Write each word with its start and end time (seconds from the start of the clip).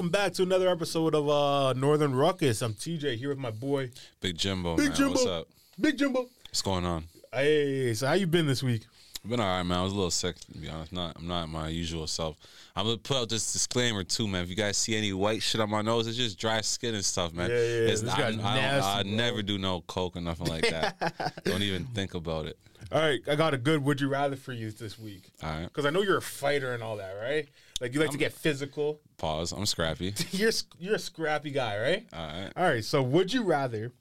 welcome 0.00 0.10
back 0.10 0.32
to 0.32 0.42
another 0.42 0.70
episode 0.70 1.14
of 1.14 1.28
uh, 1.28 1.74
Northern 1.74 2.14
Ruckus. 2.14 2.62
I'm 2.62 2.72
TJ 2.72 3.16
here 3.16 3.28
with 3.28 3.36
my 3.36 3.50
boy 3.50 3.90
Big 4.22 4.38
Jimbo, 4.38 4.74
Big 4.74 4.88
man. 4.88 4.96
Jimbo. 4.96 5.12
What's 5.12 5.26
up? 5.26 5.48
Big 5.78 5.98
Jimbo. 5.98 6.26
What's 6.46 6.62
going 6.62 6.86
on? 6.86 7.04
Hey, 7.30 7.92
so 7.92 8.06
how 8.06 8.14
you 8.14 8.26
been 8.26 8.46
this 8.46 8.62
week? 8.62 8.86
I've 9.22 9.30
been 9.30 9.40
all 9.40 9.58
right, 9.58 9.62
man. 9.62 9.76
I 9.76 9.82
was 9.82 9.92
a 9.92 9.96
little 9.96 10.10
sick, 10.10 10.40
to 10.40 10.58
be 10.58 10.70
honest. 10.70 10.94
Not, 10.94 11.16
I'm 11.18 11.28
not 11.28 11.50
my 11.50 11.68
usual 11.68 12.06
self. 12.06 12.38
I'm 12.74 12.86
gonna 12.86 12.96
put 12.96 13.18
out 13.18 13.28
this 13.28 13.52
disclaimer 13.52 14.02
too, 14.02 14.26
man. 14.26 14.42
If 14.42 14.48
you 14.48 14.56
guys 14.56 14.78
see 14.78 14.96
any 14.96 15.12
white 15.12 15.42
shit 15.42 15.60
on 15.60 15.68
my 15.68 15.82
nose, 15.82 16.06
it's 16.06 16.16
just 16.16 16.38
dry 16.38 16.62
skin 16.62 16.94
and 16.94 17.04
stuff, 17.04 17.34
man. 17.34 17.50
Yeah, 17.50 17.56
yeah, 17.56 17.62
yeah. 17.62 17.88
It's, 17.90 18.00
This 18.00 18.14
I, 18.14 18.18
guy's 18.18 18.22
I, 18.22 18.36
don't, 18.36 18.42
nasty, 18.42 18.88
I 18.88 19.02
never 19.02 19.42
do 19.42 19.58
no 19.58 19.82
coke 19.82 20.16
or 20.16 20.22
nothing 20.22 20.46
like 20.46 20.66
that. 20.70 21.34
don't 21.44 21.62
even 21.62 21.84
think 21.84 22.14
about 22.14 22.46
it. 22.46 22.56
All 22.90 23.02
right, 23.02 23.20
I 23.28 23.34
got 23.34 23.52
a 23.52 23.58
good 23.58 23.84
would 23.84 24.00
you 24.00 24.08
rather 24.08 24.36
for 24.36 24.54
you 24.54 24.70
this 24.70 24.98
week. 24.98 25.30
All 25.42 25.50
right, 25.50 25.64
Because 25.64 25.84
I 25.84 25.90
know 25.90 26.00
you're 26.00 26.16
a 26.16 26.22
fighter 26.22 26.72
and 26.72 26.82
all 26.82 26.96
that, 26.96 27.12
right? 27.20 27.46
Like 27.80 27.94
you 27.94 28.00
like 28.00 28.10
to 28.10 28.18
get 28.18 28.32
physical. 28.32 29.00
pause. 29.16 29.52
I'm 29.52 29.64
scrappy. 29.66 30.14
You're 30.32 30.52
you're 30.78 30.96
a 30.96 30.98
scrappy 30.98 31.50
guy, 31.50 31.78
right? 31.80 32.06
All 32.12 32.26
right. 32.26 32.52
All 32.56 32.64
right. 32.64 32.84
So 32.84 33.02
would 33.02 33.32
you 33.32 33.42
rather 33.42 33.92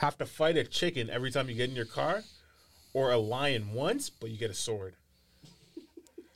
have 0.00 0.18
to 0.18 0.26
fight 0.26 0.56
a 0.56 0.64
chicken 0.64 1.08
every 1.08 1.30
time 1.30 1.48
you 1.48 1.54
get 1.54 1.70
in 1.70 1.76
your 1.76 1.84
car, 1.84 2.22
or 2.92 3.12
a 3.12 3.18
lion 3.18 3.72
once 3.72 4.10
but 4.10 4.30
you 4.30 4.38
get 4.38 4.50
a 4.50 4.54
sword? 4.54 4.94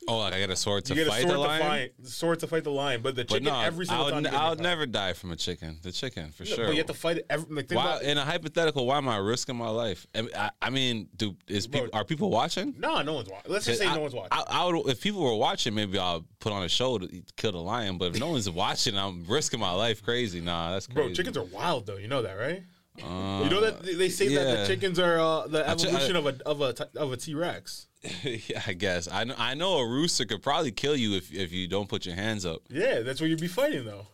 Oh, 0.08 0.18
like 0.18 0.34
I 0.34 0.40
got 0.40 0.50
a 0.50 0.56
sword 0.56 0.84
to 0.86 0.94
You 0.94 1.04
get 1.04 1.06
a 1.06 1.10
fight 1.10 1.22
sword 1.22 1.30
the 1.34 1.42
to 1.42 1.48
lion. 1.48 1.62
fight, 1.62 1.92
sword 2.02 2.40
to 2.40 2.46
fight 2.48 2.64
the 2.64 2.70
lion, 2.70 3.02
but 3.02 3.14
the 3.14 3.22
But 3.22 3.28
chicken 3.34 3.44
no, 3.44 3.60
every 3.60 3.86
single 3.86 4.06
I 4.06 4.10
time. 4.10 4.22
would, 4.24 4.32
you 4.32 4.36
I 4.36 4.40
your 4.42 4.50
would 4.50 4.58
car. 4.58 4.62
never 4.64 4.86
die 4.86 5.12
from 5.12 5.30
a 5.30 5.36
chicken. 5.36 5.78
The 5.82 5.92
chicken 5.92 6.32
for 6.32 6.44
sure. 6.44 6.64
But 6.66 6.72
you 6.72 6.78
have 6.78 6.86
to 6.88 6.94
fight 6.94 7.18
it 7.18 7.26
every. 7.30 7.54
Like, 7.54 7.70
Why, 7.70 7.82
about, 7.84 8.02
in 8.02 8.18
a 8.18 8.24
hypothetical, 8.24 8.84
why 8.84 8.96
am 8.98 9.08
I 9.08 9.18
risking 9.18 9.54
my 9.56 9.68
life? 9.68 10.06
I, 10.14 10.26
I, 10.36 10.50
I 10.60 10.70
mean, 10.70 11.08
do 11.16 11.36
is 11.46 11.68
people 11.68 11.88
are 11.92 12.04
people 12.04 12.30
watching? 12.30 12.74
no, 12.78 13.00
no 13.02 13.12
one's 13.14 13.28
watching. 13.30 13.52
Let's 13.52 13.64
just 13.66 13.78
say 13.78 13.86
I, 13.86 13.94
no 13.94 14.00
one's 14.00 14.14
watching. 14.14 14.30
I, 14.32 14.42
I 14.48 14.64
would, 14.66 14.88
if 14.88 15.00
people 15.00 15.22
were 15.22 15.36
watching, 15.36 15.72
maybe 15.74 15.96
I'll 15.98 16.24
put 16.40 16.52
on 16.52 16.64
a 16.64 16.68
show 16.68 16.98
to 16.98 17.22
kill 17.36 17.52
the 17.52 17.58
lion. 17.58 17.96
But 17.96 18.14
if 18.14 18.18
no 18.20 18.30
one's 18.32 18.50
watching, 18.50 18.98
I'm 18.98 19.24
risking 19.28 19.60
my 19.60 19.70
life. 19.72 20.02
Crazy, 20.02 20.40
nah, 20.40 20.72
that's 20.72 20.88
crazy. 20.88 21.00
Bro, 21.00 21.14
chickens 21.14 21.36
are 21.36 21.44
wild 21.44 21.86
though. 21.86 21.96
You 21.96 22.08
know 22.08 22.22
that, 22.22 22.34
right? 22.34 22.64
Uh, 23.00 23.40
you 23.44 23.50
know 23.50 23.60
that 23.60 23.82
they 23.84 24.08
say 24.08 24.34
that 24.34 24.58
the 24.58 24.66
chickens 24.66 24.98
are 24.98 25.18
uh, 25.20 25.46
the 25.46 25.62
chi- 25.62 25.70
evolution 25.70 26.16
of 26.16 26.26
a 26.26 26.36
of 26.44 26.60
a 26.60 26.74
of 26.98 27.12
a 27.12 27.16
T 27.16 27.34
Rex. 27.34 27.86
yeah, 28.24 28.62
I 28.66 28.72
guess 28.72 29.08
I 29.10 29.24
know. 29.24 29.34
I 29.38 29.54
know 29.54 29.78
a 29.78 29.86
rooster 29.86 30.24
could 30.24 30.42
probably 30.42 30.72
kill 30.72 30.96
you 30.96 31.14
if 31.14 31.32
if 31.32 31.52
you 31.52 31.68
don't 31.68 31.88
put 31.88 32.04
your 32.04 32.16
hands 32.16 32.44
up. 32.44 32.62
Yeah, 32.68 33.00
that's 33.00 33.20
what 33.20 33.30
you'd 33.30 33.40
be 33.40 33.48
fighting 33.48 33.84
though. 33.84 34.06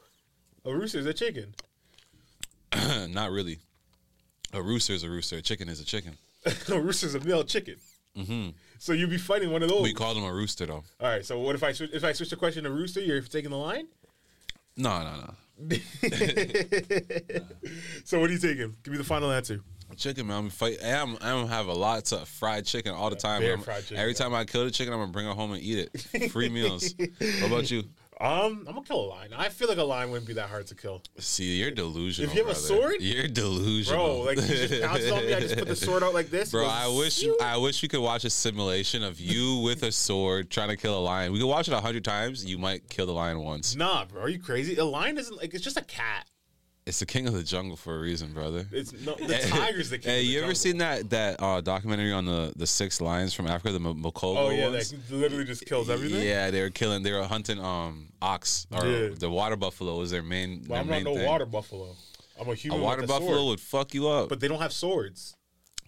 A 0.65 0.75
rooster 0.75 0.99
is 0.99 1.07
a 1.07 1.15
chicken. 1.15 1.55
Not 3.09 3.31
really. 3.31 3.61
A 4.53 4.61
rooster 4.63 4.93
is 4.93 5.03
a 5.05 5.09
rooster. 5.09 5.37
A 5.37 5.43
chicken 5.43 5.69
is 5.69 5.81
a 5.81 5.85
chicken. 5.85 6.19
a 6.69 6.81
rooster 6.81 7.07
is 7.07 7.15
a 7.15 7.21
male 7.21 7.45
chicken. 7.45 7.77
Mm-hmm. 8.17 8.51
So 8.79 8.93
you'd 8.93 9.11
be 9.11 9.19
fighting 9.19 9.51
one 9.51 9.63
of 9.63 9.69
those. 9.69 9.83
We 9.83 9.95
call 9.95 10.15
them 10.15 10.25
a 10.25 10.33
rooster 10.33 10.67
though. 10.67 10.85
All 11.01 11.09
right. 11.09 11.25
So 11.25 11.39
what 11.39 11.55
if 11.55 11.63
I 11.63 11.73
switch, 11.73 11.91
if 11.93 12.05
I 12.05 12.13
switch 12.13 12.31
the 12.31 12.37
question 12.37 12.65
to 12.65 12.71
rooster? 12.71 13.01
You're 13.01 13.21
taking 13.23 13.51
the 13.51 13.57
line. 13.57 13.89
No, 14.77 15.03
no, 15.03 15.15
no. 15.17 15.35
So 18.05 18.21
what 18.21 18.31
are 18.31 18.33
you 18.33 18.39
taking? 18.39 18.77
Give 18.83 18.93
me 18.93 18.99
the 18.99 19.05
final 19.05 19.31
answer. 19.31 19.61
Chicken, 19.97 20.27
man. 20.27 20.37
I'm 20.37 20.51
fight. 20.51 20.79
I'm, 20.85 21.17
I'm 21.21 21.49
have 21.49 21.67
a 21.67 21.73
lot 21.73 22.11
of 22.13 22.29
fried 22.29 22.67
chicken 22.67 22.93
all 22.95 23.11
the 23.11 23.17
time. 23.17 23.41
Fried 23.61 23.83
chicken, 23.83 23.97
every 23.97 24.15
time 24.15 24.35
I 24.35 24.45
kill 24.45 24.65
the 24.65 24.71
chicken, 24.71 24.93
I'm 24.93 25.01
gonna 25.01 25.13
bring 25.13 25.27
it 25.27 25.35
home 25.35 25.53
and 25.53 25.63
eat 25.63 25.89
it. 25.93 26.31
Free 26.33 26.49
meals. 26.49 26.95
What 26.99 27.47
about 27.47 27.71
you? 27.71 27.85
Um, 28.21 28.65
I'm 28.67 28.75
gonna 28.75 28.83
kill 28.83 29.01
a 29.01 29.07
lion. 29.07 29.33
I 29.37 29.49
feel 29.49 29.69
like 29.69 29.79
a 29.79 29.85
lion 29.85 30.11
wouldn't 30.11 30.27
be 30.27 30.35
that 30.35 30.49
hard 30.49 30.67
to 30.69 30.75
kill, 30.75 31.03
See, 31.19 31.57
you're 31.57 31.71
delusional. 31.71 32.29
If 32.29 32.37
you 32.37 32.45
have 32.45 32.51
a 32.51 32.59
sword? 32.59 32.97
you're 32.99 33.29
delusional, 33.29 34.05
bro. 34.05 34.21
Like 34.23 34.39
you 34.39 34.67
just 34.67 34.83
pounces 34.83 35.13
on 35.13 35.25
me. 35.25 35.35
I 35.35 35.41
just 35.41 35.57
put 35.57 35.69
the 35.69 35.77
sword 35.77 36.03
out 36.03 36.15
like 36.15 36.29
this. 36.29 36.51
Bro, 36.51 36.63
goes, 36.63 36.73
I 36.73 36.89
wish 36.89 37.21
"Phew." 37.21 37.39
I 37.41 37.57
wish 37.59 37.81
we 37.81 37.87
could 37.87 38.01
watch 38.01 38.25
a 38.25 38.31
simulation 38.31 39.05
of 39.05 39.21
you 39.21 39.61
with 39.61 39.85
a 39.85 39.93
sword 39.93 40.51
trying 40.51 40.69
to 40.71 40.77
kill 40.77 40.99
a 40.99 41.01
lion. 41.01 41.33
We 41.33 41.39
could 41.39 41.47
watch 41.47 41.69
it 41.69 41.75
a 41.75 41.81
hundred 41.81 42.05
times. 42.05 42.45
You 42.45 42.59
might 42.59 42.89
kill 42.89 43.07
the 43.07 43.13
lion 43.13 43.39
once. 43.39 43.77
Nah, 43.77 44.05
bro. 44.07 44.23
Are 44.23 44.29
you 44.29 44.41
crazy? 44.41 44.77
A 44.79 44.85
lion 44.85 45.17
isn't 45.17 45.37
like 45.37 45.55
it's 45.55 45.63
just 45.63 45.77
a 45.77 45.85
cat. 45.85 46.27
It's 46.89 47.01
the 47.01 47.07
king 47.07 47.29
of 47.29 47.35
the 47.35 47.43
jungle 47.43 47.77
for 47.77 47.95
a 47.97 48.01
reason, 48.01 48.33
brother. 48.33 48.67
It's 48.73 48.93
no 48.95 49.15
the 49.19 49.39
tiger's 49.51 49.91
the 49.91 49.99
king. 49.99 50.11
Hey, 50.11 50.21
of 50.21 50.27
the 50.27 50.33
you 50.33 50.43
ever 50.43 50.55
seen 50.55 50.79
that 50.79 51.11
that 51.11 51.37
uh, 51.43 51.61
documentary 51.61 52.13
on 52.13 52.25
the 52.25 52.53
the 52.57 52.67
six 52.67 53.01
lions 53.01 53.35
from 53.35 53.47
Africa, 53.47 53.79
the 53.79 53.89
M- 53.91 54.03
Oh 54.05 54.51
yeah, 54.51 54.71
ones? 54.71 54.91
that 54.91 55.11
literally 55.15 55.45
just 55.45 55.67
kills 55.67 55.91
everything. 55.91 56.23
Yeah, 56.27 56.51
they 56.51 56.63
were 56.63 56.71
killing. 56.71 57.03
They 57.03 57.13
were 57.13 57.25
hunting 57.25 57.61
um 57.61 58.09
ox 58.23 58.67
or 58.73 58.87
Yeah. 58.87 59.09
the 59.15 59.29
water 59.29 59.57
buffalo 59.57 59.99
was 59.99 60.11
their 60.11 60.23
main. 60.23 60.65
Well, 60.67 60.69
their 60.69 60.79
I'm 60.81 60.87
not 60.87 60.95
main 60.95 61.05
no 61.05 61.15
thing. 61.15 61.27
water 61.27 61.45
buffalo. 61.47 61.95
I'm 62.41 62.49
a 62.49 62.53
A 62.53 62.55
human. 62.55 62.81
water 62.81 63.03
with 63.03 63.11
a 63.11 63.13
buffalo 63.13 63.33
sword. 63.37 63.49
would 63.49 63.61
fuck 63.61 63.93
you 63.95 64.09
up. 64.09 64.31
but 64.31 64.41
they 64.41 64.49
don't 64.49 64.61
have 64.63 64.73
swords. 64.73 65.35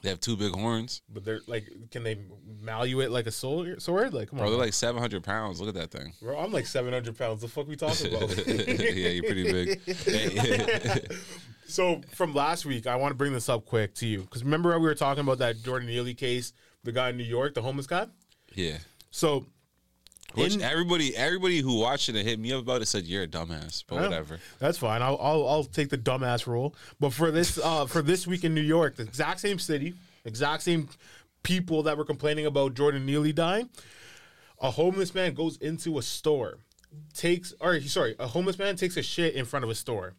they 0.03 0.11
have 0.11 0.21
two 0.21 0.37
big 0.37 0.53
horns. 0.53 1.01
But 1.09 1.25
they're 1.25 1.41
like, 1.47 1.65
can 1.91 2.03
they 2.03 2.19
malleate 2.61 3.07
it 3.07 3.11
like 3.11 3.27
a 3.27 3.31
sword? 3.31 3.81
Sword? 3.83 4.13
Like, 4.15 4.29
come 4.31 4.39
Bro, 4.39 4.47
on, 4.49 4.53
they're 4.53 4.61
like 4.61 4.73
seven 4.73 5.01
hundred 5.01 5.23
pounds. 5.25 5.61
Look 5.61 5.69
at 5.69 5.75
that 5.75 5.91
thing. 5.91 6.13
bro. 6.23 6.39
I'm 6.39 6.53
like 6.53 6.67
700 6.67 7.17
pounds. 7.17 7.41
The 7.41 7.49
fuck 7.49 7.67
we 7.69 7.77
talking 7.77 8.15
about? 8.15 8.37
yeah, 8.47 9.09
you're 9.09 9.25
pretty 9.25 9.45
big. 9.53 11.13
So 11.67 12.01
from 12.15 12.35
last 12.35 12.65
week, 12.67 12.89
I 12.89 12.97
want 12.97 13.13
to 13.13 13.15
bring 13.17 13.33
this 13.33 13.49
up 13.49 13.65
quick 13.65 13.95
to 13.97 14.07
you 14.07 14.23
because 14.23 14.43
remember 14.43 14.77
we 14.81 14.87
were 14.87 14.95
talking 14.97 15.23
about 15.23 15.39
that 15.39 15.63
Jordan 15.63 15.87
Neely 15.87 16.15
case, 16.15 16.53
the 16.83 16.91
guy 16.91 17.11
in 17.11 17.17
New 17.17 17.23
York, 17.23 17.55
the 17.55 17.63
homeless 17.63 17.87
guy. 17.87 18.07
yeah. 18.57 18.79
So 19.13 19.47
Which 20.35 20.55
In- 20.57 20.63
everybody, 20.63 21.17
everybody 21.17 21.61
who 21.61 21.79
watched 21.79 22.09
it 22.09 22.17
and 22.17 22.27
hit 22.29 22.41
me 22.41 22.53
up 22.53 22.63
about 22.63 22.83
it 22.83 22.87
said 22.87 23.05
you're 23.05 23.23
a 23.23 23.29
dumbass, 23.29 23.85
but 23.87 24.01
whatever. 24.01 24.41
That's 24.59 24.79
fine. 24.79 25.01
I'll, 25.01 25.19
I'll 25.21 25.47
I'll 25.49 25.65
take 25.65 25.91
the 25.91 25.99
dumbass 25.99 26.47
role. 26.49 26.75
But 26.99 27.13
for 27.13 27.31
this 27.31 27.57
uh 27.63 27.87
for 27.87 28.03
this 28.03 28.27
week 28.27 28.43
in 28.43 28.53
New 28.53 28.61
York, 28.63 28.97
the 28.97 29.05
exact 29.05 29.39
same 29.39 29.61
city, 29.61 29.95
exact 30.25 30.65
same 30.65 30.89
people 31.43 31.83
that 31.85 31.97
were 31.97 32.05
complaining 32.05 32.47
about 32.47 32.75
Jordan 32.75 33.07
Neely 33.07 33.33
dying, 33.33 33.69
a 34.61 34.71
homeless 34.71 35.15
man 35.15 35.35
goes 35.35 35.57
into 35.59 35.99
a 35.99 36.03
store, 36.03 36.59
takes 37.15 37.53
or 37.61 37.81
sorry, 37.83 38.15
a 38.19 38.27
homeless 38.27 38.59
man 38.59 38.77
takes 38.77 38.97
a 38.97 39.03
shit 39.03 39.35
in 39.35 39.45
front 39.45 39.65
of 39.65 39.71
a 39.71 39.75
store, 39.75 40.15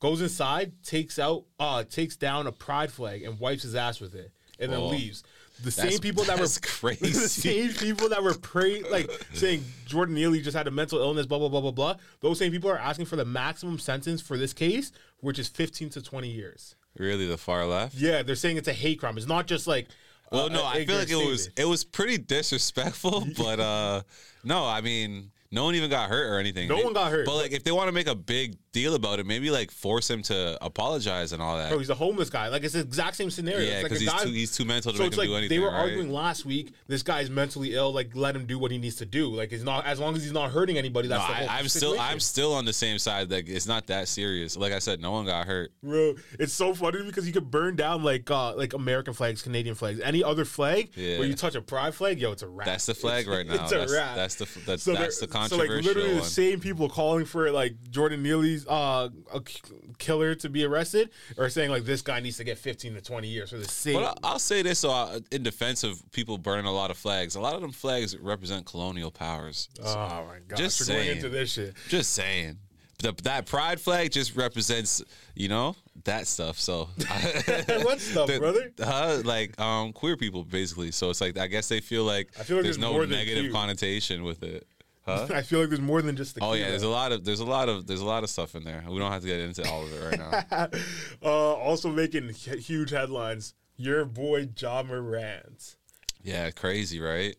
goes 0.00 0.20
inside, 0.22 0.72
takes 0.82 1.18
out 1.18 1.44
uh 1.60 1.84
takes 1.84 2.16
down 2.16 2.46
a 2.46 2.52
pride 2.52 2.90
flag 2.92 3.22
and 3.22 3.38
wipes 3.38 3.62
his 3.62 3.74
ass 3.74 4.00
with 4.00 4.14
it, 4.14 4.32
and 4.58 4.72
then 4.72 4.80
Oh. 4.80 4.88
leaves. 4.88 5.22
The 5.62 5.70
same 5.70 5.98
people 6.00 6.24
that 6.24 6.40
were 6.40 6.48
crazy. 6.62 7.06
the 7.12 7.28
same 7.28 7.72
people 7.74 8.08
that 8.08 8.22
were 8.22 8.34
praying, 8.34 8.84
like 8.90 9.08
saying 9.34 9.62
Jordan 9.86 10.14
Neely 10.14 10.40
just 10.40 10.56
had 10.56 10.66
a 10.66 10.70
mental 10.72 10.98
illness, 10.98 11.26
blah 11.26 11.38
blah 11.38 11.48
blah 11.50 11.60
blah 11.60 11.70
blah. 11.70 11.96
Those 12.20 12.38
same 12.38 12.50
people 12.50 12.70
are 12.70 12.78
asking 12.78 13.04
for 13.06 13.16
the 13.16 13.24
maximum 13.26 13.78
sentence 13.78 14.20
for 14.22 14.36
this 14.36 14.52
case, 14.52 14.90
which 15.20 15.38
is 15.38 15.46
15 15.48 15.90
to 15.90 16.02
20 16.02 16.28
years. 16.30 16.74
Really, 16.96 17.26
the 17.26 17.38
far 17.38 17.64
left? 17.66 17.94
Yeah, 17.94 18.22
they're 18.22 18.34
saying 18.34 18.56
it's 18.56 18.66
a 18.68 18.72
hate 18.72 18.98
crime. 18.98 19.16
It's 19.18 19.26
not 19.26 19.46
just 19.46 19.66
like. 19.66 19.88
Well, 20.32 20.46
uh, 20.46 20.48
no, 20.48 20.62
a 20.62 20.66
I 20.66 20.84
feel 20.86 20.98
like 20.98 21.10
it 21.10 21.16
was 21.28 21.50
it 21.56 21.64
was 21.64 21.84
pretty 21.84 22.18
disrespectful, 22.18 23.26
but 23.36 23.60
uh 23.60 24.02
no, 24.44 24.66
I 24.66 24.80
mean, 24.80 25.30
no 25.50 25.64
one 25.64 25.74
even 25.74 25.90
got 25.90 26.08
hurt 26.08 26.32
or 26.32 26.38
anything. 26.38 26.68
No 26.68 26.78
one 26.78 26.92
got 26.92 27.10
hurt, 27.10 27.26
but- 27.26 27.36
like, 27.36 27.52
if 27.52 27.64
they 27.64 27.72
want 27.72 27.88
to 27.88 27.92
make 27.92 28.06
a 28.08 28.14
big 28.14 28.56
deal 28.72 28.94
about 28.94 29.18
it, 29.20 29.26
maybe 29.26 29.50
like 29.50 29.70
force 29.70 30.08
him 30.10 30.22
to 30.22 30.56
apologize 30.64 31.32
and 31.32 31.42
all 31.42 31.56
that. 31.58 31.68
Bro, 31.68 31.78
he's 31.78 31.90
a 31.90 31.94
homeless 31.94 32.30
guy. 32.30 32.48
Like 32.48 32.64
it's 32.64 32.74
the 32.74 32.80
exact 32.80 33.16
same 33.16 33.30
scenario. 33.30 33.60
yeah, 33.66 33.72
It's 33.74 33.82
like 33.82 33.90
because 33.90 34.00
he's 34.00 34.10
guy- 34.10 34.24
too 34.24 34.30
he's 34.30 34.56
too 34.56 34.64
mental 34.64 34.92
to 34.92 34.96
So 34.98 35.04
make 35.04 35.12
him 35.12 35.18
like 35.18 35.28
do 35.28 35.36
anything. 35.36 35.56
they 35.56 35.62
were 35.64 35.70
right? 35.70 35.80
arguing 35.80 36.10
last 36.10 36.44
week. 36.46 36.72
This 36.88 37.02
guy's 37.02 37.28
mentally 37.30 37.74
ill. 37.74 37.92
Like 37.92 38.10
let 38.14 38.34
him 38.34 38.46
do 38.46 38.58
what 38.58 38.70
he 38.70 38.78
needs 38.78 38.96
to 38.96 39.06
do. 39.06 39.28
Like 39.28 39.52
it's 39.52 39.62
not 39.64 39.84
as 39.86 40.00
long 40.00 40.16
as 40.16 40.22
he's 40.22 40.32
not 40.32 40.50
hurting 40.50 40.78
anybody. 40.78 41.08
No, 41.08 41.16
That's 41.16 41.28
the 41.28 41.34
whole 41.34 41.48
I, 41.48 41.58
I'm 41.58 41.68
still. 41.68 42.00
I'm 42.00 42.20
still 42.20 42.54
on 42.54 42.64
the 42.64 42.72
same 42.72 42.98
side. 42.98 43.30
Like 43.30 43.48
it's 43.48 43.66
not 43.66 43.86
that 43.88 44.08
serious. 44.08 44.56
Like 44.56 44.72
I 44.72 44.78
said, 44.78 45.00
no 45.00 45.12
one 45.12 45.26
got 45.26 45.46
hurt. 45.46 45.72
Bro, 45.82 46.14
it's 46.38 46.52
so 46.52 46.72
funny 46.74 47.02
because 47.02 47.26
you 47.26 47.32
could 47.32 47.50
burn 47.50 47.76
down 47.76 48.02
like 48.02 48.30
uh 48.30 48.54
like 48.56 48.72
American 48.72 49.12
flags, 49.14 49.42
Canadian 49.42 49.74
flags, 49.74 50.00
any 50.00 50.24
other 50.24 50.44
flag. 50.44 50.90
Yeah. 50.94 51.18
Where 51.18 51.28
you 51.28 51.34
touch 51.34 51.54
a 51.54 51.60
pride 51.62 51.94
flag, 51.94 52.18
yo, 52.20 52.32
it's 52.32 52.42
a 52.42 52.48
wrap. 52.48 52.66
That's 52.66 52.86
the 52.86 52.94
flag 52.94 53.26
It's- 53.26 53.36
right 53.36 53.46
now. 53.46 53.52
It's 53.62 53.72
a 53.72 53.78
that's, 53.78 53.92
wrap. 53.92 54.16
that's 54.16 54.34
the 54.36 54.48
that's, 54.66 54.82
So 54.82 54.94
that's 54.94 55.20
the 55.20 55.26
controversial 55.26 55.68
So 55.68 55.76
like 55.76 55.84
literally 55.84 56.14
one. 56.14 56.18
the 56.22 56.24
same 56.28 56.58
people 56.60 56.88
calling 56.88 57.24
for 57.26 57.50
like 57.50 57.74
Jordan 57.90 58.22
Neely's 58.22 58.61
uh 58.68 59.08
a 59.32 59.40
killer 59.98 60.34
to 60.36 60.48
be 60.48 60.64
arrested 60.64 61.10
or 61.36 61.48
saying 61.48 61.70
like 61.70 61.84
this 61.84 62.02
guy 62.02 62.20
needs 62.20 62.36
to 62.38 62.44
get 62.44 62.58
15 62.58 62.94
to 62.94 63.00
20 63.00 63.28
years 63.28 63.50
for 63.50 63.58
the 63.58 63.68
same. 63.68 63.94
But 63.94 64.18
I'll 64.22 64.38
say 64.38 64.62
this 64.62 64.80
so 64.80 64.90
uh, 64.90 65.20
in 65.30 65.42
defense 65.42 65.84
of 65.84 66.00
people 66.12 66.38
burning 66.38 66.66
a 66.66 66.72
lot 66.72 66.90
of 66.90 66.96
flags. 66.96 67.34
A 67.34 67.40
lot 67.40 67.54
of 67.54 67.60
them 67.60 67.72
flags 67.72 68.16
represent 68.16 68.66
colonial 68.66 69.10
powers. 69.10 69.68
oh 69.82 69.94
my 69.94 70.38
god! 70.48 70.56
Just 70.56 70.80
we're 70.80 70.94
going 70.94 71.04
saying. 71.06 71.16
into 71.16 71.28
this 71.28 71.52
shit. 71.52 71.74
Just 71.88 72.12
saying. 72.12 72.58
The, 72.98 73.12
that 73.24 73.46
pride 73.46 73.80
flag 73.80 74.12
just 74.12 74.36
represents, 74.36 75.02
you 75.34 75.48
know, 75.48 75.74
that 76.04 76.28
stuff. 76.28 76.56
So, 76.60 76.88
What 76.98 78.00
stuff, 78.00 78.28
The- 78.28 78.38
brother? 78.38 78.72
Uh, 78.80 79.22
like 79.24 79.58
um, 79.60 79.92
queer 79.92 80.16
people, 80.16 80.44
basically. 80.44 80.92
So 80.92 81.10
it's 81.10 81.20
like 81.20 81.36
I 81.36 81.48
guess 81.48 81.66
they 81.68 81.80
feel 81.80 82.04
like, 82.04 82.32
feel 82.32 82.58
like 82.58 82.64
there's 82.64 82.76
there's 82.76 82.78
no 82.78 83.04
negative 83.04 83.52
connotation 83.52 84.22
with 84.22 84.44
it. 84.44 84.68
Huh? 85.04 85.26
I 85.34 85.42
feel 85.42 85.60
like 85.60 85.68
there's 85.68 85.80
more 85.80 86.02
than 86.02 86.16
just 86.16 86.34
the. 86.34 86.44
Oh 86.44 86.52
yeah, 86.52 86.70
there's 86.70 86.82
a 86.82 86.88
lot 86.88 87.12
of 87.12 87.24
there's 87.24 87.40
a 87.40 87.44
lot 87.44 87.68
of 87.68 87.86
there's 87.86 88.00
a 88.00 88.06
lot 88.06 88.22
of 88.22 88.30
stuff 88.30 88.54
in 88.54 88.64
there. 88.64 88.84
We 88.88 88.98
don't 88.98 89.12
have 89.12 89.22
to 89.22 89.28
get 89.28 89.40
into 89.40 89.68
all 89.68 89.82
of 89.82 89.92
it 89.92 90.04
right 90.04 90.18
now. 90.18 90.68
uh, 91.22 91.54
also 91.54 91.90
making 91.90 92.28
huge 92.30 92.90
headlines. 92.90 93.54
Your 93.76 94.04
boy 94.04 94.48
Ja 94.56 94.82
Morant. 94.82 95.76
Yeah, 96.22 96.50
crazy, 96.50 97.00
right? 97.00 97.34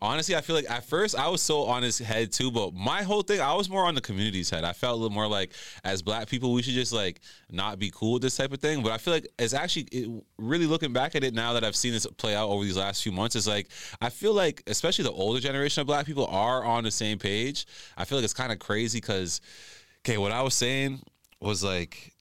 Honestly, 0.00 0.36
I 0.36 0.40
feel 0.40 0.54
like 0.54 0.70
at 0.70 0.84
first 0.84 1.18
I 1.18 1.28
was 1.28 1.42
so 1.42 1.64
on 1.64 1.82
his 1.82 1.98
head 1.98 2.30
too, 2.30 2.50
but 2.50 2.72
my 2.72 3.02
whole 3.02 3.22
thing, 3.22 3.40
I 3.40 3.52
was 3.54 3.68
more 3.68 3.84
on 3.84 3.94
the 3.94 4.00
community's 4.00 4.48
head. 4.48 4.62
I 4.62 4.72
felt 4.72 4.92
a 4.92 4.96
little 4.96 5.14
more 5.14 5.26
like, 5.26 5.52
as 5.82 6.02
black 6.02 6.28
people, 6.28 6.52
we 6.52 6.62
should 6.62 6.74
just 6.74 6.92
like 6.92 7.20
not 7.50 7.78
be 7.78 7.90
cool 7.92 8.14
with 8.14 8.22
this 8.22 8.36
type 8.36 8.52
of 8.52 8.60
thing. 8.60 8.82
But 8.82 8.92
I 8.92 8.98
feel 8.98 9.14
like 9.14 9.26
it's 9.38 9.54
actually 9.54 9.88
it, 9.90 10.08
really 10.38 10.66
looking 10.66 10.92
back 10.92 11.16
at 11.16 11.24
it 11.24 11.34
now 11.34 11.52
that 11.54 11.64
I've 11.64 11.76
seen 11.76 11.92
this 11.92 12.06
play 12.16 12.36
out 12.36 12.48
over 12.48 12.62
these 12.62 12.76
last 12.76 13.02
few 13.02 13.12
months. 13.12 13.34
Is 13.34 13.48
like 13.48 13.68
I 14.00 14.08
feel 14.08 14.34
like, 14.34 14.62
especially 14.68 15.04
the 15.04 15.12
older 15.12 15.40
generation 15.40 15.80
of 15.80 15.86
black 15.88 16.06
people 16.06 16.26
are 16.26 16.64
on 16.64 16.84
the 16.84 16.90
same 16.92 17.18
page. 17.18 17.66
I 17.96 18.04
feel 18.04 18.18
like 18.18 18.24
it's 18.24 18.34
kind 18.34 18.52
of 18.52 18.60
crazy 18.60 19.00
because 19.00 19.40
okay, 20.04 20.18
what 20.18 20.30
I 20.30 20.42
was 20.42 20.54
saying 20.54 21.02
was 21.40 21.64
like, 21.64 22.14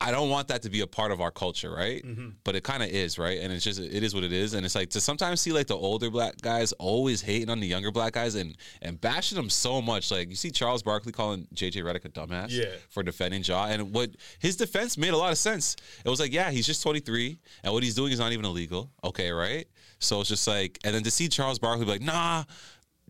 I- 0.00 0.10
don't 0.10 0.30
want 0.30 0.48
that 0.48 0.62
to 0.62 0.70
be 0.70 0.80
a 0.80 0.86
part 0.86 1.12
of 1.12 1.20
our 1.20 1.30
culture, 1.30 1.70
right? 1.70 2.02
Mm-hmm. 2.02 2.28
But 2.42 2.56
it 2.56 2.64
kind 2.64 2.82
of 2.82 2.88
is, 2.88 3.18
right? 3.18 3.38
And 3.40 3.52
it's 3.52 3.62
just 3.62 3.78
it 3.78 4.02
is 4.02 4.14
what 4.14 4.24
it 4.24 4.32
is. 4.32 4.54
And 4.54 4.64
it's 4.64 4.74
like 4.74 4.88
to 4.90 5.00
sometimes 5.00 5.40
see 5.40 5.52
like 5.52 5.66
the 5.66 5.76
older 5.76 6.10
black 6.10 6.40
guys 6.40 6.72
always 6.72 7.20
hating 7.20 7.50
on 7.50 7.60
the 7.60 7.66
younger 7.66 7.90
black 7.92 8.14
guys 8.14 8.34
and 8.34 8.56
and 8.80 8.98
bashing 9.00 9.36
them 9.36 9.50
so 9.50 9.82
much. 9.82 10.10
Like 10.10 10.30
you 10.30 10.34
see 10.36 10.50
Charles 10.50 10.82
Barkley 10.82 11.12
calling 11.12 11.46
JJ 11.54 11.82
Redick 11.84 12.06
a 12.06 12.08
dumbass 12.08 12.46
Yeah. 12.50 12.70
for 12.88 13.02
defending 13.02 13.42
Ja, 13.44 13.66
and 13.66 13.92
what 13.92 14.10
his 14.38 14.56
defense 14.56 14.96
made 14.96 15.12
a 15.12 15.16
lot 15.16 15.30
of 15.30 15.38
sense. 15.38 15.76
It 16.04 16.08
was 16.08 16.20
like, 16.20 16.32
yeah, 16.32 16.50
he's 16.50 16.66
just 16.66 16.82
23, 16.82 17.38
and 17.64 17.72
what 17.74 17.82
he's 17.82 17.94
doing 17.94 18.10
is 18.12 18.18
not 18.18 18.32
even 18.32 18.46
illegal. 18.46 18.90
Okay, 19.04 19.30
right? 19.30 19.66
So 19.98 20.20
it's 20.20 20.30
just 20.30 20.48
like, 20.48 20.78
and 20.84 20.94
then 20.94 21.02
to 21.02 21.10
see 21.10 21.28
Charles 21.28 21.58
Barkley 21.58 21.84
be 21.84 21.90
like, 21.90 22.00
nah, 22.02 22.44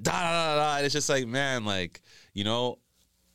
da 0.03 0.13
da 0.13 0.57
da 0.57 0.57
da, 0.57 0.85
it's 0.85 0.93
just 0.95 1.09
like, 1.09 1.27
man, 1.27 1.65
like 1.65 2.03
you 2.35 2.45
know 2.45 2.79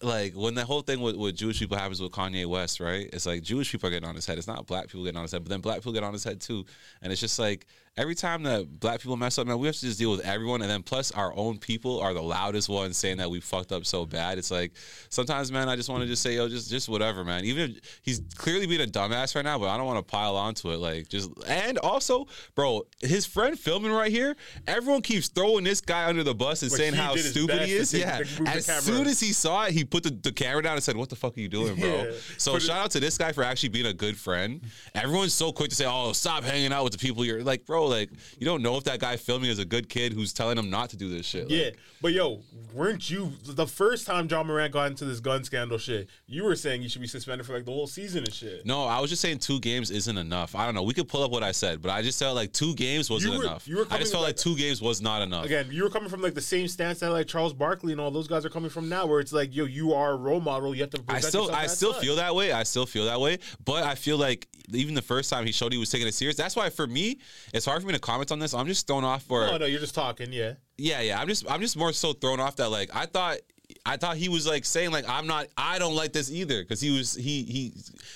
like 0.03 0.33
when 0.33 0.55
the 0.55 0.65
whole 0.65 0.81
thing 0.81 1.01
with, 1.01 1.15
with 1.15 1.35
Jewish 1.35 1.59
people 1.59 1.77
happens 1.77 2.01
with 2.01 2.11
Kanye 2.11 2.45
West, 2.45 2.79
right? 2.79 3.09
It's 3.13 3.25
like 3.25 3.41
Jewish 3.41 3.71
people 3.71 3.87
are 3.87 3.91
getting 3.91 4.07
on 4.07 4.15
his 4.15 4.25
head. 4.25 4.37
It's 4.37 4.47
not 4.47 4.65
black 4.67 4.87
people 4.87 5.03
getting 5.03 5.17
on 5.17 5.23
his 5.23 5.31
head, 5.31 5.43
but 5.43 5.49
then 5.49 5.61
black 5.61 5.77
people 5.77 5.93
get 5.93 6.03
on 6.03 6.13
his 6.13 6.23
head 6.23 6.41
too. 6.41 6.65
And 7.01 7.11
it's 7.11 7.21
just 7.21 7.39
like 7.39 7.65
every 7.95 8.15
time 8.15 8.41
that 8.43 8.79
black 8.79 8.99
people 8.99 9.15
mess 9.15 9.37
up, 9.37 9.45
man, 9.45 9.59
we 9.59 9.67
have 9.67 9.75
to 9.75 9.81
just 9.81 9.99
deal 9.99 10.11
with 10.11 10.21
everyone. 10.21 10.61
And 10.61 10.69
then 10.69 10.81
plus 10.81 11.11
our 11.11 11.35
own 11.35 11.59
people 11.59 11.99
are 11.99 12.13
the 12.13 12.21
loudest 12.21 12.67
ones 12.67 12.97
saying 12.97 13.17
that 13.17 13.29
we 13.29 13.39
fucked 13.39 13.71
up 13.71 13.85
so 13.85 14.05
bad. 14.05 14.37
It's 14.37 14.49
like 14.49 14.71
sometimes, 15.09 15.51
man, 15.51 15.69
I 15.69 15.75
just 15.75 15.89
want 15.89 16.01
to 16.01 16.07
just 16.07 16.23
say, 16.23 16.35
yo, 16.35 16.49
just 16.49 16.69
just 16.69 16.89
whatever, 16.89 17.23
man. 17.23 17.45
Even 17.45 17.71
if 17.71 17.99
he's 18.01 18.21
clearly 18.35 18.65
being 18.65 18.81
a 18.81 18.85
dumbass 18.85 19.35
right 19.35 19.45
now, 19.45 19.59
but 19.59 19.69
I 19.69 19.77
don't 19.77 19.85
want 19.85 20.05
to 20.05 20.11
pile 20.11 20.35
onto 20.35 20.71
it. 20.71 20.77
Like 20.77 21.07
just 21.07 21.29
and 21.47 21.77
also, 21.79 22.27
bro, 22.55 22.83
his 23.01 23.25
friend 23.25 23.57
filming 23.59 23.91
right 23.91 24.11
here, 24.11 24.35
everyone 24.65 25.01
keeps 25.01 25.27
throwing 25.27 25.63
this 25.63 25.81
guy 25.81 26.07
under 26.07 26.23
the 26.23 26.35
bus 26.35 26.63
and 26.63 26.71
saying 26.71 26.93
how 26.93 27.15
stupid 27.15 27.61
he 27.63 27.73
is. 27.73 27.93
Yeah. 27.93 28.17
to 28.17 28.41
move 28.41 28.45
the 28.45 28.49
As 28.49 28.65
soon 28.65 29.05
as 29.07 29.19
he 29.19 29.33
saw 29.33 29.65
it, 29.65 29.71
he 29.71 29.85
put 29.85 30.03
the, 30.03 30.09
the 30.09 30.31
camera 30.31 30.63
down 30.63 30.73
and 30.73 30.83
said, 30.83 30.97
"What 30.97 31.09
the 31.09 31.15
fuck 31.15 31.37
are 31.37 31.39
you 31.39 31.49
doing, 31.49 31.75
bro?" 31.75 32.05
Yeah. 32.05 32.11
So 32.37 32.57
shout 32.57 32.77
out 32.77 32.91
to 32.91 32.99
this 32.99 33.17
guy 33.19 33.31
for 33.33 33.43
actually 33.43 33.69
being 33.69 33.85
a 33.85 33.93
good 33.93 34.17
friend. 34.17 34.61
Everyone's 34.95 35.33
so 35.33 35.51
quick 35.51 35.69
to 35.69 35.75
say, 35.75 35.85
"Oh, 35.85 36.13
stop 36.13 36.43
hanging 36.43 36.73
out 36.73 36.83
with 36.83 36.93
the 36.93 36.99
people 36.99 37.23
you're 37.23 37.43
like, 37.43 37.65
bro." 37.67 37.82
Like 37.87 38.09
you 38.39 38.45
don't 38.45 38.61
know 38.61 38.77
if 38.77 38.83
that 38.85 38.99
guy 38.99 39.17
filming 39.17 39.49
is 39.49 39.59
a 39.59 39.65
good 39.65 39.89
kid 39.89 40.13
who's 40.13 40.33
telling 40.33 40.57
him 40.57 40.69
not 40.69 40.89
to 40.91 40.97
do 40.97 41.09
this 41.09 41.25
shit. 41.25 41.49
Like, 41.49 41.51
Yeah, 41.59 41.69
but 42.01 42.13
yo, 42.13 42.41
weren't 42.73 43.09
you 43.09 43.31
the 43.45 43.67
first 43.67 44.05
time 44.07 44.27
Ja 44.29 44.43
Morant 44.43 44.73
got 44.73 44.87
into 44.91 45.05
this 45.05 45.19
gun 45.19 45.43
scandal 45.43 45.77
shit? 45.77 46.09
You 46.27 46.43
were 46.43 46.55
saying 46.55 46.81
you 46.81 46.89
should 46.89 47.01
be 47.01 47.07
suspended 47.07 47.45
for 47.45 47.53
like 47.53 47.65
the 47.65 47.71
whole 47.71 47.87
season 47.87 48.23
and 48.23 48.33
shit. 48.33 48.65
No, 48.65 48.83
I 48.85 48.99
was 48.99 49.09
just 49.09 49.21
saying 49.21 49.39
two 49.39 49.59
games 49.59 49.91
isn't 49.91 50.17
enough. 50.17 50.55
I 50.55 50.65
don't 50.65 50.75
know. 50.75 50.83
We 50.83 50.93
could 50.93 51.07
pull 51.07 51.23
up 51.23 51.31
what 51.31 51.43
I 51.43 51.51
said, 51.51 51.81
but 51.81 51.91
I 51.91 52.01
just 52.01 52.19
felt 52.19 52.35
like 52.35 52.51
two 52.53 52.75
games 52.75 53.09
wasn't 53.09 53.33
You 53.33 53.39
were- 53.39 53.45
enough. 53.45 53.67
you 53.67 53.77
were 53.77 53.87
I 53.89 53.97
just 53.97 54.11
felt 54.11 54.23
like 54.23 54.35
like- 54.35 54.37
two 54.37 54.55
games 54.55 54.81
was 54.81 55.01
not 55.01 55.21
enough. 55.21 55.45
Again, 55.45 55.67
you 55.71 55.83
were 55.83 55.89
coming 55.89 56.09
from 56.09 56.21
like 56.21 56.33
the 56.33 56.41
same 56.41 56.67
stance 56.67 56.99
that 56.99 57.09
like 57.11 57.27
Charles 57.27 57.53
Barkley 57.53 57.91
and 57.93 58.01
all 58.01 58.11
those 58.11 58.27
guys 58.27 58.45
are 58.45 58.49
coming 58.49 58.69
from 58.69 58.89
now, 58.89 59.05
where 59.05 59.19
it's 59.19 59.33
like, 59.33 59.55
yo, 59.55 59.65
you 59.65 59.93
are 59.93 60.11
a 60.11 60.15
role 60.15 60.39
model. 60.41 60.75
You 60.75 60.81
have 60.81 60.89
to. 60.91 61.03
I 61.07 61.19
still 61.19 61.49
I 61.51 61.67
still 61.67 61.93
feel 61.93 62.17
that 62.17 62.35
way. 62.35 62.51
I 62.51 62.63
still 62.63 62.85
feel 62.85 63.05
that 63.05 63.19
way. 63.19 63.39
But 63.65 63.83
I 63.83 63.95
feel 63.95 64.17
like 64.17 64.47
even 64.71 64.93
the 64.93 65.01
first 65.01 65.29
time 65.29 65.45
he 65.45 65.51
showed 65.51 65.71
he 65.73 65.77
was 65.79 65.89
taking 65.89 66.07
it 66.07 66.13
serious. 66.13 66.37
That's 66.37 66.55
why 66.55 66.69
for 66.69 66.85
me, 66.85 67.17
it's 67.53 67.65
hard 67.65 67.72
for 67.81 67.87
me 67.87 67.93
to 67.93 67.99
comment 67.99 68.31
on 68.31 68.39
this. 68.39 68.53
I'm 68.53 68.67
just 68.67 68.87
thrown 68.87 69.03
off 69.03 69.23
for 69.23 69.47
Oh 69.49 69.57
no, 69.57 69.65
you're 69.65 69.79
just 69.79 69.95
talking. 69.95 70.31
Yeah. 70.31 70.53
yeah, 70.77 71.01
yeah. 71.01 71.19
I'm 71.19 71.27
just 71.27 71.49
I'm 71.49 71.61
just 71.61 71.75
more 71.77 71.91
so 71.93 72.13
thrown 72.13 72.39
off 72.39 72.55
that 72.57 72.69
like 72.69 72.89
I 72.95 73.05
thought 73.05 73.37
I 73.85 73.97
thought 73.97 74.17
he 74.17 74.29
was 74.29 74.45
like 74.45 74.65
saying 74.65 74.91
like 74.91 75.05
I'm 75.09 75.25
not 75.25 75.47
I 75.57 75.79
don't 75.79 75.95
like 75.95 76.13
this 76.13 76.29
either 76.31 76.61
because 76.61 76.79
he 76.79 76.95
was 76.95 77.15
he 77.15 77.43
he 77.43 77.73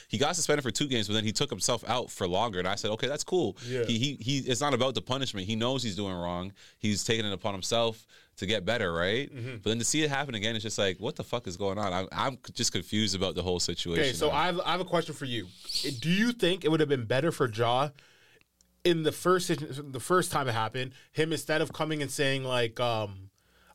he 0.07 0.17
got 0.17 0.35
suspended 0.35 0.61
for 0.63 0.71
two 0.71 0.87
games 0.87 1.07
but 1.07 1.13
then 1.15 1.23
he 1.23 1.31
took 1.31 1.49
himself 1.49 1.83
out 1.89 2.11
for 2.11 2.27
longer 2.27 2.59
and 2.59 2.67
I 2.67 2.75
said 2.75 2.91
okay 2.91 3.07
that's 3.07 3.23
cool 3.23 3.57
Yeah. 3.65 3.83
he 3.85 3.97
he 3.97 4.17
he 4.19 4.37
it's 4.39 4.61
not 4.61 4.73
about 4.73 4.93
the 4.93 5.01
punishment 5.01 5.47
he 5.47 5.55
knows 5.55 5.81
he's 5.83 5.95
doing 5.95 6.13
wrong 6.13 6.53
he's 6.77 7.03
taking 7.03 7.25
it 7.25 7.33
upon 7.33 7.53
himself 7.53 8.05
to 8.37 8.45
get 8.45 8.65
better 8.65 8.93
right 8.93 9.33
Mm-hmm. 9.33 9.55
but 9.63 9.69
then 9.69 9.79
to 9.79 9.85
see 9.85 10.03
it 10.03 10.09
happen 10.11 10.35
again 10.35 10.53
it's 10.55 10.63
just 10.63 10.77
like 10.77 10.99
what 10.99 11.15
the 11.15 11.23
fuck 11.23 11.47
is 11.47 11.57
going 11.57 11.79
on 11.79 11.91
I'm, 11.91 12.07
I'm 12.11 12.37
just 12.53 12.71
confused 12.71 13.15
about 13.15 13.33
the 13.33 13.41
whole 13.41 13.59
situation 13.59 14.03
Okay, 14.03 14.13
so. 14.13 14.29
I 14.29 14.45
have, 14.47 14.59
I 14.63 14.71
have 14.73 14.81
a 14.81 14.85
question 14.85 15.15
for 15.15 15.25
you. 15.25 15.47
Do 16.01 16.09
you 16.11 16.33
think 16.33 16.65
it 16.65 16.69
would 16.69 16.81
have 16.81 16.89
been 16.89 17.05
better 17.05 17.31
for 17.31 17.49
Ja 17.51 17.89
in 18.87 19.03
the 19.03 19.11
first 19.11 19.51
the 19.91 19.99
first 19.99 20.31
time 20.31 20.47
it 20.47 20.53
happened, 20.53 20.93
him 21.11 21.33
instead 21.33 21.61
of 21.61 21.73
coming 21.73 22.01
and 22.01 22.09
saying 22.09 22.45
like, 22.45 22.79
um, 22.79 23.29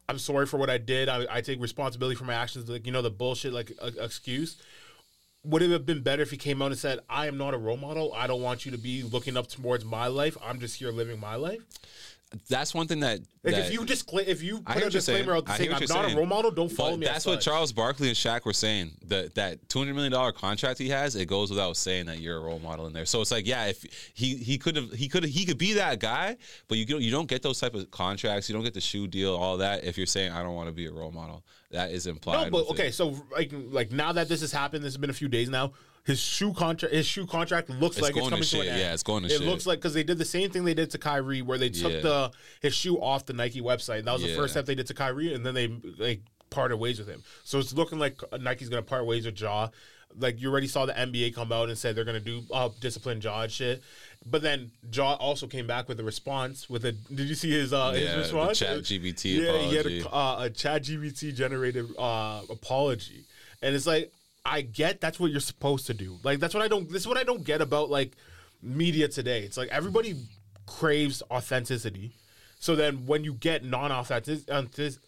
"I'm 0.08 0.18
sorry 0.18 0.46
for 0.46 0.56
what 0.56 0.70
I 0.70 0.78
did. 0.78 1.08
I, 1.08 1.26
I 1.30 1.40
take 1.42 1.60
responsibility 1.60 2.16
for 2.16 2.24
my 2.24 2.34
actions," 2.34 2.68
like 2.68 2.86
you 2.86 2.92
know 2.92 3.02
the 3.02 3.10
bullshit 3.10 3.52
like 3.52 3.72
uh, 3.80 3.90
excuse. 4.00 4.56
Would 5.44 5.60
it 5.60 5.70
have 5.70 5.84
been 5.84 6.02
better 6.02 6.22
if 6.22 6.30
he 6.30 6.36
came 6.36 6.62
out 6.62 6.70
and 6.70 6.78
said, 6.78 7.00
"I 7.10 7.26
am 7.26 7.36
not 7.36 7.52
a 7.52 7.58
role 7.58 7.76
model. 7.76 8.14
I 8.14 8.26
don't 8.26 8.40
want 8.40 8.64
you 8.64 8.72
to 8.72 8.78
be 8.78 9.02
looking 9.02 9.36
up 9.36 9.48
towards 9.48 9.84
my 9.84 10.06
life. 10.06 10.36
I'm 10.42 10.60
just 10.60 10.76
here 10.76 10.90
living 10.90 11.20
my 11.20 11.34
life." 11.34 11.60
That's 12.48 12.74
one 12.74 12.86
thing 12.86 13.00
that, 13.00 13.20
Like 13.44 13.54
that 13.54 13.66
if 13.66 13.72
you 13.72 13.84
just 13.84 14.08
cl- 14.10 14.24
if 14.26 14.42
you 14.42 14.60
put 14.62 14.76
a 14.76 14.84
what 14.84 14.92
you're 14.92 15.00
saying. 15.00 15.18
disclaimer 15.18 15.36
out 15.36 15.48
saying 15.56 15.72
I'm 15.72 15.80
not 15.80 15.88
saying. 15.88 16.14
a 16.14 16.16
role 16.16 16.26
model, 16.26 16.50
don't 16.50 16.70
follow 16.70 16.92
But 16.92 16.98
me. 17.00 17.06
that's 17.06 17.26
what 17.26 17.34
such." 17.42 17.44
Charles 17.44 17.72
Barkley 17.72 18.08
and 18.08 18.16
Shaq 18.16 18.44
were 18.44 18.52
saying. 18.52 18.92
That 19.08 19.34
that 19.34 19.68
two 19.68 19.78
hundred 19.80 19.94
million 19.94 20.12
dollar 20.12 20.32
contract 20.32 20.78
he 20.78 20.88
has, 20.88 21.16
it 21.16 21.26
goes 21.26 21.50
without 21.50 21.76
saying 21.76 22.06
that 22.06 22.18
you're 22.20 22.38
a 22.38 22.40
role 22.40 22.58
model 22.60 22.86
in 22.86 22.92
there. 22.94 23.04
So 23.04 23.20
it's 23.20 23.30
like, 23.30 23.46
yeah, 23.46 23.66
if 23.66 23.84
he 24.14 24.36
he 24.36 24.56
could 24.58 24.76
have 24.76 24.90
he 24.92 25.08
could 25.08 25.24
he 25.24 25.44
could 25.44 25.58
be 25.58 25.74
that 25.74 26.00
guy, 26.00 26.36
but 26.68 26.78
you 26.78 26.86
don't 26.86 27.02
you 27.02 27.10
don't 27.10 27.28
get 27.28 27.42
those 27.42 27.60
type 27.60 27.74
of 27.74 27.90
contracts. 27.90 28.48
You 28.48 28.54
don't 28.54 28.64
get 28.64 28.74
the 28.74 28.80
shoe 28.80 29.06
deal, 29.06 29.34
all 29.34 29.58
that. 29.58 29.84
If 29.84 29.98
you're 29.98 30.06
saying 30.06 30.32
I 30.32 30.42
don't 30.42 30.54
want 30.54 30.68
to 30.68 30.72
be 30.72 30.86
a 30.86 30.92
role 30.92 31.12
model, 31.12 31.44
that 31.72 31.90
is 31.90 32.06
implied. 32.06 32.44
No, 32.44 32.50
but 32.50 32.68
with 32.70 32.78
it. 32.78 32.82
okay, 32.82 32.90
so 32.90 33.14
like 33.32 33.52
like 33.52 33.92
now 33.92 34.12
that 34.12 34.28
this 34.28 34.40
has 34.40 34.52
happened, 34.52 34.82
this 34.84 34.92
has 34.94 34.98
been 34.98 35.10
a 35.10 35.14
few 35.14 35.28
days 35.28 35.48
now. 35.50 35.72
His 36.04 36.18
shoe 36.18 36.52
contract, 36.52 36.92
his 36.92 37.06
shoe 37.06 37.26
contract 37.26 37.70
looks 37.70 37.96
It's 37.96 38.02
like 38.02 38.16
it's 38.16 38.28
going 38.28 38.30
to 38.30 38.36
coming 38.36 38.44
to, 38.44 38.60
an 38.60 38.68
end. 38.68 38.80
Yeah, 38.80 38.92
it's 38.92 39.04
going 39.04 39.22
to 39.22 39.28
shit. 39.28 39.36
It 39.36 39.44
shit. 39.44 39.48
looks 39.48 39.66
like 39.66 39.78
because 39.78 39.94
they 39.94 40.02
did 40.02 40.18
the 40.18 40.24
same 40.24 40.50
thing 40.50 40.64
they 40.64 40.74
did 40.74 40.90
to 40.90 40.98
Kyrie, 40.98 41.42
where 41.42 41.58
they 41.58 41.68
took 41.68 41.92
Yeah. 41.92 42.00
the 42.00 42.30
his 42.60 42.74
shoe 42.74 43.00
off 43.00 43.24
the 43.26 43.32
Nike 43.32 43.60
website. 43.60 44.04
That 44.04 44.12
was 44.12 44.22
the 44.22 44.34
first 44.34 44.54
step 44.54 44.66
they 44.66 44.74
did 44.74 44.88
to 44.88 44.94
Kyrie, 44.94 45.32
and 45.32 45.46
then 45.46 45.54
they 45.54 45.68
like 45.98 46.20
parted 46.50 46.76
ways 46.78 46.98
with 46.98 47.08
him. 47.08 47.22
So 47.44 47.58
it's 47.60 47.72
looking 47.72 47.98
like 48.00 48.20
Nike's 48.40 48.68
gonna 48.68 48.82
part 48.82 49.06
ways 49.06 49.26
with 49.26 49.40
Ja. 49.40 49.68
Like 50.18 50.40
you 50.40 50.50
already 50.50 50.66
saw 50.66 50.84
the 50.86 50.92
NBA 50.92 51.34
come 51.34 51.52
out 51.52 51.68
and 51.68 51.78
said 51.78 51.94
they're 51.94 52.04
gonna 52.04 52.20
do 52.20 52.42
uh, 52.52 52.68
discipline 52.80 53.20
Ja 53.20 53.42
and 53.42 53.52
shit. 53.52 53.80
But 54.26 54.42
then 54.42 54.72
Ja 54.92 55.14
also 55.14 55.46
came 55.46 55.66
back 55.68 55.88
with 55.88 56.00
a 56.00 56.04
response. 56.04 56.68
With 56.68 56.84
a 56.84 56.92
did 56.92 57.28
you 57.28 57.34
see 57.36 57.50
his 57.50 57.72
uh, 57.72 57.92
Yeah, 57.94 58.08
his 58.16 58.16
response? 58.32 58.58
Chat 58.58 58.78
GPT 58.78 59.36
Yeah, 59.40 59.58
he 59.58 59.76
had 59.76 59.86
a, 59.86 60.08
uh, 60.12 60.36
a 60.40 60.50
Chat 60.50 60.82
GPT 60.82 61.32
generated 61.34 61.86
uh, 61.96 62.42
apology, 62.50 63.24
and 63.62 63.74
it's 63.74 63.86
like 63.86 64.12
I 64.44 64.62
get 64.62 65.00
that's 65.00 65.20
what 65.20 65.30
you're 65.30 65.40
supposed 65.40 65.86
to 65.86 65.94
do. 65.94 66.18
Like 66.22 66.40
that's 66.40 66.54
what 66.54 66.62
I 66.62 66.68
don't. 66.68 66.88
This 66.88 67.02
is 67.02 67.08
what 67.08 67.16
I 67.16 67.24
don't 67.24 67.44
get 67.44 67.60
about 67.60 67.90
like 67.90 68.12
media 68.62 69.08
today. 69.08 69.42
It's 69.42 69.56
like 69.56 69.68
everybody 69.68 70.16
craves 70.66 71.22
authenticity. 71.30 72.12
So 72.62 72.76
then, 72.76 73.06
when 73.06 73.24
you 73.24 73.34
get 73.34 73.64
non-authentic, 73.64 74.48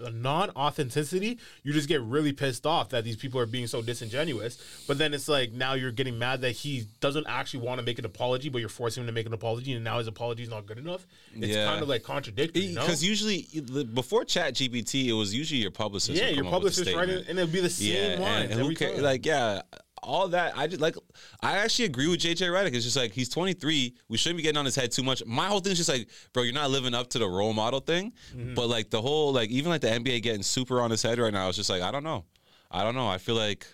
non-authenticity, 0.01 1.39
you 1.63 1.73
just 1.73 1.87
get 1.87 2.03
really 2.03 2.33
pissed 2.33 2.67
off 2.67 2.89
that 2.89 3.05
these 3.05 3.15
people 3.15 3.39
are 3.39 3.47
being 3.47 3.69
so 3.69 3.81
disingenuous. 3.81 4.59
But 4.89 4.99
then 4.99 5.15
it's 5.15 5.29
like 5.29 5.53
now 5.53 5.75
you're 5.75 5.93
getting 5.93 6.19
mad 6.19 6.41
that 6.41 6.51
he 6.51 6.87
doesn't 6.99 7.29
actually 7.29 7.65
want 7.65 7.79
to 7.79 7.87
make 7.87 8.01
an 8.01 8.07
apology, 8.07 8.49
but 8.49 8.59
you're 8.59 8.69
forcing 8.69 9.05
him 9.05 9.07
to 9.07 9.13
make 9.13 9.27
an 9.27 9.33
apology, 9.33 9.73
and 9.73 9.85
now 9.85 9.99
his 9.99 10.09
apology 10.09 10.43
is 10.43 10.49
not 10.49 10.67
good 10.67 10.79
enough. 10.79 11.07
It's 11.33 11.55
Yeah. 11.55 11.67
kind 11.67 11.81
of 11.81 11.89
like 11.89 12.03
contradictory. 12.03 12.65
You 12.65 12.75
know? 12.75 12.81
Because 12.81 13.05
usually 13.05 13.47
before 13.95 14.25
Chat 14.25 14.55
GPT, 14.55 15.07
it 15.07 15.13
was 15.13 15.33
usually 15.33 15.61
your 15.61 15.71
publicist. 15.71 16.21
Yeah, 16.21 16.31
your 16.31 16.43
come 16.43 16.55
up 16.55 16.65
with 16.65 16.75
the 16.75 16.83
publicist 16.83 16.97
writing, 16.97 17.25
and 17.29 17.39
it'll 17.39 17.53
be 17.53 17.61
the 17.61 17.71
same 17.71 18.19
yeah, 18.19 18.19
lines 18.19 18.51
and, 18.51 18.61
and 18.61 18.69
who 18.69 18.75
cares? 18.75 19.01
Like, 19.01 19.25
yeah, 19.25 19.63
all 20.05 20.29
that. 20.29 20.57
I 20.57 20.67
just 20.67 20.81
like. 20.81 20.97
I 21.41 21.59
actually 21.59 21.87
agree 21.87 22.09
with 22.09 22.21
JJ 22.21 22.49
Redick. 22.51 22.75
It's 22.75 22.85
just 22.85 22.97
like 22.97 23.13
he's 23.13 23.29
23. 23.29 23.95
We 24.09 24.17
shouldn't 24.17 24.37
be 24.37 24.43
getting 24.43 24.59
on 24.59 24.65
his 24.65 24.77
head 24.77 24.93
too 24.93 25.03
much. 25.03 25.25
My 25.27 25.47
whole 25.47 25.61
thing 25.61 25.73
is 25.73 25.79
just 25.79 25.91
like, 25.91 26.09
bro, 26.33 26.43
you're 26.43 26.55
not 26.55 26.71
living 26.71 26.95
up 26.95 27.11
to 27.11 27.19
the 27.19 27.29
role 27.29 27.53
model 27.53 27.81
thing. 27.81 28.13
Mm-hmm. 28.35 28.55
But 28.55 28.69
like 28.69 28.91
the 28.91 29.01
whole, 29.01 29.33
like 29.33 29.51
even 29.51 29.71
like 29.71 29.81
the 29.81 29.89
NBA 29.89 30.23
getting 30.23 30.43
super 30.43 30.81
on 30.81 30.91
his 30.91 31.03
head 31.03 31.19
right 31.19 31.33
now. 31.33 31.49
It's 31.49 31.57
just 31.57 31.71
like 31.71 31.83
I 31.83 31.91
don't 31.91 32.05
know. 32.05 32.25
I 32.71 32.83
don't 32.83 32.95
know. 32.95 33.09
I 33.09 33.19
feel 33.19 33.35
like 33.35 33.67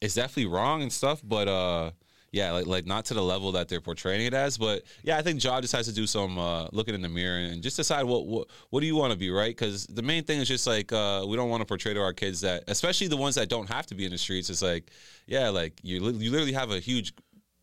it's 0.00 0.14
definitely 0.14 0.46
wrong 0.46 0.82
and 0.82 0.92
stuff, 0.92 1.20
but 1.24 1.48
uh 1.48 1.90
yeah, 2.32 2.52
like 2.52 2.66
like 2.66 2.86
not 2.86 3.04
to 3.06 3.14
the 3.14 3.22
level 3.22 3.52
that 3.52 3.68
they're 3.68 3.80
portraying 3.80 4.26
it 4.26 4.34
as, 4.34 4.58
but 4.58 4.82
yeah, 5.02 5.16
I 5.16 5.22
think 5.22 5.42
Ja 5.42 5.60
just 5.60 5.74
has 5.74 5.86
to 5.86 5.92
do 5.92 6.06
some 6.06 6.38
uh, 6.38 6.68
looking 6.72 6.94
in 6.94 7.00
the 7.00 7.08
mirror 7.08 7.38
and 7.38 7.62
just 7.62 7.76
decide 7.76 8.04
what 8.04 8.26
what, 8.26 8.48
what 8.70 8.80
do 8.80 8.86
you 8.86 8.96
want 8.96 9.12
to 9.12 9.18
be, 9.18 9.30
right? 9.30 9.56
Because 9.56 9.86
the 9.86 10.02
main 10.02 10.24
thing 10.24 10.40
is 10.40 10.48
just 10.48 10.66
like 10.66 10.92
uh, 10.92 11.24
we 11.26 11.36
don't 11.36 11.48
want 11.48 11.60
to 11.60 11.66
portray 11.66 11.94
to 11.94 12.00
our 12.00 12.12
kids 12.12 12.40
that, 12.42 12.64
especially 12.68 13.08
the 13.08 13.16
ones 13.16 13.36
that 13.36 13.48
don't 13.48 13.68
have 13.68 13.86
to 13.86 13.94
be 13.94 14.04
in 14.04 14.10
the 14.10 14.18
streets. 14.18 14.50
It's 14.50 14.62
like, 14.62 14.90
yeah, 15.26 15.48
like 15.48 15.80
you 15.82 16.02
li- 16.02 16.24
you 16.24 16.30
literally 16.30 16.52
have 16.52 16.70
a 16.70 16.80
huge, 16.80 17.12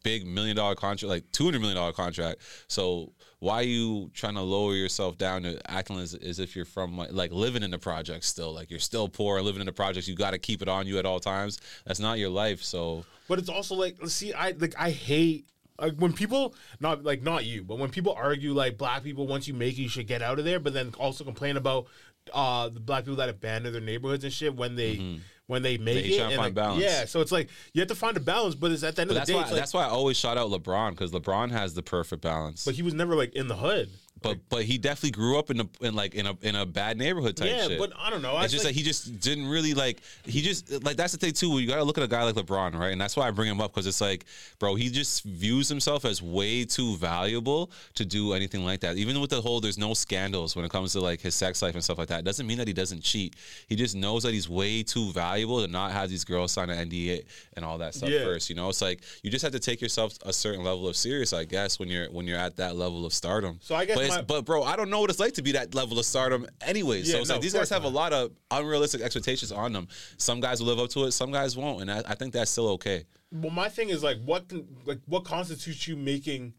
big 0.04 0.26
million 0.26 0.56
dollar 0.56 0.76
contract, 0.76 1.10
like 1.10 1.32
two 1.32 1.46
hundred 1.46 1.60
million 1.62 1.78
dollar 1.78 1.94
contract. 1.94 2.42
So 2.68 3.14
why 3.40 3.56
are 3.56 3.64
you 3.64 4.10
trying 4.14 4.36
to 4.36 4.42
lower 4.42 4.74
yourself 4.74 5.18
down 5.18 5.44
to 5.44 5.60
acting 5.70 5.98
as, 6.00 6.14
as 6.14 6.40
if 6.40 6.56
you're 6.56 6.64
from 6.64 6.98
like, 6.98 7.12
like 7.12 7.32
living 7.32 7.64
in 7.64 7.72
the 7.72 7.80
projects 7.80 8.28
still? 8.28 8.54
Like 8.54 8.70
you're 8.70 8.80
still 8.80 9.10
poor, 9.10 9.42
living 9.42 9.62
in 9.62 9.66
the 9.66 9.74
projects. 9.74 10.08
You 10.08 10.16
got 10.16 10.32
to 10.32 10.40
keep 10.40 10.62
it 10.62 10.70
on 10.70 10.88
you 10.88 10.98
at 10.98 11.06
all 11.06 11.20
times. 11.20 11.60
That's 11.86 12.00
not 12.00 12.20
your 12.20 12.30
life. 12.30 12.64
So 12.64 13.04
But 13.28 13.40
it's 13.40 13.50
also 13.50 13.76
like, 13.76 13.98
see, 14.08 14.34
I 14.34 14.52
like 14.52 14.76
I 14.78 14.92
hate 14.92 15.48
like 15.80 15.96
when 15.96 16.14
people 16.14 16.56
not 16.80 17.04
like 17.04 17.22
not 17.22 17.46
you, 17.46 17.64
but 17.64 17.80
when 17.80 17.90
people 17.90 18.14
argue 18.14 18.54
like 18.54 18.78
black 18.78 19.04
people 19.04 19.28
once 19.28 19.48
you 19.48 19.54
make 19.54 19.78
it, 19.78 19.82
you 19.82 19.90
should 19.90 20.08
get 20.08 20.22
out 20.22 20.40
of 20.40 20.46
there, 20.46 20.60
but 20.60 20.74
then 20.74 20.94
also 20.98 21.24
complain 21.24 21.58
about 21.58 21.88
uh 22.34 22.70
the 22.70 22.80
black 22.80 23.04
people 23.04 23.18
that 23.18 23.28
abandon 23.28 23.74
their 23.74 23.82
neighborhoods 23.82 24.24
and 24.24 24.32
shit 24.32 24.56
when 24.56 24.76
they 24.76 25.20
when 25.54 25.62
they 25.62 25.78
make. 25.78 26.04
They 26.04 26.10
it. 26.16 26.20
and, 26.20 26.30
find 26.32 26.38
like, 26.40 26.54
balance. 26.56 26.84
Yeah, 26.84 27.06
so 27.06 27.22
it's 27.22 27.32
like 27.32 27.48
you 27.74 27.80
have 27.80 27.88
to 27.90 27.96
find 27.96 28.18
a 28.18 28.20
balance, 28.20 28.56
but 28.56 28.72
it's 28.72 28.84
at 28.84 28.96
the 28.96 29.04
end 29.04 29.10
But 29.10 29.14
of 29.14 29.16
that's 29.20 29.28
the 29.28 29.34
day, 29.34 29.40
why 29.40 29.46
like, 29.46 29.54
that's 29.56 29.74
why 29.74 29.84
I 29.86 29.90
always 29.90 30.18
shout 30.18 30.38
out 30.38 30.50
LeBron 30.50 30.92
because 30.92 31.12
LeBron 31.12 31.52
has 31.52 31.76
the 31.76 31.84
perfect 31.84 32.24
balance. 32.24 32.66
but 32.66 32.74
he 32.74 32.82
was 32.82 32.94
never 32.94 33.16
like 33.16 33.34
in 33.36 33.48
the 33.48 33.56
hood. 33.56 33.90
But 34.22 34.38
but 34.50 34.64
he 34.64 34.78
definitely 34.78 35.12
grew 35.12 35.38
up 35.38 35.50
in 35.52 35.60
a 35.60 35.68
in 35.82 35.94
like 35.96 36.16
in 36.16 36.26
a 36.26 36.38
in 36.42 36.56
a 36.56 36.66
bad 36.66 36.98
neighborhood 36.98 37.36
type 37.36 37.50
yeah, 37.50 37.68
shit. 37.68 37.78
but 37.80 37.92
I 37.98 38.10
don't 38.10 38.22
know. 38.22 38.36
I 38.36 38.46
It's 38.46 38.54
just 38.54 38.64
like, 38.64 38.74
that 38.74 38.80
he 38.80 38.84
just 38.84 39.20
didn't 39.20 39.48
really 39.48 39.74
like. 39.74 40.02
He 40.24 40.42
just 40.42 40.84
like 40.84 40.96
that's 40.96 41.12
the 41.12 41.18
thing 41.18 41.34
too. 41.34 41.60
You 41.60 41.68
got 41.68 41.76
to 41.76 41.84
look 41.84 41.98
at 41.98 42.04
a 42.04 42.08
guy 42.08 42.24
like 42.24 42.36
LeBron, 42.36 42.74
right? 42.80 42.92
And 42.92 43.02
that's 43.02 43.18
why 43.18 43.28
I 43.28 43.32
bring 43.32 43.50
him 43.50 43.60
up 43.60 43.74
because 43.74 43.86
it's 43.86 44.00
like, 44.02 44.26
bro, 44.60 44.76
he 44.76 44.90
just 44.90 45.24
views 45.24 45.68
himself 45.68 46.06
as 46.06 46.22
way 46.22 46.64
too 46.64 46.96
valuable 46.98 47.70
to 47.96 48.06
do 48.06 48.34
anything 48.34 48.64
like 48.64 48.80
that. 48.80 48.96
Even 48.98 49.20
with 49.20 49.30
the 49.30 49.42
whole, 49.42 49.60
there's 49.60 49.78
no 49.78 49.94
scandals 49.94 50.56
when 50.56 50.64
it 50.64 50.72
comes 50.72 50.94
to 50.94 51.02
like 51.02 51.20
his 51.20 51.36
sex 51.36 51.62
life 51.62 51.74
and 51.76 51.84
stuff 51.84 51.98
like 51.98 52.08
that. 52.08 52.20
It 52.20 52.26
doesn't 52.26 52.48
mean 52.48 52.60
that 52.60 52.68
he 52.68 52.74
doesn't 52.74 53.02
cheat. 53.04 53.36
He 53.68 53.76
just 53.76 53.96
knows 53.96 54.24
that 54.24 54.34
he's 54.34 54.48
way 54.48 54.84
too 54.84 55.12
valuable 55.12 55.66
to 55.66 55.70
not 55.70 55.92
have 55.92 56.10
these 56.10 56.24
girls 56.24 56.54
sign 56.54 56.70
an 56.70 56.90
NDA 56.90 57.26
and 57.58 57.66
all 57.66 57.78
that 57.80 57.94
stuff 57.94 58.10
Yeah. 58.10 58.24
first. 58.24 58.50
You 58.50 58.56
know, 58.56 58.70
it's 58.70 58.82
like 58.82 59.02
you 59.22 59.30
just 59.30 59.44
have 59.44 59.52
to 59.52 59.60
take 59.60 59.82
yourself 59.82 60.18
a 60.26 60.32
certain 60.32 60.64
level 60.64 60.88
of 60.88 60.96
serious, 60.96 61.34
I 61.34 61.44
guess, 61.44 61.78
when 61.80 61.90
you're 61.90 62.10
when 62.10 62.26
you're 62.26 62.38
at 62.38 62.56
that 62.58 62.78
level 62.78 63.06
of 63.06 63.14
stardom. 63.14 63.60
So 63.62 63.76
I 63.76 63.86
guess 63.86 63.98
but, 63.98 64.03
it's- 64.06 64.20
my- 64.20 64.22
but 64.24 64.46
bro, 64.46 64.64
I 64.64 64.76
don't 64.76 64.90
know 64.90 65.00
what 65.02 65.10
it's 65.10 65.20
like 65.20 65.34
to 65.34 65.42
be 65.42 65.52
that 65.54 65.74
level 65.76 65.98
of 66.00 66.06
stardom 66.06 66.48
anyway. 66.62 67.04
so 67.04 67.14
Yeah, 67.16 67.20
it's 67.22 67.30
no, 67.30 67.36
like 67.36 67.42
these 67.42 67.54
guys 67.54 67.70
have 67.70 67.84
a 67.84 67.90
lot 67.90 68.14
of 68.14 68.32
unrealistic 68.52 69.02
expectations 69.02 69.52
on 69.52 69.74
them. 69.74 69.88
Some 70.18 70.40
guys 70.40 70.60
will 70.60 70.68
live 70.68 70.80
up 70.80 70.90
to 70.92 71.06
it, 71.06 71.12
some 71.12 71.32
guys 71.32 71.56
won't, 71.58 71.82
and 71.82 71.92
I, 71.92 72.04
I 72.06 72.16
think 72.16 72.34
that's 72.34 72.52
still 72.52 72.70
okay. 72.70 73.06
Well, 73.32 73.52
my 73.52 73.70
thing 73.70 73.90
is 73.90 74.04
like 74.04 74.18
what 74.24 74.48
con- 74.50 74.68
like 74.86 75.00
what 75.08 75.24
constitutes 75.26 75.88
you 75.88 75.96
making 75.96 76.54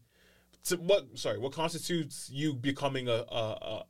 to 0.65 0.75
what 0.77 1.05
sorry 1.17 1.37
what 1.37 1.53
constitutes 1.53 2.29
you 2.31 2.53
becoming 2.53 3.07
a 3.07 3.23
a, 3.29 3.83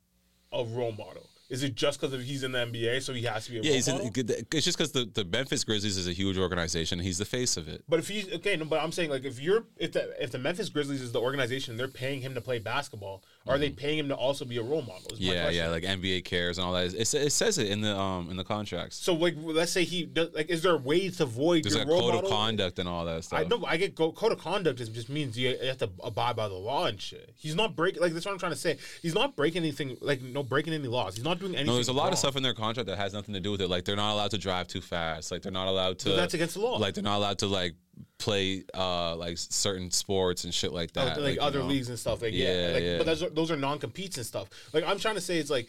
a, 0.53 0.59
a 0.59 0.65
role 0.65 0.91
model? 0.91 1.27
Is 1.47 1.61
it 1.61 1.75
just 1.75 2.01
because 2.01 2.25
he's 2.25 2.43
in 2.43 2.53
the 2.53 2.57
NBA, 2.65 3.03
so 3.03 3.13
he 3.13 3.21
has 3.23 3.45
to 3.45 3.51
be 3.51 3.57
a 3.59 3.61
Yeah, 3.61 3.69
role 3.69 3.75
he's 3.75 3.87
in, 3.87 4.45
it's 4.51 4.65
just 4.65 4.77
because 4.79 4.91
the, 4.93 5.05
the 5.05 5.23
Memphis 5.23 5.63
Grizzlies 5.63 5.95
is 5.95 6.07
a 6.07 6.11
huge 6.11 6.39
organization. 6.39 6.97
He's 6.97 7.19
the 7.19 7.25
face 7.25 7.55
of 7.55 7.67
it. 7.67 7.83
but 7.87 7.99
if 7.99 8.07
he's 8.07 8.27
okay, 8.33 8.55
no, 8.55 8.65
but 8.65 8.81
I'm 8.81 8.91
saying 8.91 9.11
like 9.11 9.25
if 9.25 9.39
you're 9.39 9.63
if 9.77 9.91
the 9.91 10.11
if 10.21 10.31
the 10.31 10.39
Memphis 10.39 10.69
Grizzlies 10.69 11.01
is 11.01 11.11
the 11.11 11.21
organization, 11.21 11.73
and 11.73 11.79
they're 11.79 11.87
paying 11.87 12.21
him 12.21 12.33
to 12.33 12.41
play 12.41 12.57
basketball. 12.59 13.23
Are 13.47 13.59
they 13.59 13.69
paying 13.69 13.99
him 13.99 14.07
to 14.09 14.15
also 14.15 14.43
be 14.43 14.57
a 14.57 14.63
role 14.63 14.81
model? 14.81 15.11
Mm-hmm. 15.11 15.23
Yeah, 15.23 15.49
yeah, 15.49 15.69
like 15.69 15.83
NBA 15.83 16.25
cares 16.25 16.57
and 16.57 16.65
all 16.65 16.73
that. 16.73 16.93
It, 16.93 17.13
it 17.13 17.31
says 17.31 17.59
it 17.59 17.67
in 17.67 17.81
the 17.81 17.95
um 17.95 18.29
in 18.31 18.37
the 18.37 18.43
contracts. 18.43 18.97
So 18.97 19.13
like 19.13 19.35
let's 19.37 19.71
say 19.71 19.83
he 19.83 20.05
does 20.05 20.33
like 20.33 20.49
is 20.49 20.63
there 20.63 20.73
a 20.73 20.77
way 20.77 21.09
to 21.09 21.23
avoid 21.23 21.63
There's 21.63 21.75
your 21.75 21.85
like 21.85 21.87
a 21.87 21.91
role 21.91 22.01
code 22.01 22.13
model? 22.15 22.31
of 22.31 22.35
conduct 22.35 22.79
and 22.79 22.89
all 22.89 23.05
that 23.05 23.23
stuff. 23.23 23.39
I 23.39 23.43
know. 23.43 23.63
I 23.65 23.77
get 23.77 23.93
go, 23.93 24.11
code 24.11 24.31
of 24.31 24.39
conduct. 24.39 24.79
Is 24.79 24.89
just 24.89 25.09
means 25.09 25.37
you 25.37 25.55
have 25.63 25.77
to 25.77 25.89
abide 26.03 26.35
by 26.35 26.47
the 26.47 26.55
law 26.55 26.85
and 26.85 26.99
shit. 26.99 27.33
He's 27.35 27.55
not 27.55 27.75
breaking. 27.75 28.01
Like 28.01 28.13
that's 28.13 28.25
what 28.25 28.31
I'm 28.31 28.39
trying 28.39 28.53
to 28.53 28.57
say. 28.57 28.77
He's 29.01 29.13
not 29.13 29.35
breaking 29.35 29.61
anything. 29.61 29.97
Like 30.01 30.21
no 30.23 30.41
breaking 30.41 30.73
any 30.73 30.87
laws. 30.87 31.15
He's 31.15 31.25
not 31.25 31.39
doing 31.39 31.51
anything. 31.51 31.67
No, 31.67 31.75
there's 31.75 31.87
a 31.87 31.93
lot 31.93 32.05
wrong. 32.05 32.13
of 32.13 32.19
stuff 32.19 32.35
in 32.35 32.41
their 32.41 32.55
contract 32.55 32.87
that 32.87 32.97
has 32.97 33.13
nothing 33.13 33.35
to 33.35 33.39
do 33.39 33.51
with 33.51 33.61
it. 33.61 33.69
Like 33.69 33.85
they're 33.85 33.95
not 33.95 34.13
allowed 34.13 34.31
to 34.31 34.39
drive 34.39 34.67
too 34.67 34.81
fast. 34.81 35.31
Like 35.31 35.43
they're 35.43 35.51
not 35.51 35.67
allowed 35.67 35.99
to. 35.99 36.09
But 36.09 36.15
that's 36.15 36.33
against 36.33 36.55
the 36.55 36.61
law. 36.61 36.77
Like 36.77 36.95
they're 36.95 37.03
not 37.03 37.17
allowed 37.17 37.37
to 37.39 37.47
like 37.47 37.75
play 38.17 38.63
uh 38.73 39.15
like 39.15 39.37
certain 39.37 39.91
sports 39.91 40.43
and 40.45 40.53
shit 40.53 40.71
like 40.73 40.91
Oh, 40.95 41.05
that. 41.05 41.21
like, 41.21 41.35
you 41.35 41.41
other 41.41 41.59
know? 41.59 41.65
leagues 41.65 41.89
and 41.89 41.99
stuff. 41.99 42.21
Like 42.21 42.33
yeah, 42.33 42.67
Yeah, 42.67 42.73
like, 42.73 42.83
yeah. 42.83 42.97
but 42.97 43.05
those 43.05 43.23
are, 43.23 43.29
those 43.29 43.51
are 43.51 43.57
non 43.57 43.79
competes 43.79 44.17
and 44.17 44.25
stuff. 44.25 44.49
Like 44.73 44.83
I'm 44.85 44.97
trying 44.99 45.15
to 45.15 45.21
say, 45.21 45.37
it's 45.37 45.49
like 45.49 45.67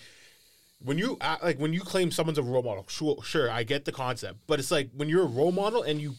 when 0.82 0.98
you 0.98 1.18
like 1.42 1.58
when 1.58 1.72
you 1.72 1.80
claim 1.80 2.10
someone's 2.10 2.38
a 2.38 2.42
role 2.42 2.62
model. 2.62 2.84
Sure, 2.88 3.16
sure, 3.22 3.50
I 3.50 3.62
get 3.62 3.84
the 3.84 3.92
concept, 3.92 4.38
but 4.46 4.58
it's 4.58 4.70
like 4.70 4.90
when 4.94 5.08
you're 5.08 5.22
a 5.22 5.26
role 5.26 5.52
model 5.52 5.82
and 5.82 6.00
you 6.00 6.14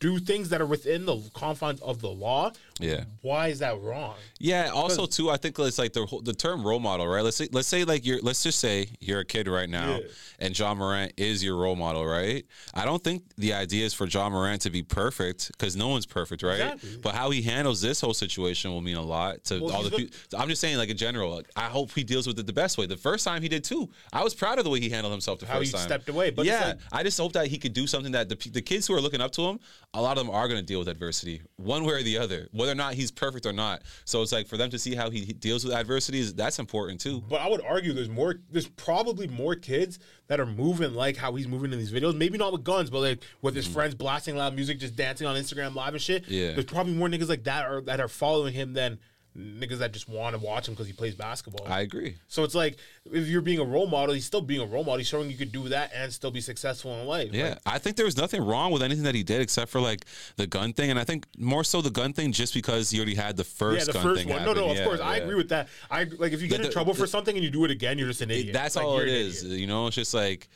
do 0.00 0.18
things 0.18 0.48
that 0.48 0.60
are 0.62 0.66
within 0.66 1.04
the 1.04 1.18
confines 1.34 1.80
of 1.82 2.00
the 2.00 2.08
law. 2.08 2.50
Yeah. 2.80 3.04
why 3.20 3.48
is 3.48 3.58
that 3.58 3.78
wrong? 3.82 4.14
Yeah. 4.38 4.70
Also, 4.72 5.04
too, 5.04 5.28
I 5.28 5.36
think 5.36 5.58
it's 5.58 5.76
like 5.76 5.92
the 5.92 6.06
the 6.24 6.32
term 6.32 6.66
role 6.66 6.80
model, 6.80 7.06
right? 7.06 7.22
Let's 7.22 7.36
say 7.36 7.48
let's 7.52 7.68
say 7.68 7.84
like 7.84 8.06
you're 8.06 8.20
let's 8.22 8.42
just 8.42 8.58
say 8.58 8.88
you're 9.00 9.20
a 9.20 9.24
kid 9.24 9.46
right 9.48 9.68
now, 9.68 9.98
Yeah. 9.98 10.06
and 10.38 10.58
Ja 10.58 10.74
Morant 10.74 11.12
is 11.18 11.44
your 11.44 11.56
role 11.56 11.76
model, 11.76 12.06
right? 12.06 12.46
I 12.72 12.86
don't 12.86 13.04
think 13.04 13.22
the 13.36 13.52
idea 13.52 13.84
is 13.84 13.92
for 13.92 14.06
Ja 14.06 14.30
Morant 14.30 14.62
to 14.62 14.70
be 14.70 14.82
perfect 14.82 15.48
because 15.52 15.76
no 15.76 15.88
one's 15.88 16.06
perfect, 16.06 16.42
right? 16.42 16.54
Exactly. 16.58 16.96
But 17.02 17.14
how 17.14 17.28
he 17.28 17.42
handles 17.42 17.82
this 17.82 18.00
whole 18.00 18.14
situation 18.14 18.72
will 18.72 18.80
mean 18.80 18.96
a 18.96 19.02
lot 19.02 19.44
to 19.44 19.60
Well, 19.60 19.74
all 19.74 19.82
the 19.82 19.90
people. 19.90 20.16
I'm 20.38 20.48
just 20.48 20.62
saying, 20.62 20.78
like 20.78 20.88
in 20.88 20.96
general, 20.96 21.34
like, 21.34 21.50
I 21.54 21.64
hope 21.68 21.92
he 21.92 22.02
deals 22.02 22.26
with 22.26 22.38
it 22.38 22.46
the 22.46 22.52
best 22.54 22.78
way. 22.78 22.86
The 22.86 22.96
first 22.96 23.26
time 23.26 23.42
he 23.42 23.48
did 23.50 23.62
too, 23.62 23.90
I 24.10 24.24
was 24.24 24.34
proud 24.34 24.56
of 24.56 24.64
the 24.64 24.70
way 24.70 24.80
he 24.80 24.88
handled 24.88 25.12
himself. 25.12 25.40
The 25.40 25.46
How 25.46 25.58
first 25.58 25.72
he 25.72 25.76
time, 25.76 25.86
stepped 25.86 26.08
away, 26.08 26.30
but 26.30 26.46
yeah, 26.46 26.68
like- 26.68 26.78
I 26.92 27.02
just 27.02 27.18
hope 27.18 27.34
that 27.34 27.48
he 27.48 27.58
could 27.58 27.74
do 27.74 27.86
something 27.86 28.12
that 28.12 28.30
the 28.30 28.36
the 28.50 28.62
kids 28.62 28.86
who 28.86 28.94
are 28.94 29.02
looking 29.02 29.20
up 29.20 29.32
to 29.32 29.42
him, 29.42 29.60
a 29.92 30.00
lot 30.00 30.16
of 30.16 30.24
them 30.24 30.34
are 30.34 30.46
going 30.46 30.60
to 30.60 30.64
deal 30.66 30.78
with 30.78 30.88
adversity, 30.88 31.42
one 31.56 31.84
way 31.84 31.94
or 31.94 32.02
the 32.02 32.16
other, 32.16 32.48
whether 32.52 32.70
or 32.70 32.76
not 32.76 32.94
he's 32.94 33.10
perfect 33.10 33.44
or 33.44 33.52
not. 33.52 33.82
So 34.04 34.22
it's 34.22 34.30
like 34.30 34.46
for 34.46 34.56
them 34.56 34.70
to 34.70 34.78
see 34.78 34.94
how 34.94 35.10
he, 35.10 35.24
he 35.24 35.32
deals 35.32 35.64
with 35.64 35.74
adversities, 35.74 36.32
that's 36.32 36.60
important 36.60 37.00
too. 37.00 37.22
But 37.28 37.40
I 37.40 37.48
would 37.48 37.60
argue 37.62 37.92
there's 37.92 38.08
more. 38.08 38.36
There's 38.50 38.68
probably 38.68 39.26
more 39.26 39.56
kids 39.56 39.98
that 40.28 40.38
are 40.38 40.46
moving 40.46 40.94
like 40.94 41.16
how 41.16 41.34
he's 41.34 41.48
moving 41.48 41.72
in 41.72 41.78
these 41.78 41.92
videos. 41.92 42.16
Maybe 42.16 42.38
not 42.38 42.52
with 42.52 42.62
guns, 42.62 42.88
but 42.88 43.00
like 43.00 43.22
with 43.42 43.56
his 43.56 43.64
mm-hmm. 43.64 43.74
friends 43.74 43.94
blasting 43.96 44.36
loud 44.36 44.54
music, 44.54 44.78
just 44.78 44.94
dancing 44.94 45.26
on 45.26 45.34
Instagram 45.34 45.74
live 45.74 45.94
and 45.94 46.02
shit. 46.02 46.28
Yeah. 46.28 46.52
There's 46.52 46.66
probably 46.66 46.94
more 46.94 47.08
niggas 47.08 47.28
like 47.28 47.44
that 47.44 47.66
are 47.66 47.80
that 47.82 48.00
are 48.00 48.08
following 48.08 48.54
him 48.54 48.74
than 48.74 49.00
niggas 49.38 49.78
that 49.78 49.92
just 49.92 50.08
want 50.08 50.34
to 50.36 50.42
watch 50.44 50.66
him 50.66 50.74
because 50.74 50.86
he 50.86 50.92
plays 50.92 51.14
basketball. 51.14 51.66
I 51.68 51.80
agree. 51.82 52.16
so 52.28 52.42
it's 52.44 52.54
like 52.54 52.76
if 53.12 53.28
you're 53.28 53.40
being 53.42 53.60
a 53.60 53.64
role 53.64 53.86
model, 53.86 54.14
he's 54.14 54.24
still 54.26 54.40
being 54.40 54.60
a 54.60 54.66
role 54.66 54.82
model. 54.82 54.98
He's 54.98 55.06
showing 55.06 55.30
you 55.30 55.36
could 55.36 55.52
do 55.52 55.68
that 55.68 55.92
and 55.94 56.12
still 56.12 56.30
be 56.30 56.40
successful 56.40 56.92
in 57.00 57.06
life. 57.06 57.32
Yeah, 57.32 57.50
Like, 57.50 57.58
I 57.66 57.78
think 57.78 57.96
there 57.96 58.04
was 58.06 58.16
nothing 58.16 58.44
wrong 58.44 58.72
with 58.72 58.82
anything 58.82 59.04
that 59.04 59.14
he 59.14 59.22
did 59.22 59.40
except 59.40 59.70
for 59.70 59.80
like 59.80 60.04
the 60.36 60.46
gun 60.46 60.72
thing, 60.72 60.90
and 60.90 60.98
I 60.98 61.04
think 61.04 61.26
more 61.38 61.62
so 61.64 61.80
the 61.80 61.90
gun 61.90 62.12
thing 62.12 62.32
just 62.32 62.54
because 62.54 62.90
he 62.90 62.98
already 62.98 63.14
had 63.14 63.36
the 63.36 63.44
first 63.44 63.78
yeah, 63.80 63.84
the 63.84 63.92
gun 63.92 64.02
first 64.02 64.22
thing. 64.24 64.32
one. 64.32 64.44
No, 64.44 64.52
no, 64.52 64.70
of 64.70 64.76
Yeah, 64.76 64.84
course, 64.84 65.00
I 65.00 65.16
agree 65.18 65.36
with 65.36 65.50
that. 65.50 65.68
I 65.90 66.04
like 66.04 66.32
if 66.32 66.42
you 66.42 66.48
get 66.48 66.56
The- 66.58 66.62
in 66.64 66.68
the- 66.68 66.72
trouble 66.72 66.94
for 66.94 67.02
the- 67.02 67.06
something 67.08 67.36
and 67.36 67.44
you 67.44 67.50
do 67.50 67.64
it 67.64 67.70
again, 67.70 67.98
you're 67.98 68.08
just 68.08 68.22
an 68.22 68.30
idiot. 68.30 68.52
That's 68.52 68.76
Like, 68.76 68.84
all 68.84 68.98
it 68.98 69.08
is. 69.08 69.44
You 69.44 69.66
know, 69.66 69.86
it's 69.86 69.96
just 69.96 70.12
like 70.14 70.48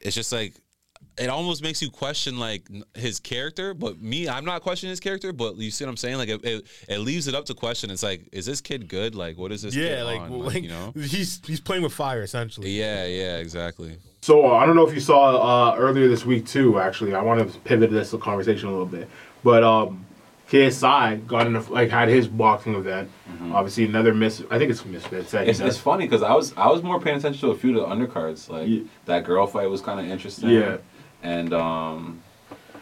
it's 0.00 0.14
just 0.14 0.32
like 0.32 0.54
it 1.20 1.28
almost 1.28 1.62
makes 1.62 1.80
you 1.82 1.90
question 1.90 2.38
like 2.38 2.62
his 2.94 3.18
character. 3.20 3.74
But 3.74 4.00
me, 4.00 4.28
I'm 4.28 4.44
not 4.44 4.62
questioning 4.62 4.90
his 4.90 5.00
character. 5.00 5.32
But 5.32 5.56
you 5.56 5.70
see 5.70 5.84
what 5.84 5.90
I'm 5.90 5.96
saying? 5.96 6.16
Like 6.18 6.28
it, 6.28 6.44
it, 6.44 6.66
it 6.88 6.98
leaves 6.98 7.28
it 7.28 7.34
up 7.34 7.44
to 7.46 7.54
question. 7.54 7.90
It's 7.90 8.02
like, 8.02 8.28
is 8.32 8.46
this 8.46 8.60
kid 8.60 8.88
good? 8.88 9.14
Like, 9.14 9.38
what 9.38 9.52
is 9.52 9.62
this? 9.62 9.74
Yeah, 9.74 9.96
kid 9.96 10.02
like, 10.04 10.20
on? 10.20 10.30
well, 10.30 10.40
Like, 10.40 10.54
like 10.54 10.62
you 10.64 10.68
know? 10.70 10.92
he's 10.96 11.40
he's 11.46 11.60
playing 11.60 11.82
with 11.82 11.92
fire 11.92 12.22
essentially. 12.22 12.70
Yeah, 12.70 13.04
yeah, 13.06 13.36
exactly. 13.38 13.96
So 14.22 14.46
uh, 14.46 14.54
I 14.56 14.66
don't 14.66 14.76
know 14.76 14.86
if 14.86 14.94
you 14.94 15.00
saw 15.00 15.70
uh, 15.72 15.76
earlier 15.76 16.08
this 16.08 16.24
week 16.26 16.46
too. 16.46 16.78
Actually, 16.80 17.14
I 17.14 17.22
want 17.22 17.50
to 17.52 17.58
pivot 17.60 17.90
this 17.90 18.12
conversation 18.20 18.68
a 18.68 18.72
little 18.72 18.86
bit, 18.86 19.08
but 19.44 19.62
um, 19.62 20.04
KSI 20.50 21.26
got 21.26 21.46
in 21.46 21.56
a, 21.56 21.60
like 21.70 21.90
had 21.90 22.08
his 22.08 22.26
boxing 22.26 22.74
event. 22.74 23.10
Obviously, 23.52 23.84
another 23.84 24.14
miss. 24.14 24.42
I 24.50 24.58
think 24.58 24.70
it's 24.70 24.84
misfits. 24.84 25.30
That 25.32 25.46
It's, 25.46 25.60
it's 25.60 25.76
funny 25.78 26.06
because 26.06 26.22
I 26.22 26.34
was 26.34 26.52
I 26.56 26.68
was 26.68 26.82
more 26.82 27.00
paying 27.00 27.16
attention 27.18 27.40
to 27.48 27.50
a 27.54 27.56
few 27.58 27.78
of 27.78 27.88
the 27.88 27.94
undercards. 27.94 28.48
Like 28.48 28.66
Yeah. 28.68 28.80
that 29.06 29.24
girl 29.24 29.46
fight 29.46 29.68
was 29.68 29.80
kind 29.80 30.00
of 30.00 30.06
interesting. 30.06 30.50
Yeah. 30.50 30.78
And 31.22 31.52
um, 31.52 32.22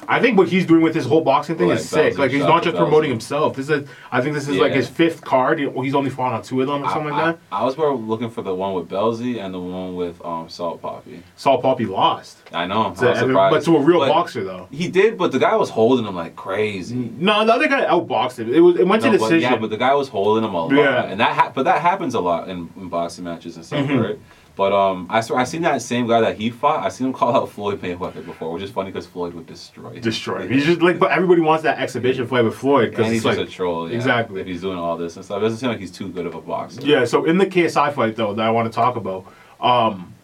I 0.09 0.21
think 0.21 0.37
what 0.39 0.49
he's 0.49 0.67
doing 0.67 0.83
with 0.83 0.95
his 0.95 1.05
whole 1.07 1.23
boxing 1.23 1.57
thing 1.57 1.69
Like 1.69 1.79
is 1.79 1.89
sick. 1.89 2.17
Like 2.19 2.31
he's 2.31 2.43
not 2.45 2.63
just 2.63 2.77
promoting 2.77 3.11
himself. 3.11 3.57
This 3.57 3.69
is, 3.71 3.89
I 4.13 4.21
think 4.21 4.35
this 4.35 4.47
is 4.47 4.57
like 4.59 4.73
his 4.73 4.89
fifth 4.89 5.23
card. 5.23 5.59
He- 5.59 5.69
He's 5.83 5.95
only 5.95 6.11
fought 6.11 6.33
on 6.35 6.43
two 6.43 6.61
of 6.61 6.69
them 6.69 6.83
or 6.83 6.87
I, 6.87 6.93
something 6.93 7.13
I, 7.13 7.23
like 7.25 7.37
that. 7.37 7.43
I 7.57 7.65
was 7.65 7.77
more 7.77 7.95
looking 7.97 8.31
for 8.31 8.43
the 8.43 8.55
one 8.55 8.75
with 8.75 8.89
Belzy 8.89 9.43
and 9.43 9.53
the 9.55 9.59
one 9.59 9.97
with 9.97 10.23
um, 10.25 10.49
Salt 10.49 10.81
Papi. 10.83 11.23
Salt 11.37 11.63
Papi 11.63 11.89
lost, 11.89 12.39
I 12.53 12.67
know. 12.67 12.95
So, 12.97 13.07
I 13.07 13.11
was 13.11 13.19
I 13.19 13.25
mean, 13.25 13.35
but 13.35 13.65
to 13.65 13.77
a 13.77 13.81
real 13.81 13.99
But 14.01 14.09
boxer 14.11 14.45
though. 14.45 14.69
He 14.71 14.89
did, 14.89 15.17
but 15.19 15.33
the 15.33 15.39
guy 15.41 15.57
was 15.57 15.71
holding 15.71 16.05
him 16.07 16.15
like 16.15 16.37
crazy. 16.37 16.95
No, 17.19 17.45
the 17.45 17.53
other 17.55 17.67
guy 17.69 17.85
outboxed 17.87 18.39
him. 18.39 18.53
It 18.55 18.61
was 18.61 18.77
it 18.77 18.87
went 18.87 19.03
No, 19.03 19.13
to 19.13 19.19
but, 19.19 19.25
decision. 19.25 19.51
yeah, 19.53 19.57
but 19.59 19.71
the 19.71 19.77
guy 19.79 19.95
was 19.95 20.09
holding 20.09 20.45
him 20.45 20.55
a 20.55 20.67
lot, 20.67 20.73
Yeah. 20.73 21.05
and 21.05 21.19
that 21.21 21.33
ha- 21.33 21.53
but 21.55 21.65
that 21.65 21.81
happens 21.81 22.15
a 22.15 22.21
lot 22.21 22.49
in, 22.49 22.69
in 22.77 22.89
boxing 22.89 23.25
matches 23.25 23.57
and 23.57 23.65
stuff, 23.65 23.87
Mhm. 23.87 24.03
right? 24.05 24.19
But 24.57 24.73
um, 24.73 25.07
I 25.11 25.21
swear 25.21 25.39
I 25.39 25.45
seen 25.45 25.63
that 25.63 25.83
same 25.83 26.07
guy 26.09 26.23
that 26.23 26.37
he 26.39 26.49
fought. 26.49 26.83
I 26.85 26.89
seen 26.89 27.09
him 27.09 27.13
call 27.13 27.37
out 27.37 27.51
Floyd 27.51 27.81
Mayweather 27.83 28.25
before, 28.25 28.51
which 28.53 28.63
is 28.63 28.71
funny 28.71 28.91
because 28.91 29.07
Floyd 29.07 29.35
would 29.35 29.47
destroy 29.47 29.99
destroy 30.01 30.41
him. 30.45 30.51
He's 30.51 30.65
just 30.65 30.81
like, 30.81 30.99
but 30.99 31.11
everybody 31.11 31.43
wants 31.43 31.63
that 31.65 31.79
exhibition 31.79 32.27
fight 32.27 32.43
with 32.43 32.55
Floyd 32.57 32.91
because 32.91 33.05
and 33.05 33.13
he's 33.15 33.25
it's 33.27 33.37
just 33.37 33.51
a 33.51 33.55
troll. 33.55 33.89
Yeah, 33.89 33.97
Exactly. 33.97 34.41
If 34.41 34.47
he's 34.47 34.63
doing 34.63 34.79
all 34.79 34.97
this 34.97 35.17
and 35.17 35.25
stuff, 35.25 35.39
it 35.39 35.41
doesn't 35.43 35.59
seem 35.59 35.69
like 35.69 35.79
he's 35.79 35.91
too 35.93 36.09
good 36.09 36.25
of 36.25 36.35
a 36.35 36.41
boxer. 36.41 36.81
Yeah, 36.81 37.05
so 37.05 37.27
in 37.27 37.37
the 37.37 37.45
KSI 37.47 37.93
fight 37.95 38.17
though 38.17 38.33
that 38.33 38.47
I 38.47 38.51
want 38.51 38.73
to 38.73 38.75
talk 38.75 38.97
about, 38.97 39.27
um, 39.61 40.15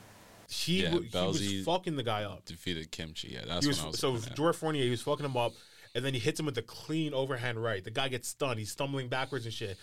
He, 0.48 0.82
Yeah, 0.82 0.90
w- 0.92 1.08
he 1.10 1.56
was 1.58 1.64
fucking 1.66 1.96
the 1.96 2.02
guy 2.02 2.24
up. 2.24 2.44
Defeated 2.46 2.90
Kimchi. 2.90 3.28
Yeah, 3.34 3.40
that's 3.46 3.64
He 3.66 3.68
was, 3.68 3.78
when 3.80 3.86
I 3.86 3.90
was. 3.90 3.98
so 4.00 4.10
looking 4.12 4.30
at. 4.30 4.36
George 4.36 4.56
Fournier, 4.56 4.84
he 4.84 4.90
was 4.90 5.02
fucking 5.02 5.26
him 5.26 5.36
up, 5.36 5.52
and 5.94 6.02
then 6.04 6.14
he 6.14 6.20
hits 6.20 6.40
him 6.40 6.46
with 6.46 6.56
a 6.56 6.62
clean 6.62 7.12
overhand 7.12 7.62
right. 7.62 7.84
The 7.84 7.90
guy 7.90 8.08
gets 8.08 8.28
stunned. 8.28 8.58
He's 8.58 8.70
stumbling 8.70 9.08
backwards 9.08 9.44
and 9.44 9.52
shit. 9.52 9.76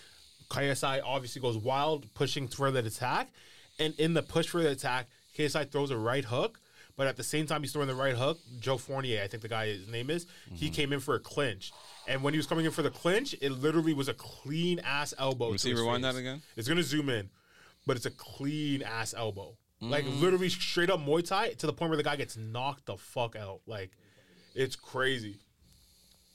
KSI 0.48 1.00
obviously 1.04 1.40
goes 1.40 1.56
wild, 1.56 2.12
pushing 2.14 2.48
for 2.48 2.70
that 2.72 2.84
attack, 2.84 3.28
and 3.80 3.94
in 3.98 4.14
the 4.14 4.22
push 4.22 4.46
for 4.48 4.62
the 4.62 4.70
attack, 4.70 5.08
KSI 5.36 5.70
throws 5.70 5.90
a 5.90 5.96
right 5.98 6.24
hook. 6.24 6.60
But 6.96 7.06
at 7.06 7.16
the 7.16 7.24
same 7.24 7.46
time, 7.46 7.62
he's 7.62 7.72
throwing 7.72 7.88
the 7.88 7.94
right 7.94 8.14
hook. 8.14 8.38
Joe 8.60 8.76
Fournier, 8.76 9.22
I 9.22 9.26
think 9.26 9.42
the 9.42 9.48
guy 9.48 9.68
his 9.68 9.88
name 9.88 10.10
is, 10.10 10.26
he 10.52 10.66
Mm-hmm. 10.66 10.74
came 10.74 10.92
in 10.92 11.00
for 11.00 11.14
a 11.14 11.20
clinch, 11.20 11.72
and 12.06 12.22
when 12.22 12.34
he 12.34 12.38
was 12.38 12.46
coming 12.46 12.66
in 12.66 12.72
for 12.72 12.82
the 12.82 12.90
clinch, 12.90 13.34
it 13.40 13.50
literally 13.52 13.94
was 13.94 14.08
a 14.08 14.14
clean 14.14 14.80
ass 14.80 15.14
elbow. 15.18 15.56
See, 15.56 15.72
rewind 15.72 16.04
face. 16.04 16.12
that 16.14 16.18
again. 16.20 16.42
It's 16.56 16.68
gonna 16.68 16.82
zoom 16.82 17.08
in, 17.08 17.30
but 17.86 17.96
it's 17.96 18.04
a 18.06 18.10
clean 18.10 18.82
ass 18.82 19.14
elbow. 19.16 19.56
Like 19.80 20.04
Mm. 20.04 20.20
literally 20.20 20.50
straight 20.50 20.90
up 20.90 21.00
Muay 21.00 21.26
Thai 21.26 21.50
to 21.54 21.66
the 21.66 21.72
point 21.72 21.88
where 21.88 21.96
the 21.96 22.02
guy 22.02 22.16
gets 22.16 22.36
knocked 22.36 22.84
the 22.84 22.98
fuck 22.98 23.34
out. 23.34 23.60
Like 23.66 23.92
it's 24.54 24.76
crazy. 24.76 25.38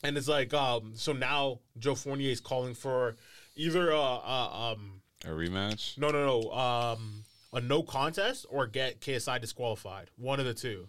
And 0.04 0.18
it's 0.18 0.28
like, 0.28 0.52
um, 0.54 0.94
so 0.96 1.14
now 1.14 1.60
Joe 1.78 1.94
Fournier 1.94 2.32
is 2.32 2.40
calling 2.40 2.74
for 2.74 3.18
either 3.56 3.92
uh, 3.92 3.98
uh 4.00 4.72
um 4.72 5.02
A 5.26 5.28
rematch. 5.30 5.96
no 6.00 6.10
no 6.10 6.26
no 6.42 6.52
um 6.54 7.24
a 7.54 7.62
no 7.62 7.84
contest 7.84 8.46
or 8.50 8.68
get 8.68 9.02
KSI 9.02 9.40
disqualified. 9.42 10.10
One 10.18 10.40
of 10.40 10.46
the 10.46 10.54
two. 10.54 10.88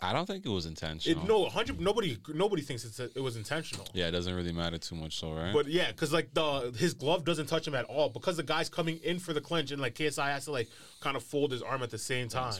I 0.00 0.12
don't 0.12 0.26
think 0.26 0.46
it 0.46 0.48
was 0.48 0.66
intentional. 0.66 1.20
It, 1.20 1.26
no, 1.26 1.48
hundred. 1.48 1.80
Nobody, 1.80 2.16
nobody 2.32 2.62
thinks 2.62 2.84
it's 2.84 3.00
it 3.00 3.20
was 3.20 3.36
intentional. 3.36 3.86
Yeah, 3.92 4.06
it 4.06 4.12
doesn't 4.12 4.32
really 4.32 4.52
matter 4.52 4.78
too 4.78 4.94
much, 4.94 5.20
though, 5.20 5.32
right? 5.32 5.52
But 5.52 5.66
yeah, 5.66 5.90
because 5.90 6.12
like 6.12 6.32
the 6.32 6.72
his 6.76 6.94
glove 6.94 7.24
doesn't 7.24 7.46
touch 7.46 7.66
him 7.66 7.74
at 7.74 7.86
all 7.86 8.08
because 8.08 8.36
the 8.36 8.44
guy's 8.44 8.68
coming 8.68 8.98
in 9.02 9.18
for 9.18 9.32
the 9.32 9.40
clinch 9.40 9.72
and 9.72 9.82
like 9.82 9.94
KSI 9.94 10.26
has 10.26 10.44
to 10.44 10.52
like 10.52 10.68
kind 11.00 11.16
of 11.16 11.24
fold 11.24 11.50
his 11.50 11.60
arm 11.60 11.82
at 11.82 11.90
the 11.90 11.98
same 11.98 12.28
time. 12.28 12.54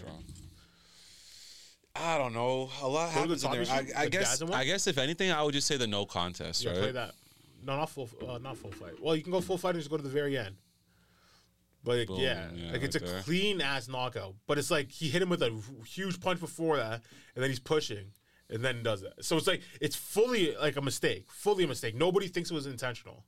I 1.94 2.18
don't 2.18 2.32
know. 2.32 2.68
A 2.82 2.88
lot 2.88 3.14
Go 3.14 3.26
to 3.26 3.34
the 3.34 3.38
happens 3.38 3.44
in 3.44 3.50
there. 3.52 3.64
I, 3.96 4.02
I 4.02 4.04
the 4.06 4.10
guess. 4.10 4.42
I 4.42 4.64
guess 4.64 4.86
if 4.86 4.98
anything, 4.98 5.30
I 5.30 5.42
would 5.42 5.54
just 5.54 5.66
say 5.66 5.76
the 5.76 5.86
no 5.86 6.06
contest, 6.06 6.64
Yeah, 6.64 6.70
right? 6.70 6.78
play 6.80 6.92
that. 6.92 7.14
No, 7.64 7.76
not 7.76 7.90
full. 7.90 8.08
Uh, 8.26 8.38
not 8.38 8.56
full 8.56 8.72
fight. 8.72 9.00
Well, 9.00 9.14
you 9.14 9.22
can 9.22 9.32
go 9.32 9.40
full 9.40 9.58
fight 9.58 9.70
and 9.70 9.78
just 9.78 9.90
go 9.90 9.96
to 9.96 10.02
the 10.02 10.08
very 10.08 10.36
end. 10.36 10.56
But 11.82 11.98
like, 11.98 12.08
Boom, 12.08 12.20
yeah, 12.20 12.48
yeah, 12.54 12.72
like 12.72 12.82
it's 12.82 12.96
a 12.96 12.98
there. 12.98 13.20
clean 13.22 13.60
ass 13.60 13.88
knockout. 13.88 14.34
But 14.46 14.58
it's 14.58 14.70
like 14.70 14.90
he 14.90 15.08
hit 15.08 15.22
him 15.22 15.30
with 15.30 15.42
a 15.42 15.58
huge 15.86 16.20
punch 16.20 16.38
before 16.40 16.76
that, 16.76 17.00
and 17.34 17.42
then 17.42 17.48
he's 17.48 17.58
pushing, 17.58 18.12
and 18.50 18.62
then 18.62 18.82
does 18.82 19.00
that. 19.02 19.24
So 19.24 19.36
it's 19.36 19.46
like 19.46 19.62
it's 19.80 19.96
fully 19.96 20.54
like 20.56 20.76
a 20.76 20.82
mistake, 20.82 21.26
fully 21.30 21.64
a 21.64 21.68
mistake. 21.68 21.94
Nobody 21.94 22.28
thinks 22.28 22.50
it 22.50 22.54
was 22.54 22.66
intentional. 22.66 23.24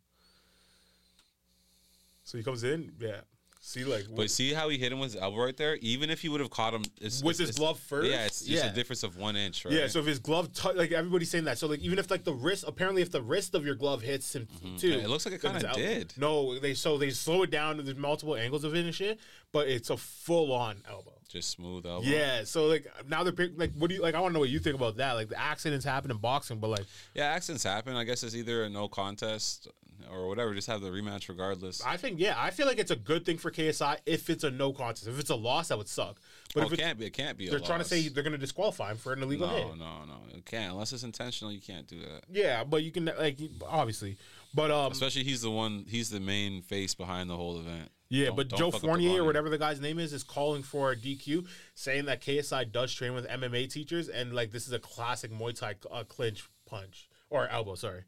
So 2.24 2.38
he 2.38 2.44
comes 2.44 2.62
in, 2.62 2.92
yeah. 3.00 3.22
See, 3.64 3.84
like 3.84 4.06
But 4.12 4.28
see 4.28 4.52
how 4.52 4.68
he 4.70 4.76
hit 4.76 4.90
him 4.90 4.98
with 4.98 5.12
his 5.12 5.22
elbow 5.22 5.44
right 5.44 5.56
there? 5.56 5.76
Even 5.76 6.10
if 6.10 6.20
he 6.20 6.28
would 6.28 6.40
have 6.40 6.50
caught 6.50 6.74
him 6.74 6.82
it's, 7.00 7.22
With 7.22 7.36
it's- 7.36 7.38
his 7.38 7.48
it's- 7.50 7.58
glove 7.58 7.78
first? 7.78 8.10
Yeah, 8.10 8.26
it's 8.26 8.40
just 8.40 8.50
Yeah. 8.64 8.70
a 8.70 8.74
difference 8.74 9.04
of 9.04 9.16
one 9.16 9.36
inch, 9.36 9.64
right? 9.64 9.72
Yeah, 9.72 9.86
so 9.86 10.00
if 10.00 10.06
his 10.06 10.18
glove, 10.18 10.52
tou- 10.52 10.72
like 10.72 10.90
everybody's 10.90 11.30
saying 11.30 11.44
that. 11.44 11.58
So 11.58 11.68
like 11.68 11.78
even 11.78 12.00
if 12.00 12.10
like 12.10 12.24
the 12.24 12.34
wrist, 12.34 12.64
apparently 12.66 13.02
if 13.02 13.12
the 13.12 13.22
wrist 13.22 13.54
of 13.54 13.64
your 13.64 13.76
glove 13.76 14.02
hits 14.02 14.34
him 14.34 14.48
mm-hmm. 14.52 14.76
too, 14.78 14.88
Yeah, 14.88 14.96
it 15.04 15.08
looks 15.08 15.24
like 15.26 15.36
it 15.36 15.44
it's 15.44 15.64
out. 15.64 15.76
did. 15.76 16.12
No, 16.16 16.58
they 16.58 16.74
so 16.74 16.98
they 16.98 17.10
slow 17.10 17.44
it 17.44 17.50
down. 17.52 17.76
There's 17.84 17.96
multiple 17.96 18.34
angles 18.34 18.64
of 18.64 18.74
it 18.74 18.84
and 18.84 18.92
shit, 18.92 19.20
but 19.52 19.68
it's 19.68 19.90
a 19.90 19.96
full 19.96 20.52
on 20.52 20.82
elbow. 20.88 21.12
just 21.28 21.50
smooth 21.50 21.86
elbow. 21.86 22.04
Yeah, 22.06 22.42
so 22.42 22.66
like 22.66 22.86
now 23.08 23.22
they're 23.22 23.48
like, 23.56 23.72
what 23.78 23.88
do 23.90 23.94
you 23.94 24.02
like? 24.02 24.16
I 24.16 24.20
want 24.20 24.32
to 24.32 24.34
know 24.34 24.40
what 24.40 24.50
you 24.50 24.58
think 24.58 24.74
about 24.74 24.96
that. 24.96 25.12
Like 25.12 25.28
the 25.28 25.38
accidents 25.40 25.84
happen 25.84 26.10
in 26.10 26.16
boxing, 26.16 26.58
but 26.58 26.68
like 26.68 26.84
Yeah, 27.14 27.26
accidents 27.26 27.62
happen. 27.62 27.94
I 27.94 28.02
guess 28.02 28.24
it's 28.24 28.34
either 28.34 28.64
a 28.64 28.68
no 28.68 28.88
contest 28.88 29.68
or 30.10 30.28
whatever. 30.28 30.54
Just 30.54 30.68
have 30.68 30.80
the 30.80 30.90
rematch 30.90 31.28
regardless. 31.28 31.84
I 31.84 31.96
think 31.96 32.18
yeah, 32.18 32.34
I 32.36 32.50
feel 32.50 32.66
like 32.66 32.78
it's 32.78 32.90
a 32.90 32.96
good 32.96 33.24
thing 33.26 33.38
for 33.38 33.50
KSI 33.50 33.98
if 34.06 34.30
it's 34.30 34.44
a 34.44 34.50
no 34.50 34.72
contest. 34.72 35.06
If 35.06 35.18
it's 35.18 35.30
a 35.30 35.36
loss, 35.36 35.68
that 35.68 35.78
would 35.78 35.88
suck. 35.88 36.20
But 36.54 36.64
oh, 36.64 36.66
if 36.66 36.72
it 36.72 36.78
can't 36.78 36.98
be. 36.98 37.06
It 37.06 37.12
can't 37.12 37.38
be. 37.38 37.48
They're 37.48 37.58
trying 37.58 37.80
to 37.80 37.84
say 37.84 38.08
they're 38.08 38.22
going 38.22 38.32
to 38.32 38.38
disqualify 38.38 38.90
him 38.90 38.96
for 38.96 39.12
an 39.12 39.22
illegal 39.22 39.46
no, 39.46 39.54
hit. 39.54 39.66
no, 39.66 39.74
no. 39.74 40.02
No, 40.06 40.16
it 40.34 40.44
can't 40.44 40.72
unless 40.72 40.92
it's 40.92 41.02
intentional. 41.02 41.52
You 41.52 41.60
can't 41.60 41.86
do 41.86 42.00
that. 42.00 42.24
Yeah, 42.30 42.64
but 42.64 42.82
you 42.82 42.90
can 42.90 43.10
like 43.18 43.38
obviously, 43.66 44.16
but 44.54 44.70
um, 44.70 44.92
Especially 44.92 45.24
he's 45.24 45.42
the 45.42 45.50
one. 45.50 45.86
He's 45.88 46.10
the 46.10 46.20
main 46.20 46.62
face 46.62 46.94
behind 46.94 47.30
the 47.30 47.36
whole 47.36 47.58
event. 47.58 47.90
Yeah, 48.08 48.26
Don't- 48.26 48.36
but 48.36 48.48
don't 48.50 48.58
Joe 48.58 48.70
Fournier 48.78 49.22
or 49.22 49.24
whatever 49.24 49.48
the 49.48 49.56
guy's 49.56 49.80
name 49.80 49.98
is 49.98 50.12
is 50.12 50.22
calling 50.22 50.62
for 50.62 50.92
a 50.92 50.96
DQ, 50.96 51.46
saying 51.74 52.04
that 52.04 52.20
KSI 52.20 52.70
does 52.70 52.92
train 52.92 53.14
with 53.14 53.26
MMA 53.26 53.72
teachers 53.72 54.08
and 54.08 54.34
like 54.34 54.52
this 54.52 54.66
is 54.66 54.74
a 54.74 54.78
classic 54.78 55.32
Muay 55.32 55.58
Thai 55.58 55.76
uh, 55.90 56.04
clinch 56.04 56.46
punch 56.66 57.08
or 57.30 57.48
elbow. 57.48 57.74
Sorry, 57.74 58.02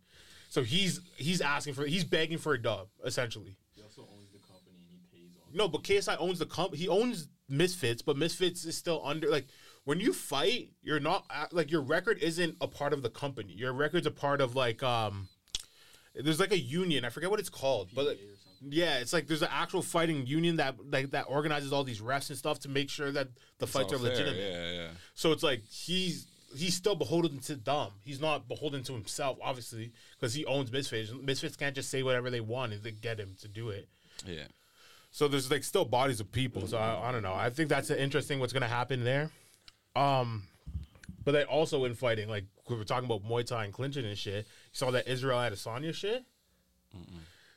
so 0.55 0.63
he's 0.63 1.01
he's 1.17 1.41
asking 1.41 1.75
for 1.75 1.85
he's 1.85 2.05
begging 2.05 2.39
for 2.39 2.55
a 2.55 2.63
dub 2.63 2.87
essentially. 3.05 3.57
He 3.75 3.83
also 3.83 4.03
owns 4.03 4.31
the 4.31 4.39
company 4.39 4.77
and 4.89 5.01
he 5.01 5.19
pays 5.19 5.33
all. 5.37 5.49
No, 5.53 5.67
but 5.67 5.83
KSI 5.83 6.17
owns 6.21 6.39
the 6.39 6.47
comp. 6.47 6.77
He 6.77 6.87
owns 6.87 7.27
Misfits, 7.49 8.03
but 8.03 8.17
Misfits 8.17 8.65
is 8.65 8.77
still 8.77 9.03
under 9.05 9.29
like 9.29 9.49
when 9.83 9.99
you 9.99 10.13
fight, 10.13 10.71
you're 10.81 11.01
not 11.01 11.25
uh, 11.29 11.47
like 11.51 11.73
your 11.73 11.81
record 11.81 12.23
isn't 12.23 12.55
a 12.61 12.69
part 12.69 12.93
of 12.93 13.03
the 13.03 13.11
company. 13.11 13.53
Your 13.53 13.73
record's 13.73 14.07
a 14.07 14.13
part 14.13 14.41
of 14.41 14.55
like 14.55 14.81
um. 14.85 15.27
There's 16.15 16.39
like 16.39 16.53
a 16.53 16.59
union. 16.59 17.05
I 17.05 17.09
forget 17.09 17.31
what 17.31 17.41
it's 17.41 17.51
called, 17.51 17.89
but 17.93 18.07
like, 18.07 18.19
PA 18.19 18.23
or 18.23 18.37
something. 18.37 18.79
yeah, 18.79 18.99
it's 18.99 19.13
like 19.13 19.27
there's 19.27 19.43
an 19.43 19.49
actual 19.51 19.83
fighting 19.83 20.25
union 20.25 20.55
that 20.59 20.77
like 20.89 21.11
that 21.11 21.25
organizes 21.29 21.73
all 21.73 21.83
these 21.83 22.01
refs 22.01 22.29
and 22.29 22.39
stuff 22.39 22.61
to 22.61 22.69
make 22.69 22.91
sure 22.91 23.11
that 23.11 23.27
the 23.59 23.67
fights 23.67 23.93
are 23.93 23.99
fair, 23.99 24.11
legitimate. 24.11 24.53
Yeah, 24.53 24.71
yeah. 24.71 24.89
So 25.17 25.33
it's 25.33 25.43
like 25.43 25.65
he's 25.69 26.29
he's 26.55 26.75
still 26.75 26.95
beholden 26.95 27.39
to 27.41 27.57
Dom. 27.57 27.93
He's 28.05 28.21
not 28.21 28.49
beholden 28.49 28.83
to 28.85 28.93
himself, 28.93 29.39
obviously, 29.43 29.93
because 30.19 30.35
he 30.35 30.45
owns 30.47 30.71
Misfits. 30.73 31.13
Misfits 31.13 31.57
can't 31.57 31.75
just 31.75 31.91
say 31.91 32.03
whatever 32.03 32.31
they 32.31 32.41
want 32.41 32.73
and 32.73 32.83
they 32.83 32.93
get 32.93 33.19
him 33.19 33.37
to 33.41 33.49
do 33.49 33.71
it. 33.71 33.89
Yeah. 34.27 34.47
So 35.11 35.29
there's 35.29 35.51
like 35.51 35.65
still 35.65 35.85
bodies 35.85 36.21
of 36.21 36.33
people. 36.33 36.67
So 36.67 36.77
I, 36.77 37.09
I 37.09 37.13
don't 37.13 37.23
know. 37.23 37.35
I 37.35 37.51
think 37.51 37.69
that's 37.69 37.91
interesting. 37.91 38.41
What's 38.41 38.53
gonna 38.53 38.67
happen 38.67 39.05
there? 39.05 39.31
Um, 39.95 40.45
but 41.25 41.33
then 41.33 41.47
also 41.47 41.85
in 41.85 41.95
fighting, 41.95 42.29
like 42.29 42.45
we 42.69 42.77
were 42.77 42.85
talking 42.85 43.07
about 43.07 43.25
Muay 43.25 43.47
Thai 43.47 43.65
and 43.65 43.73
clinching 43.73 44.05
and 44.05 44.19
shit. 44.19 44.47
You 44.47 44.73
saw 44.73 44.91
that 44.91 45.07
Israel 45.09 45.41
had 45.41 45.53
a 45.53 45.57
Adesanya 45.57 45.95
shit. 45.95 46.25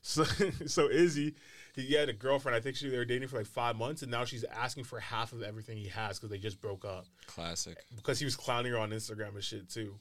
So 0.01 0.23
so 0.67 0.89
Izzy, 0.89 1.35
he 1.81 1.93
had 1.93 2.09
a 2.09 2.13
girlfriend. 2.13 2.55
I 2.55 2.59
think 2.59 2.75
she 2.75 2.89
they 2.89 2.97
were 2.97 3.05
dating 3.05 3.27
for 3.27 3.37
like 3.37 3.45
five 3.47 3.75
months, 3.75 4.01
and 4.01 4.11
now 4.11 4.25
she's 4.25 4.43
asking 4.43 4.83
for 4.85 4.99
half 4.99 5.31
of 5.33 5.41
everything 5.43 5.77
he 5.77 5.87
has 5.89 6.17
because 6.19 6.29
they 6.29 6.37
just 6.37 6.59
broke 6.61 6.83
up 6.85 7.05
Classic. 7.27 7.77
because 7.95 8.19
he 8.19 8.25
was 8.25 8.35
clowning 8.35 8.71
her 8.71 8.77
on 8.77 8.89
Instagram 8.91 9.35
and 9.35 9.43
shit 9.43 9.69
too. 9.69 9.95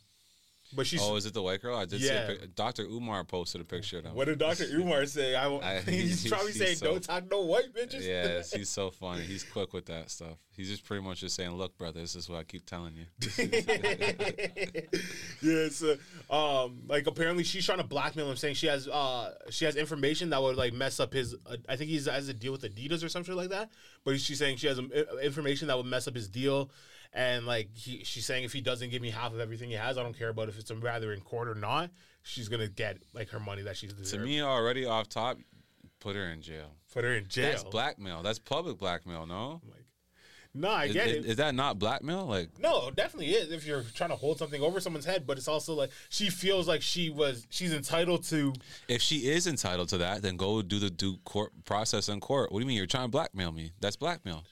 But 0.75 0.87
she's 0.87 1.01
Oh, 1.03 1.15
is 1.17 1.27
it 1.27 1.33
the 1.35 1.43
white 1.43 1.63
girl? 1.63 1.77
I 1.77 1.85
did 1.85 2.01
Yeah. 2.01 2.27
see 2.29 2.35
a 2.35 2.37
pic- 2.41 2.55
Dr. 2.57 2.83
Umar 2.85 3.23
posted 3.25 3.61
a 3.61 3.65
picture 3.65 3.99
of 4.01 4.13
what 4.13 4.25
did 4.27 4.39
Doctor 4.39 4.65
Umar 4.73 5.07
say? 5.07 5.35
I, 5.35 5.47
won't- 5.47 5.63
I- 5.65 5.81
he's, 5.87 6.23
he's- 6.23 6.29
probably 6.31 6.53
he's 6.53 6.61
saying 6.61 6.77
so- 6.77 6.87
don't 6.87 7.03
talk 7.03 7.31
no 7.31 7.43
white 7.43 7.73
bitches. 7.75 8.03
Yes, 8.07 8.53
he's 8.53 8.69
so 8.69 8.91
funny. 8.91 9.23
He's 9.23 9.45
quick 9.45 9.73
with 9.73 9.87
that 9.87 10.11
stuff. 10.11 10.39
He's 10.51 10.69
just 10.69 10.85
pretty 10.85 11.03
much 11.05 11.21
just 11.21 11.37
saying, 11.37 11.51
"Look, 11.51 11.77
brother, 11.77 12.01
this 12.01 12.15
is 12.17 12.31
what 12.31 12.39
I 12.39 12.45
keep 12.45 12.65
telling 12.65 12.95
you." 12.95 13.05
yeah, 15.43 15.69
so 15.69 15.97
um, 16.31 16.83
like 16.89 17.07
apparently 17.07 17.45
she's 17.45 17.65
trying 17.65 17.79
to 17.79 17.85
blackmail 17.85 18.31
him, 18.31 18.37
saying 18.37 18.55
she 18.55 18.67
has 18.67 18.89
uh 18.89 19.35
she 19.51 19.65
has 19.65 19.77
information 19.77 20.31
that 20.31 20.43
would 20.43 20.57
like 20.57 20.73
mess 20.73 20.99
up 21.01 21.13
his. 21.13 21.35
Uh, 21.47 21.57
I 21.69 21.77
think 21.77 21.91
he's 21.91 22.07
has 22.07 22.29
a 22.29 22.35
deal 22.35 22.53
with 22.53 22.63
Adidas 22.63 23.05
or 23.05 23.09
something 23.09 23.35
like 23.35 23.51
that. 23.51 23.71
But 24.05 24.19
she's 24.21 24.39
saying 24.39 24.57
she 24.57 24.67
has 24.67 24.79
um, 24.79 24.91
information 25.23 25.69
that 25.69 25.77
would 25.77 25.87
mess 25.87 26.09
up 26.09 26.15
his 26.15 26.29
deal, 26.29 26.71
and 27.13 27.47
like 27.47 27.69
he, 27.75 28.03
she's 28.05 28.27
saying 28.27 28.45
if 28.45 28.53
he 28.53 28.61
doesn't 28.61 28.91
give 28.91 29.03
me 29.03 29.11
half 29.11 29.33
of 29.33 29.41
everything 29.41 29.69
he 29.71 29.77
has, 29.77 29.99
I 29.99 30.03
don't 30.03 30.17
care 30.17 30.29
about 30.29 30.49
if 30.49 30.59
it's 30.59 30.71
a 30.71 30.75
rather 30.77 31.13
in 31.13 31.21
court 31.21 31.49
or 31.49 31.55
not. 31.55 31.91
She's 32.23 32.49
gonna 32.49 32.69
get 32.69 32.99
like 33.15 33.29
her 33.31 33.41
money 33.41 33.63
that 33.63 33.77
she's 33.77 33.93
to 34.11 34.19
me, 34.19 34.41
already 34.43 34.85
off 34.85 35.09
top, 35.09 35.39
put 36.01 36.17
her 36.17 36.25
in 36.31 36.43
jail. 36.43 36.73
Put 36.93 37.05
her 37.05 37.15
in 37.15 37.29
jail. 37.29 37.51
That's 37.51 37.65
blackmail. 37.65 38.23
That's 38.23 38.39
public 38.39 38.79
blackmail. 38.79 39.27
No, 39.27 39.35
oh 39.35 39.61
Like, 39.71 39.85
no, 40.55 40.69
I 40.71 40.85
is, 40.87 40.93
get 40.95 41.07
is- 41.09 41.25
it. 41.25 41.31
is 41.33 41.37
that 41.37 41.55
not 41.55 41.79
blackmail? 41.79 42.25
Like, 42.27 42.49
No, 42.59 42.91
definitely 42.91 43.33
is 43.33 43.53
if 43.53 43.67
you're 43.67 43.85
trying 43.95 44.11
to 44.11 44.17
hold 44.17 44.39
something 44.39 44.61
over 44.63 44.81
someone's 44.81 45.05
head, 45.05 45.27
but 45.27 45.37
it's 45.39 45.47
also 45.49 45.75
like 45.75 45.91
she 46.09 46.31
feels 46.31 46.67
like 46.67 46.81
she 46.83 47.11
was 47.11 47.47
she's 47.51 47.73
entitled 47.75 48.25
to 48.25 48.55
if 48.89 49.03
she 49.03 49.29
is 49.29 49.47
entitled 49.47 49.89
to 49.91 49.99
that, 49.99 50.23
then 50.23 50.37
go 50.37 50.63
do 50.63 50.79
the 50.81 50.91
due 50.91 51.19
court 51.25 51.53
process 51.65 52.09
in 52.09 52.19
court. 52.21 52.51
What 52.51 52.59
do 52.59 52.65
you 52.65 52.69
mean? 52.69 52.77
You're 52.79 52.87
trying 52.87 53.05
to 53.05 53.11
blackmail 53.11 53.53
me? 53.53 53.71
That's 53.81 53.97
blackmail. 53.97 54.43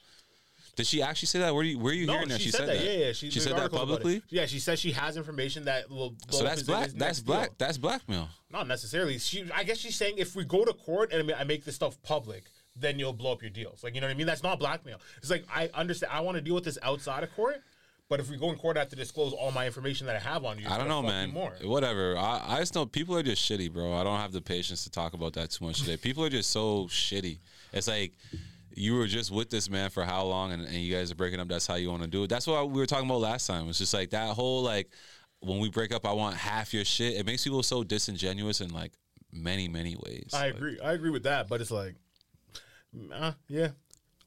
Did 0.77 0.87
she 0.87 1.03
actually 1.03 1.27
say 1.27 1.39
that? 1.41 1.55
Where 1.55 1.63
are 1.63 1.65
you, 1.65 1.79
where 1.79 1.93
are 1.93 1.97
you 1.97 2.07
No, 2.07 2.15
hearing 2.15 2.29
that? 2.29 2.41
she, 2.41 2.51
said, 2.51 2.69
that. 2.69 2.85
Yeah, 2.85 3.07
yeah. 3.07 3.13
She, 3.13 3.29
there's 3.29 3.45
said 3.45 3.53
that 3.53 3.61
articles 3.63 3.83
about 3.83 3.93
it. 3.93 4.03
publicly. 4.03 4.23
Yeah, 4.31 4.47
she 4.47 4.59
says 4.59 4.81
she 4.81 4.93
has 4.93 5.17
information 5.17 5.65
that 5.67 5.89
will. 5.89 6.15
So 6.31 6.43
that's 6.45 6.63
black. 6.63 6.91
That's 6.91 7.21
black. 7.21 7.49
deal. 7.49 7.55
That's 7.59 7.79
blackmail. 7.79 8.29
Not 8.51 8.67
necessarily. 8.67 9.19
She, 9.19 9.45
I 9.55 9.65
guess 9.65 9.79
she's 9.79 9.97
saying 9.97 10.15
if 10.19 10.35
we 10.35 10.45
go 10.45 10.65
to 10.65 10.73
court 10.73 11.13
and 11.13 11.31
I 11.33 11.45
make 11.45 11.65
this 11.65 11.75
stuff 11.77 12.01
public, 12.03 12.45
then 12.77 12.99
you'll 12.99 13.13
blow 13.13 13.33
up 13.33 13.41
your 13.43 13.51
deals. 13.51 13.85
Like 13.85 13.95
you 13.95 14.01
know 14.01 14.09
what 14.09 14.15
I 14.15 14.17
mean? 14.17 14.27
That's 14.27 14.43
not 14.43 14.59
blackmail. 14.59 15.01
It's 15.19 15.31
like 15.31 15.45
I 15.53 15.71
understand. 15.75 16.13
I 16.13 16.21
want 16.21 16.37
to 16.37 16.41
deal 16.41 16.55
with 16.55 16.65
this 16.65 16.79
outside 16.83 17.23
of 17.23 17.33
court, 17.35 17.63
but 18.09 18.19
if 18.21 18.29
we 18.29 18.37
go 18.37 18.51
in 18.51 18.57
court, 18.57 18.77
I 18.77 18.81
have 18.81 18.89
to 18.91 18.97
disclose 18.97 19.33
all 19.33 19.53
my 19.53 19.67
information 19.67 20.07
that 20.09 20.17
I 20.17 20.19
have 20.19 20.45
on 20.45 20.59
you. 20.59 20.67
I 20.69 20.77
don't 20.79 20.89
know, 20.89 21.03
man. 21.03 21.31
More. 21.31 21.53
Whatever. 21.63 22.17
I, 22.19 22.43
I 22.45 22.59
just 22.59 22.75
know 22.75 22.85
people 22.85 23.17
are 23.17 23.23
just 23.23 23.49
shitty, 23.49 23.73
bro. 23.73 23.93
I 23.93 24.03
don't 24.03 24.19
have 24.19 24.33
the 24.33 24.41
patience 24.41 24.83
to 24.85 24.91
talk 24.91 25.15
about 25.15 25.35
that 25.35 25.51
too 25.51 25.65
much 25.65 25.81
today. 25.81 25.97
People 25.97 26.25
are 26.25 26.31
just 26.31 26.51
so 26.51 26.85
shitty. 26.87 27.39
It's 27.73 27.89
like 27.89 28.13
you 28.77 28.97
were 28.97 29.07
just 29.07 29.31
with 29.31 29.51
this 29.51 29.71
man 29.71 29.91
for 29.91 30.05
how 30.05 30.25
long, 30.25 30.53
and, 30.53 30.65
and 30.65 30.75
you 30.75 30.95
guys 30.95 31.11
are 31.11 31.15
breaking 31.15 31.41
up. 31.41 31.49
That's 31.49 31.67
how 31.67 31.77
you 31.77 31.91
want 31.91 32.03
to 32.03 32.09
do 32.09 32.25
it. 32.25 32.29
That's 32.29 32.47
what 32.47 32.71
we 32.71 32.81
were 32.81 32.87
talking 32.87 33.07
about 33.07 33.21
last 33.21 33.47
time. 33.47 33.69
It's 33.69 33.79
just 33.79 33.95
like 33.95 34.11
that 34.11 34.35
whole 34.35 34.63
like 34.63 34.91
when 35.41 35.59
we 35.59 35.71
break 35.71 35.93
up, 35.95 36.07
I 36.07 36.13
want 36.13 36.37
half 36.37 36.73
your 36.75 36.85
shit. 36.85 37.15
It 37.17 37.27
makes 37.27 37.45
people 37.45 37.63
so 37.63 37.85
disingenuous 37.85 38.61
in 38.61 38.73
like 38.73 38.93
many, 39.33 39.69
many 39.69 39.97
ways. 39.97 40.31
I 40.33 40.47
Like, 40.47 40.55
agree. 40.57 40.81
I 40.81 40.93
agree 40.93 41.11
with 41.11 41.25
that, 41.25 41.49
but 41.49 41.61
it's 41.61 41.71
like, 41.71 41.97
uh, 43.13 43.33
yeah, 43.49 43.69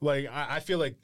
like 0.01 0.27
I, 0.27 0.57
I 0.57 0.60
feel 0.60 0.79
like 0.79 0.95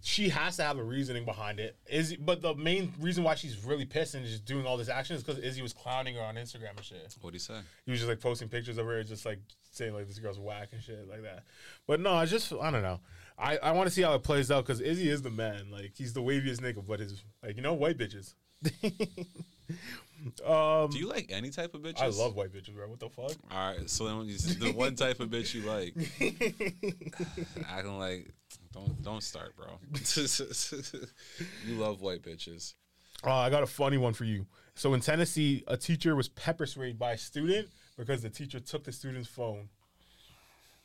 she 0.00 0.28
has 0.28 0.56
to 0.56 0.62
have 0.62 0.78
a 0.78 0.82
reasoning 0.82 1.24
behind 1.24 1.58
it. 1.58 1.76
Is 1.90 2.14
but 2.16 2.40
the 2.40 2.54
main 2.54 2.92
reason 3.00 3.24
why 3.24 3.34
she's 3.34 3.64
really 3.64 3.84
pissed 3.84 4.14
and 4.14 4.24
just 4.24 4.44
doing 4.44 4.64
all 4.64 4.76
this 4.76 4.88
action 4.88 5.16
is 5.16 5.22
because 5.22 5.42
Izzy 5.42 5.60
was 5.60 5.72
clowning 5.72 6.14
her 6.14 6.22
on 6.22 6.36
Instagram 6.36 6.76
and 6.76 6.84
shit. 6.84 7.16
What'd 7.20 7.34
he 7.34 7.40
say? 7.40 7.58
He 7.84 7.90
was 7.90 8.00
just 8.00 8.08
like 8.08 8.20
posting 8.20 8.48
pictures 8.48 8.78
of 8.78 8.86
her, 8.86 9.02
just 9.02 9.26
like 9.26 9.40
saying 9.78 9.94
like 9.94 10.06
this 10.08 10.18
girl's 10.18 10.38
whack 10.38 10.68
and 10.72 10.82
shit 10.82 11.08
like 11.08 11.22
that. 11.22 11.44
But 11.86 12.00
no, 12.00 12.12
I 12.12 12.26
just 12.26 12.52
I 12.52 12.70
don't 12.70 12.82
know. 12.82 13.00
I, 13.38 13.56
I 13.58 13.70
want 13.70 13.88
to 13.88 13.94
see 13.94 14.02
how 14.02 14.14
it 14.14 14.22
plays 14.24 14.50
out 14.50 14.66
because 14.66 14.80
Izzy 14.80 15.08
is 15.08 15.22
the 15.22 15.30
man. 15.30 15.70
Like 15.70 15.92
he's 15.96 16.12
the 16.12 16.20
waviest 16.20 16.60
nigga, 16.60 16.84
but 16.86 17.00
his 17.00 17.22
like 17.42 17.56
you 17.56 17.62
know 17.62 17.74
white 17.74 17.96
bitches. 17.96 18.34
Do 20.90 20.98
you 20.98 21.08
like 21.08 21.30
any 21.30 21.50
type 21.50 21.74
of 21.74 21.82
bitches? 21.82 22.00
I 22.00 22.06
love 22.08 22.34
white 22.34 22.52
bitches, 22.52 22.74
bro. 22.74 22.88
What 22.88 22.98
the 22.98 23.08
fuck? 23.08 23.32
All 23.52 23.72
right, 23.72 23.88
so 23.88 24.06
then 24.06 24.18
when 24.18 24.26
you, 24.26 24.36
the 24.36 24.72
one 24.72 24.96
type 24.96 25.20
of 25.20 25.28
bitch 25.28 25.54
you 25.54 25.62
like, 25.62 25.94
acting 27.68 27.98
like 27.98 28.32
don't 28.72 29.02
don't 29.02 29.22
start, 29.22 29.54
bro. 29.56 29.78
you 31.66 31.74
love 31.76 32.00
white 32.00 32.22
bitches. 32.22 32.74
Uh, 33.24 33.34
I 33.34 33.50
got 33.50 33.62
a 33.62 33.66
funny 33.66 33.98
one 33.98 34.12
for 34.12 34.24
you. 34.24 34.46
So 34.74 34.94
in 34.94 35.00
Tennessee, 35.00 35.64
a 35.66 35.76
teacher 35.76 36.14
was 36.16 36.28
pepper 36.28 36.66
sprayed 36.66 36.98
by 36.98 37.12
a 37.12 37.18
student 37.18 37.68
because 37.98 38.22
the 38.22 38.30
teacher 38.30 38.60
took 38.60 38.84
the 38.84 38.92
student's 38.92 39.28
phone. 39.28 39.68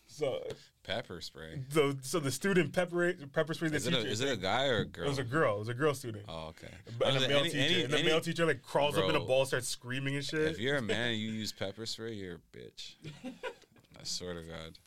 So 0.07 0.43
Pepper 0.83 1.21
spray. 1.21 1.61
So, 1.69 1.93
so 2.01 2.19
the 2.19 2.29
student 2.29 2.73
pepper 2.73 3.13
pepper 3.31 3.53
spray 3.53 3.69
the 3.69 3.77
Is 3.77 3.87
it, 3.87 3.91
teacher. 3.91 4.05
a, 4.07 4.11
is 4.11 4.19
it 4.21 4.33
a 4.33 4.35
guy 4.37 4.65
or 4.67 4.79
a 4.79 4.85
girl? 4.85 5.05
It 5.05 5.09
was 5.09 5.17
a 5.19 5.23
girl. 5.23 5.55
It 5.55 5.59
was 5.59 5.69
a 5.69 5.73
girl 5.73 5.93
student. 5.93 6.25
Oh, 6.27 6.47
okay. 6.49 6.67
and 6.87 7.03
I 7.05 7.09
a 7.09 7.13
was 7.13 7.21
like, 7.21 7.29
male 7.29 7.39
any- 7.39 7.49
teacher. 7.51 7.63
any- 7.63 7.83
and 7.85 7.93
the 7.93 7.97
any- 7.99 8.07
male 8.09 8.19
teacher 8.21 8.45
like 8.45 8.61
crawls 8.61 8.97
up 8.97 9.09
in 9.09 9.15
a 9.15 9.19
ball, 9.21 9.45
starts 9.45 9.69
screaming 9.69 10.15
and 10.15 10.25
shit. 10.25 10.41
If 10.51 10.59
you're 10.59 10.75
a 10.75 10.81
man 10.93 11.11
and 11.11 11.17
you 11.19 11.31
use 11.31 11.53
pepper 11.53 11.85
spray, 11.85 12.13
you're 12.13 12.35
a 12.35 12.57
bitch. 12.57 12.95
I 13.23 14.03
swear 14.03 14.33
to 14.33 14.41
God. 14.41 14.77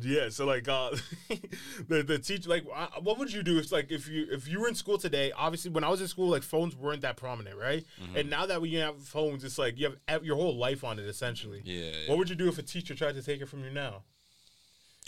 Yeah, 0.00 0.28
so 0.28 0.46
like 0.46 0.68
uh 0.68 0.90
the 1.88 2.02
the 2.02 2.18
teacher 2.18 2.48
like 2.48 2.64
uh, 2.72 2.88
what 3.02 3.18
would 3.18 3.32
you 3.32 3.42
do 3.42 3.58
if 3.58 3.72
like 3.72 3.90
if 3.90 4.08
you 4.08 4.26
if 4.30 4.48
you 4.48 4.60
were 4.60 4.68
in 4.68 4.74
school 4.74 4.98
today, 4.98 5.32
obviously 5.32 5.70
when 5.70 5.84
I 5.84 5.88
was 5.88 6.00
in 6.00 6.08
school 6.08 6.28
like 6.28 6.42
phones 6.42 6.76
weren't 6.76 7.02
that 7.02 7.16
prominent, 7.16 7.58
right? 7.58 7.84
Mm-hmm. 8.02 8.16
And 8.16 8.30
now 8.30 8.46
that 8.46 8.60
we 8.60 8.74
have 8.74 9.02
phones, 9.02 9.44
it's 9.44 9.58
like 9.58 9.78
you 9.78 9.86
have 9.86 9.96
ev- 10.08 10.24
your 10.24 10.36
whole 10.36 10.56
life 10.56 10.84
on 10.84 10.98
it 10.98 11.06
essentially. 11.06 11.62
Yeah, 11.64 11.90
yeah. 11.90 12.08
What 12.08 12.18
would 12.18 12.30
you 12.30 12.36
do 12.36 12.48
if 12.48 12.58
a 12.58 12.62
teacher 12.62 12.94
tried 12.94 13.14
to 13.14 13.22
take 13.22 13.40
it 13.40 13.48
from 13.48 13.64
you 13.64 13.70
now? 13.70 14.02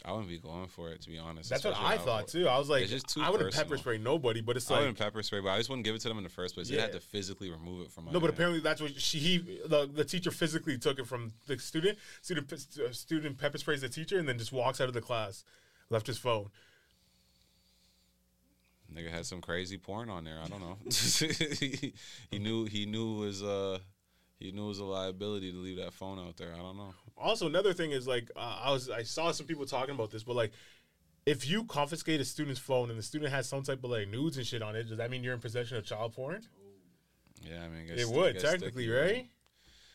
I 0.09 0.13
wouldn't 0.13 0.31
be 0.31 0.39
going 0.39 0.69
for 0.69 0.91
it, 0.91 1.03
to 1.03 1.09
be 1.11 1.19
honest. 1.19 1.51
That's 1.51 1.65
what 1.65 1.77
I 1.79 1.99
thought 1.99 2.29
too. 2.29 2.49
I 2.49 2.59
was 2.59 2.71
like 2.71 2.83
It's 2.83 2.91
just 2.91 3.09
too 3.09 3.21
I 3.21 3.29
wouldn't 3.29 3.53
pepper 3.53 3.77
spray 3.77 3.99
nobody, 3.99 4.41
but 4.41 4.57
it's 4.57 4.71
I 4.71 4.79
wouldn't 4.79 4.97
pepper 4.97 5.23
spray, 5.23 5.41
but 5.41 5.51
I 5.51 5.59
just 5.59 5.69
wouldn't 5.69 5.85
give 5.85 5.95
it 5.95 6.01
to 6.01 6.09
them 6.09 6.17
in 6.17 6.25
the 6.25 6.31
first 6.31 6.55
place. 6.55 6.71
They 6.71 6.77
Yeah. 6.77 6.83
had 6.83 6.93
to 6.93 7.01
physically 7.01 7.51
remove 7.51 7.83
it 7.87 7.93
from 7.93 8.07
my 8.07 8.13
no, 8.13 8.21
but 8.21 8.31
apparently 8.31 8.61
that's 8.61 8.81
what 8.81 8.99
she 8.99 9.19
he 9.19 9.39
the, 9.67 9.87
the 9.93 10.05
teacher 10.07 10.31
physically 10.31 10.79
took 10.79 10.99
it 10.99 11.07
from 11.07 11.33
the 11.47 11.59
student. 11.59 11.99
Student 12.23 12.51
uh, 12.53 12.91
student 12.93 13.37
pepper 13.37 13.59
sprays 13.59 13.83
the 13.83 13.91
teacher 13.91 14.19
and 14.19 14.27
then 14.27 14.39
just 14.39 14.51
walks 14.51 14.81
out 14.81 14.89
of 14.89 14.95
the 14.95 15.03
class, 15.03 15.45
left 15.91 16.07
his 16.07 16.17
phone. 16.17 16.49
Nigga 18.95 19.11
had 19.11 19.27
some 19.27 19.43
crazy 19.43 19.77
porn 19.77 20.09
on 20.09 20.25
there. 20.25 20.39
I 20.43 20.49
don't 20.49 20.61
know. 20.61 20.79
he, 22.31 22.39
knew 22.39 22.65
he 22.65 22.87
knew 22.87 23.17
it 23.17 23.27
was 23.27 23.43
uh 23.43 23.79
he 24.39 24.53
knew 24.53 24.65
it 24.65 24.69
was 24.69 24.79
a 24.79 24.85
liability 24.85 25.51
to 25.53 25.59
leave 25.59 25.79
that 25.79 25.93
phone 25.93 26.19
out 26.19 26.37
there. 26.37 26.55
I 26.55 26.59
don't 26.59 26.77
know. 26.77 26.95
also 27.17 27.47
another 27.47 27.73
thing 27.73 27.91
is 27.91 28.07
like 28.07 28.31
uh, 28.37 28.61
I 28.65 28.73
was 28.73 28.89
I 28.89 29.03
saw 29.03 29.33
some 29.33 29.47
people 29.47 29.67
talking 29.67 29.95
about 29.95 30.11
this, 30.11 30.23
but 30.23 30.37
like 30.37 30.53
if 31.27 31.49
you 31.49 31.65
confiscate 31.65 32.21
a 32.21 32.25
student's 32.25 32.61
phone 32.61 32.91
and 32.91 32.99
the 32.99 33.03
student 33.03 33.33
has 33.33 33.49
some 33.49 33.63
type 33.63 33.83
of 33.85 33.91
like 33.91 34.09
nudes 34.09 34.37
and 34.37 34.47
shit 34.47 34.63
on 34.63 34.77
it, 34.77 34.85
does 34.89 34.99
that 34.99 35.11
mean 35.11 35.23
you're 35.23 35.35
in 35.35 35.41
possession 35.41 35.77
of 35.77 35.85
child 35.85 36.15
porn? 36.15 36.43
Yeah, 37.43 37.65
I 37.65 37.69
mean, 37.69 37.87
it, 37.89 38.09
would 38.09 38.39
technically, 38.39 38.85
sticky, 38.85 38.91
right? 38.91 39.27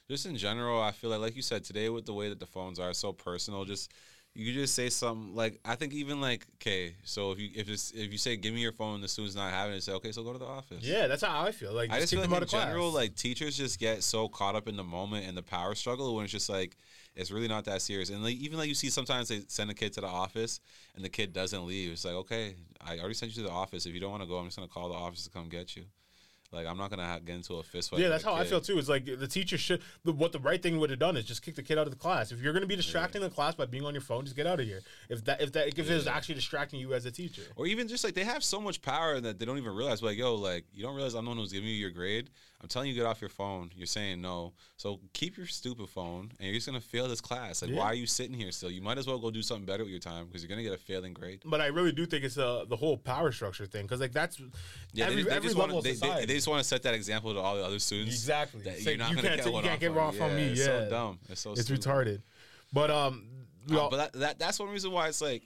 Just 0.09 0.25
in 0.25 0.37
general, 0.37 0.81
I 0.81 0.91
feel 0.91 1.09
like, 1.09 1.19
like 1.19 1.35
you 1.35 1.41
said 1.41 1.63
today, 1.63 1.89
with 1.89 2.05
the 2.05 2.13
way 2.13 2.29
that 2.29 2.39
the 2.39 2.45
phones 2.45 2.79
are 2.79 2.93
so 2.93 3.11
personal, 3.11 3.65
just 3.65 3.91
you 4.35 4.45
could 4.45 4.55
just 4.55 4.73
say 4.73 4.89
something 4.89 5.35
like 5.35 5.59
I 5.63 5.75
think 5.75 5.93
even 5.93 6.19
like 6.19 6.47
okay, 6.55 6.95
so 7.03 7.31
if 7.31 7.39
you 7.39 7.49
if 7.53 7.69
it's 7.69 7.91
if 7.91 8.11
you 8.11 8.17
say 8.17 8.35
give 8.35 8.53
me 8.53 8.61
your 8.61 8.71
phone, 8.71 8.99
the 8.99 9.07
student's 9.07 9.35
not 9.35 9.51
having 9.51 9.75
it, 9.75 9.83
say 9.83 9.91
okay, 9.93 10.11
so 10.11 10.23
go 10.23 10.33
to 10.33 10.39
the 10.39 10.45
office. 10.45 10.83
Yeah, 10.83 11.05
that's 11.05 11.23
how 11.23 11.43
I 11.43 11.51
feel. 11.51 11.71
Like 11.71 11.91
I 11.91 11.99
just 11.99 12.11
feel 12.11 12.21
like 12.21 12.29
in 12.29 12.43
of 12.43 12.49
class. 12.49 12.65
general, 12.65 12.91
like 12.91 13.15
teachers 13.15 13.55
just 13.55 13.79
get 13.79 14.01
so 14.01 14.27
caught 14.27 14.55
up 14.55 14.67
in 14.67 14.75
the 14.75 14.83
moment 14.83 15.27
and 15.27 15.37
the 15.37 15.43
power 15.43 15.75
struggle 15.75 16.15
when 16.15 16.23
it's 16.23 16.33
just 16.33 16.49
like 16.49 16.75
it's 17.15 17.29
really 17.29 17.47
not 17.47 17.65
that 17.65 17.83
serious. 17.83 18.09
And 18.09 18.23
like 18.23 18.35
even 18.37 18.57
like 18.57 18.69
you 18.69 18.75
see 18.75 18.89
sometimes 18.89 19.27
they 19.27 19.41
send 19.47 19.69
a 19.69 19.75
kid 19.75 19.93
to 19.93 20.01
the 20.01 20.07
office 20.07 20.59
and 20.95 21.05
the 21.05 21.09
kid 21.09 21.31
doesn't 21.31 21.67
leave. 21.67 21.91
It's 21.91 22.05
like 22.05 22.15
okay, 22.15 22.55
I 22.81 22.97
already 22.97 23.13
sent 23.13 23.35
you 23.35 23.43
to 23.43 23.47
the 23.47 23.53
office. 23.53 23.85
If 23.85 23.93
you 23.93 23.99
don't 23.99 24.11
want 24.11 24.23
to 24.23 24.29
go, 24.29 24.37
I'm 24.37 24.45
just 24.45 24.57
gonna 24.57 24.67
call 24.67 24.89
the 24.89 24.95
office 24.95 25.25
to 25.25 25.29
come 25.29 25.47
get 25.47 25.75
you. 25.75 25.83
Like 26.53 26.67
I'm 26.67 26.77
not 26.77 26.89
gonna 26.89 27.19
get 27.25 27.35
into 27.35 27.55
a 27.55 27.63
fist 27.63 27.89
fight. 27.89 27.99
yeah, 27.99 28.09
that's 28.09 28.23
how 28.23 28.33
I 28.35 28.43
feel 28.45 28.61
too. 28.61 28.77
It's 28.77 28.87
like 28.89 29.05
the 29.05 29.27
teacher 29.27 29.57
should. 29.57 29.81
The, 30.05 30.11
what 30.13 30.31
the 30.31 30.39
right 30.39 30.61
thing 30.61 30.79
would 30.79 30.89
have 30.91 30.99
done 30.99 31.17
is 31.17 31.25
just 31.25 31.41
kick 31.41 31.55
the 31.55 31.63
kid 31.63 31.77
out 31.77 31.87
of 31.87 31.91
the 31.91 31.99
class. 31.99 32.31
If 32.31 32.39
you're 32.41 32.53
going 32.53 32.61
to 32.61 32.67
be 32.67 32.75
distracting 32.75 33.21
the 33.21 33.29
class 33.29 33.55
by 33.55 33.65
being 33.65 33.85
on 33.85 33.93
your 33.93 34.01
phone, 34.01 34.23
just 34.23 34.35
get 34.35 34.45
out 34.47 34.59
of 34.59 34.65
here. 34.65 34.81
If 35.09 35.25
that 35.25 35.41
if 35.41 35.51
that 35.53 35.67
if 35.67 35.79
it 35.79 35.89
is 35.89 36.07
actually 36.07 36.35
distracting 36.35 36.79
you 36.79 36.93
as 36.93 37.05
a 37.05 37.11
teacher. 37.11 37.41
Or 37.55 37.65
even 37.65 37.87
just 37.87 38.03
like 38.03 38.13
they 38.13 38.23
have 38.23 38.43
so 38.43 38.61
much 38.61 38.81
power 38.81 39.19
that 39.19 39.39
they 39.39 39.45
don't 39.45 39.57
even 39.57 39.75
realize. 39.75 40.03
Like, 40.03 40.17
yo, 40.17 40.35
like 40.35 40.65
you 40.73 40.83
don't 40.83 40.95
realize 40.95 41.15
I'm 41.15 41.25
the 41.25 41.29
one 41.31 41.37
who's 41.37 41.51
giving 41.51 41.67
you 41.69 41.75
your 41.75 41.89
grade. 41.91 42.29
I'm 42.61 42.69
telling 42.69 42.87
you, 42.87 42.95
get 42.95 43.05
off 43.05 43.19
your 43.19 43.29
phone. 43.29 43.71
You're 43.75 43.85
saying 43.87 44.21
no. 44.21 44.53
So 44.77 45.01
keep 45.11 45.35
your 45.35 45.47
stupid 45.47 45.89
phone, 45.89 46.31
and 46.39 46.47
you're 46.47 46.53
just 46.53 46.65
gonna 46.65 46.79
fail 46.79 47.09
this 47.09 47.19
class. 47.19 47.61
Like, 47.61 47.71
Yeah. 47.71 47.79
why 47.79 47.85
are 47.87 47.93
you 47.93 48.05
sitting 48.07 48.33
here 48.37 48.51
still? 48.51 48.71
You 48.71 48.81
might 48.81 48.97
as 48.97 49.05
well 49.05 49.19
go 49.19 49.31
do 49.31 49.41
something 49.41 49.65
better 49.65 49.83
with 49.83 49.91
your 49.91 49.99
time 49.99 50.27
because 50.27 50.41
you're 50.43 50.49
gonna 50.49 50.63
get 50.63 50.71
a 50.71 50.77
failing 50.77 51.13
grade. 51.13 51.41
But 51.43 51.59
I 51.59 51.65
really 51.67 51.91
do 51.91 52.05
think 52.05 52.23
it's 52.23 52.37
uh, 52.37 52.63
the 52.69 52.77
whole 52.77 52.95
power 52.95 53.33
structure 53.33 53.65
thing 53.65 53.81
because 53.81 53.99
like 53.99 54.13
that's 54.13 54.39
Yeah, 54.93 55.07
every, 55.07 55.23
they, 55.23 55.29
they 55.29 55.35
every 55.35 55.47
just 55.49 55.57
level 55.57 55.75
want 55.75 55.87
of 55.87 55.91
society. 55.93 56.25
they 56.25 56.39
just 56.43 56.49
want 56.51 56.61
to 56.61 56.67
set 56.67 56.83
that 56.83 56.93
example 56.93 57.33
to 57.33 57.39
all 57.39 57.55
the 57.55 57.63
other 57.65 57.79
students. 57.79 58.15
Exactly. 58.15 58.61
That 58.63 58.77
Say, 58.79 58.91
you're 58.91 58.97
not 58.99 59.09
you 59.11 59.15
gonna 59.17 59.29
can't 59.29 59.43
get 59.43 59.53
one 59.53 59.63
you 59.63 59.69
can't 59.69 59.79
get 59.79 59.89
on 59.91 59.95
raw 59.95 60.11
me. 60.11 60.17
from 60.17 60.29
Yeah, 60.31 60.35
me. 60.35 60.43
It's 60.51 60.65
so 60.65 60.87
dumb. 60.89 61.19
It's 61.29 61.41
so 61.41 61.51
it's 61.53 61.61
stupid. 61.61 61.81
retarded. 61.83 62.21
But 62.71 62.91
um, 62.91 63.27
Uh, 63.71 63.89
but 63.89 63.97
that, 63.97 64.13
that 64.13 64.39
that's 64.39 64.59
one 64.59 64.69
reason 64.69 64.91
why 64.91 65.07
it's 65.07 65.21
like, 65.21 65.43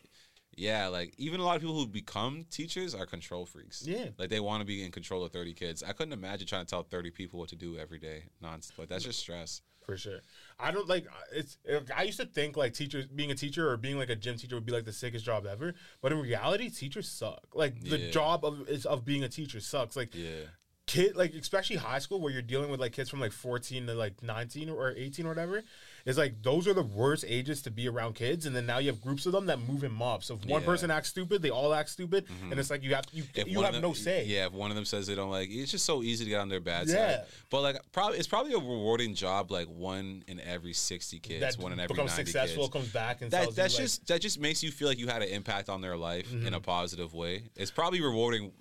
yeah, 0.56 0.88
like 0.88 1.14
even 1.20 1.40
a 1.40 1.44
lot 1.44 1.56
of 1.56 1.62
people 1.62 1.76
who 1.76 1.86
become 1.86 2.46
teachers 2.50 2.96
are 2.96 3.06
control 3.06 3.46
freaks. 3.46 3.86
Yeah. 3.86 4.06
like 4.18 4.30
they 4.30 4.40
want 4.40 4.62
to 4.62 4.66
be 4.66 4.84
in 4.84 4.92
control 4.92 5.24
of 5.24 5.32
thirty 5.32 5.54
kids. 5.54 5.84
I 5.84 5.92
couldn't 5.94 6.14
imagine 6.14 6.48
trying 6.48 6.66
to 6.66 6.70
tell 6.70 6.82
thirty 6.84 7.12
people 7.12 7.40
what 7.40 7.50
to 7.50 7.56
do 7.56 7.78
every 7.78 8.00
day. 8.00 8.24
Nonsense. 8.42 8.78
Like 8.80 8.90
that's 8.90 9.04
just 9.04 9.20
stress. 9.20 9.62
for 9.86 9.98
sure. 9.98 10.20
I 10.60 10.72
don't 10.72 10.88
like 10.90 11.06
it's. 11.32 11.58
I 11.96 12.04
used 12.04 12.20
to 12.20 12.26
think 12.26 12.58
like 12.58 12.74
teachers 12.74 13.06
being 13.06 13.30
a 13.30 13.36
teacher 13.36 13.70
or 13.70 13.78
being 13.78 13.98
like 14.00 14.10
a 14.10 14.16
gym 14.16 14.36
teacher 14.38 14.56
would 14.56 14.66
be 14.66 14.72
like 14.74 14.86
the 14.86 14.94
sickest 14.94 15.24
job 15.26 15.46
ever. 15.46 15.76
But 16.02 16.12
in 16.12 16.20
reality, 16.20 16.70
teachers 16.72 17.08
suck. 17.08 17.46
Like 17.54 17.80
the 17.84 18.00
Yeah. 18.00 18.12
job 18.12 18.44
of 18.44 18.68
is 18.68 18.86
of 18.88 19.06
being 19.06 19.24
a 19.24 19.30
teacher 19.30 19.60
sucks. 19.60 19.96
Like 19.96 20.16
Yeah. 20.16 20.46
Kid 20.88 21.16
like 21.18 21.34
especially 21.34 21.76
high 21.76 22.00
school 22.00 22.22
where 22.22 22.32
you're 22.32 22.42
dealing 22.42 22.72
with 22.72 22.80
like 22.80 22.94
kids 22.94 23.10
from 23.10 23.20
like 23.20 23.34
14 23.34 23.88
to 23.88 23.94
like 23.94 24.24
19 24.24 24.70
or 24.70 24.94
18 24.96 25.26
or 25.26 25.30
whatever 25.30 25.62
is 26.06 26.18
like 26.18 26.42
those 26.42 26.66
are 26.66 26.74
the 26.74 26.82
worst 26.82 27.26
ages 27.28 27.62
to 27.62 27.70
be 27.70 27.90
around 27.90 28.16
kids 28.16 28.46
and 28.46 28.56
then 28.56 28.66
now 28.66 28.78
you 28.78 28.88
have 28.88 29.02
groups 29.02 29.26
of 29.26 29.34
them 29.34 29.48
that 29.48 29.60
move 29.60 29.84
in 29.84 29.92
mobs 29.92 30.26
so 30.28 30.36
if 30.36 30.40
one 30.42 30.50
Yeah. 30.50 30.58
Mm-hmm. 30.60 30.66
person 30.66 30.90
acts 30.92 31.10
stupid 31.10 31.42
they 31.42 31.50
all 31.50 31.74
act 31.74 31.90
stupid 31.90 32.26
and 32.50 32.58
it's 32.58 32.70
like 32.70 32.84
you 32.84 32.96
have 32.96 33.04
you, 33.12 33.26
If 33.36 33.50
you 33.50 33.62
have 33.64 33.76
of 33.76 33.82
no 33.82 33.92
say 33.92 34.24
Yeah, 34.26 34.46
if 34.46 34.54
one 34.54 34.72
of 34.72 34.76
them 34.76 34.86
says 34.86 35.06
they 35.08 35.16
don't 35.16 35.30
like, 35.30 35.50
it's 35.52 35.72
just 35.72 35.86
so 35.86 36.02
easy 36.04 36.24
to 36.24 36.30
get 36.30 36.40
on 36.40 36.48
their 36.48 36.62
bad 36.62 36.88
Yeah. 36.88 36.94
side. 37.18 37.26
But 37.50 37.62
like, 37.64 37.76
probably 37.92 38.18
it's 38.20 38.28
probably 38.28 38.54
a 38.54 38.58
rewarding 38.58 39.14
job. 39.14 39.52
Like 39.52 39.68
one 39.68 40.24
in 40.28 40.40
every 40.40 40.72
sixty 40.74 41.20
kids, 41.20 41.42
that 41.42 41.62
one 41.62 41.74
in 41.74 41.80
every 41.82 41.94
becomes 41.94 42.12
ninety 42.12 42.32
successful 42.32 42.64
kids. 42.70 42.74
comes 42.74 42.94
back 42.94 43.22
and 43.22 43.30
that 43.32 43.54
that's 43.56 43.74
you, 43.74 43.80
like, 43.80 43.84
just 43.90 44.08
that 44.08 44.22
just 44.22 44.40
makes 44.40 44.64
you 44.64 44.72
feel 44.72 44.88
like 44.88 45.00
you 45.00 45.08
had 45.08 45.22
an 45.22 45.28
impact 45.30 45.68
on 45.68 45.82
their 45.82 45.98
life 45.98 46.32
in 46.32 46.40
Mm-hmm. 46.44 46.54
a 46.54 46.62
positive 46.62 47.14
way. 47.14 47.44
It's 47.58 47.72
probably 47.72 48.00
rewarding 48.02 48.54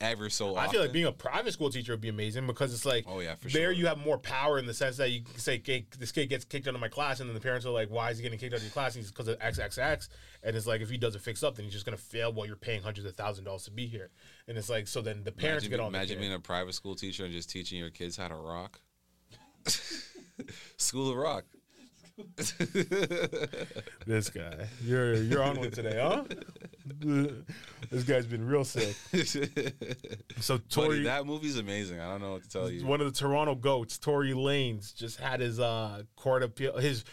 ever 0.00 0.28
so 0.28 0.56
often. 0.56 0.68
I 0.68 0.72
feel 0.72 0.80
like 0.82 0.92
being 0.92 1.06
a 1.06 1.12
private 1.12 1.52
school 1.52 1.70
teacher 1.70 1.92
would 1.92 2.00
be 2.00 2.08
amazing 2.08 2.46
because 2.46 2.72
it's 2.74 2.84
like, 2.84 3.04
Oh, 3.08 3.20
yeah, 3.20 3.34
for 3.34 3.48
sure 3.48 3.60
there 3.60 3.68
sure. 3.70 3.78
you 3.78 3.86
have 3.86 3.98
more 3.98 4.18
power 4.18 4.58
in 4.58 4.66
the 4.66 4.74
sense 4.74 4.96
that 4.98 5.10
you 5.10 5.22
can 5.22 5.38
say, 5.38 5.62
"Hey, 5.64 5.86
this 5.98 6.12
kid 6.12 6.26
gets 6.26 6.44
kicked 6.44 6.68
out 6.68 6.74
of 6.74 6.80
my 6.80 6.88
class, 6.88 7.20
and 7.20 7.28
then 7.28 7.34
the 7.34 7.40
parents 7.40 7.64
are 7.66 7.70
like, 7.70 7.88
why 7.90 8.10
is 8.10 8.18
he 8.18 8.22
getting 8.22 8.38
kicked 8.38 8.52
out 8.52 8.58
of 8.58 8.64
your 8.64 8.72
class? 8.72 8.94
And 8.94 9.02
he's 9.02 9.10
because 9.10 9.28
of 9.28 9.38
XXX. 9.38 10.08
And 10.42 10.56
it's 10.56 10.66
like, 10.66 10.80
if 10.80 10.90
he 10.90 10.96
doesn't 10.96 11.20
fix 11.22 11.42
up, 11.42 11.56
then 11.56 11.64
he's 11.64 11.72
just 11.72 11.86
going 11.86 11.96
to 11.96 12.02
fail 12.02 12.32
while 12.32 12.46
you're 12.46 12.56
paying 12.56 12.82
hundreds 12.82 13.06
of 13.06 13.16
thousand 13.16 13.44
dollars 13.44 13.64
to 13.64 13.70
be 13.70 13.86
here. 13.86 14.10
And 14.48 14.56
it's 14.58 14.68
like, 14.68 14.86
so 14.86 15.00
then 15.00 15.24
the 15.24 15.32
parents 15.32 15.64
imagine, 15.64 15.70
get 15.78 15.80
on 15.84 15.88
imagine 15.94 16.18
being 16.18 16.32
a 16.32 16.40
private 16.40 16.74
school 16.74 16.94
teacher 16.94 17.24
and 17.24 17.32
just 17.32 17.50
teaching 17.50 17.78
your 17.78 17.90
kids 17.90 18.16
how 18.16 18.28
to 18.28 18.36
rock. 18.36 18.80
School 20.76 21.10
of 21.10 21.16
Rock. 21.16 21.44
This 24.06 24.30
guy, 24.30 24.68
you're 24.84 25.14
you're 25.14 25.42
on 25.42 25.58
one 25.58 25.70
today, 25.70 25.98
huh? 26.00 26.22
this 27.90 28.04
guy's 28.04 28.24
been 28.24 28.46
real 28.46 28.64
sick. 28.64 28.94
So 30.40 30.58
Buddy, 30.74 31.02
that 31.02 31.26
movie's 31.26 31.58
amazing. 31.58 31.98
I 31.98 32.08
don't 32.08 32.20
know 32.20 32.32
what 32.32 32.44
to 32.44 32.48
tell 32.48 32.70
you. 32.70 32.86
one 32.86 33.00
of 33.00 33.12
the 33.12 33.18
Toronto 33.18 33.56
goats, 33.56 33.98
Tory 33.98 34.32
Lanez, 34.32 34.94
just 34.94 35.18
had 35.18 35.40
his 35.40 35.58
uh, 35.58 36.02
court 36.14 36.44
appeal, 36.44 36.78
his 36.78 37.04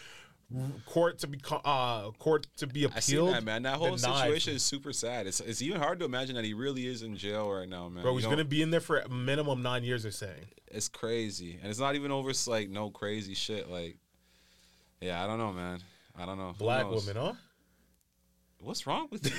court 0.86 1.18
to 1.18 1.26
be 1.26 1.40
uh, 1.50 2.10
court 2.12 2.46
to 2.58 2.66
be 2.66 2.84
appealed. 2.84 2.96
I 2.96 3.00
see 3.00 3.16
that 3.40 3.44
man. 3.44 3.62
That 3.64 3.76
whole 3.76 3.96
denied. 3.96 4.22
situation 4.22 4.54
is 4.54 4.62
super 4.62 4.92
sad. 4.92 5.26
It's 5.26 5.40
it's 5.40 5.62
even 5.62 5.80
hard 5.80 5.98
to 5.98 6.04
imagine 6.04 6.36
that 6.36 6.44
he 6.44 6.54
really 6.54 6.86
is 6.86 7.02
in 7.02 7.16
jail 7.16 7.50
right 7.50 7.68
now, 7.68 7.88
man. 7.88 8.02
Bro, 8.02 8.16
he's 8.16 8.26
gonna 8.26 8.44
be 8.44 8.62
in 8.62 8.70
there 8.70 8.80
for 8.80 8.98
a 8.98 9.08
minimum 9.08 9.62
nine 9.62 9.84
years. 9.84 10.04
They're 10.04 10.12
saying. 10.12 10.46
It's 10.66 10.88
crazy, 10.88 11.58
and 11.60 11.70
it's 11.70 11.78
not 11.78 11.94
even 11.94 12.10
over 12.10 12.32
like 12.46 12.68
no 12.68 12.90
crazy 12.90 13.34
shit. 13.34 13.70
Like, 13.70 13.98
yeah, 15.00 15.22
I 15.22 15.26
don't 15.26 15.38
know, 15.38 15.52
man. 15.52 15.80
I 16.16 16.26
don't 16.26 16.38
know. 16.38 16.54
Black 16.58 16.88
woman, 16.88 17.16
huh? 17.16 17.32
What's 18.64 18.86
wrong 18.86 19.08
with 19.10 19.26
you? 19.26 19.32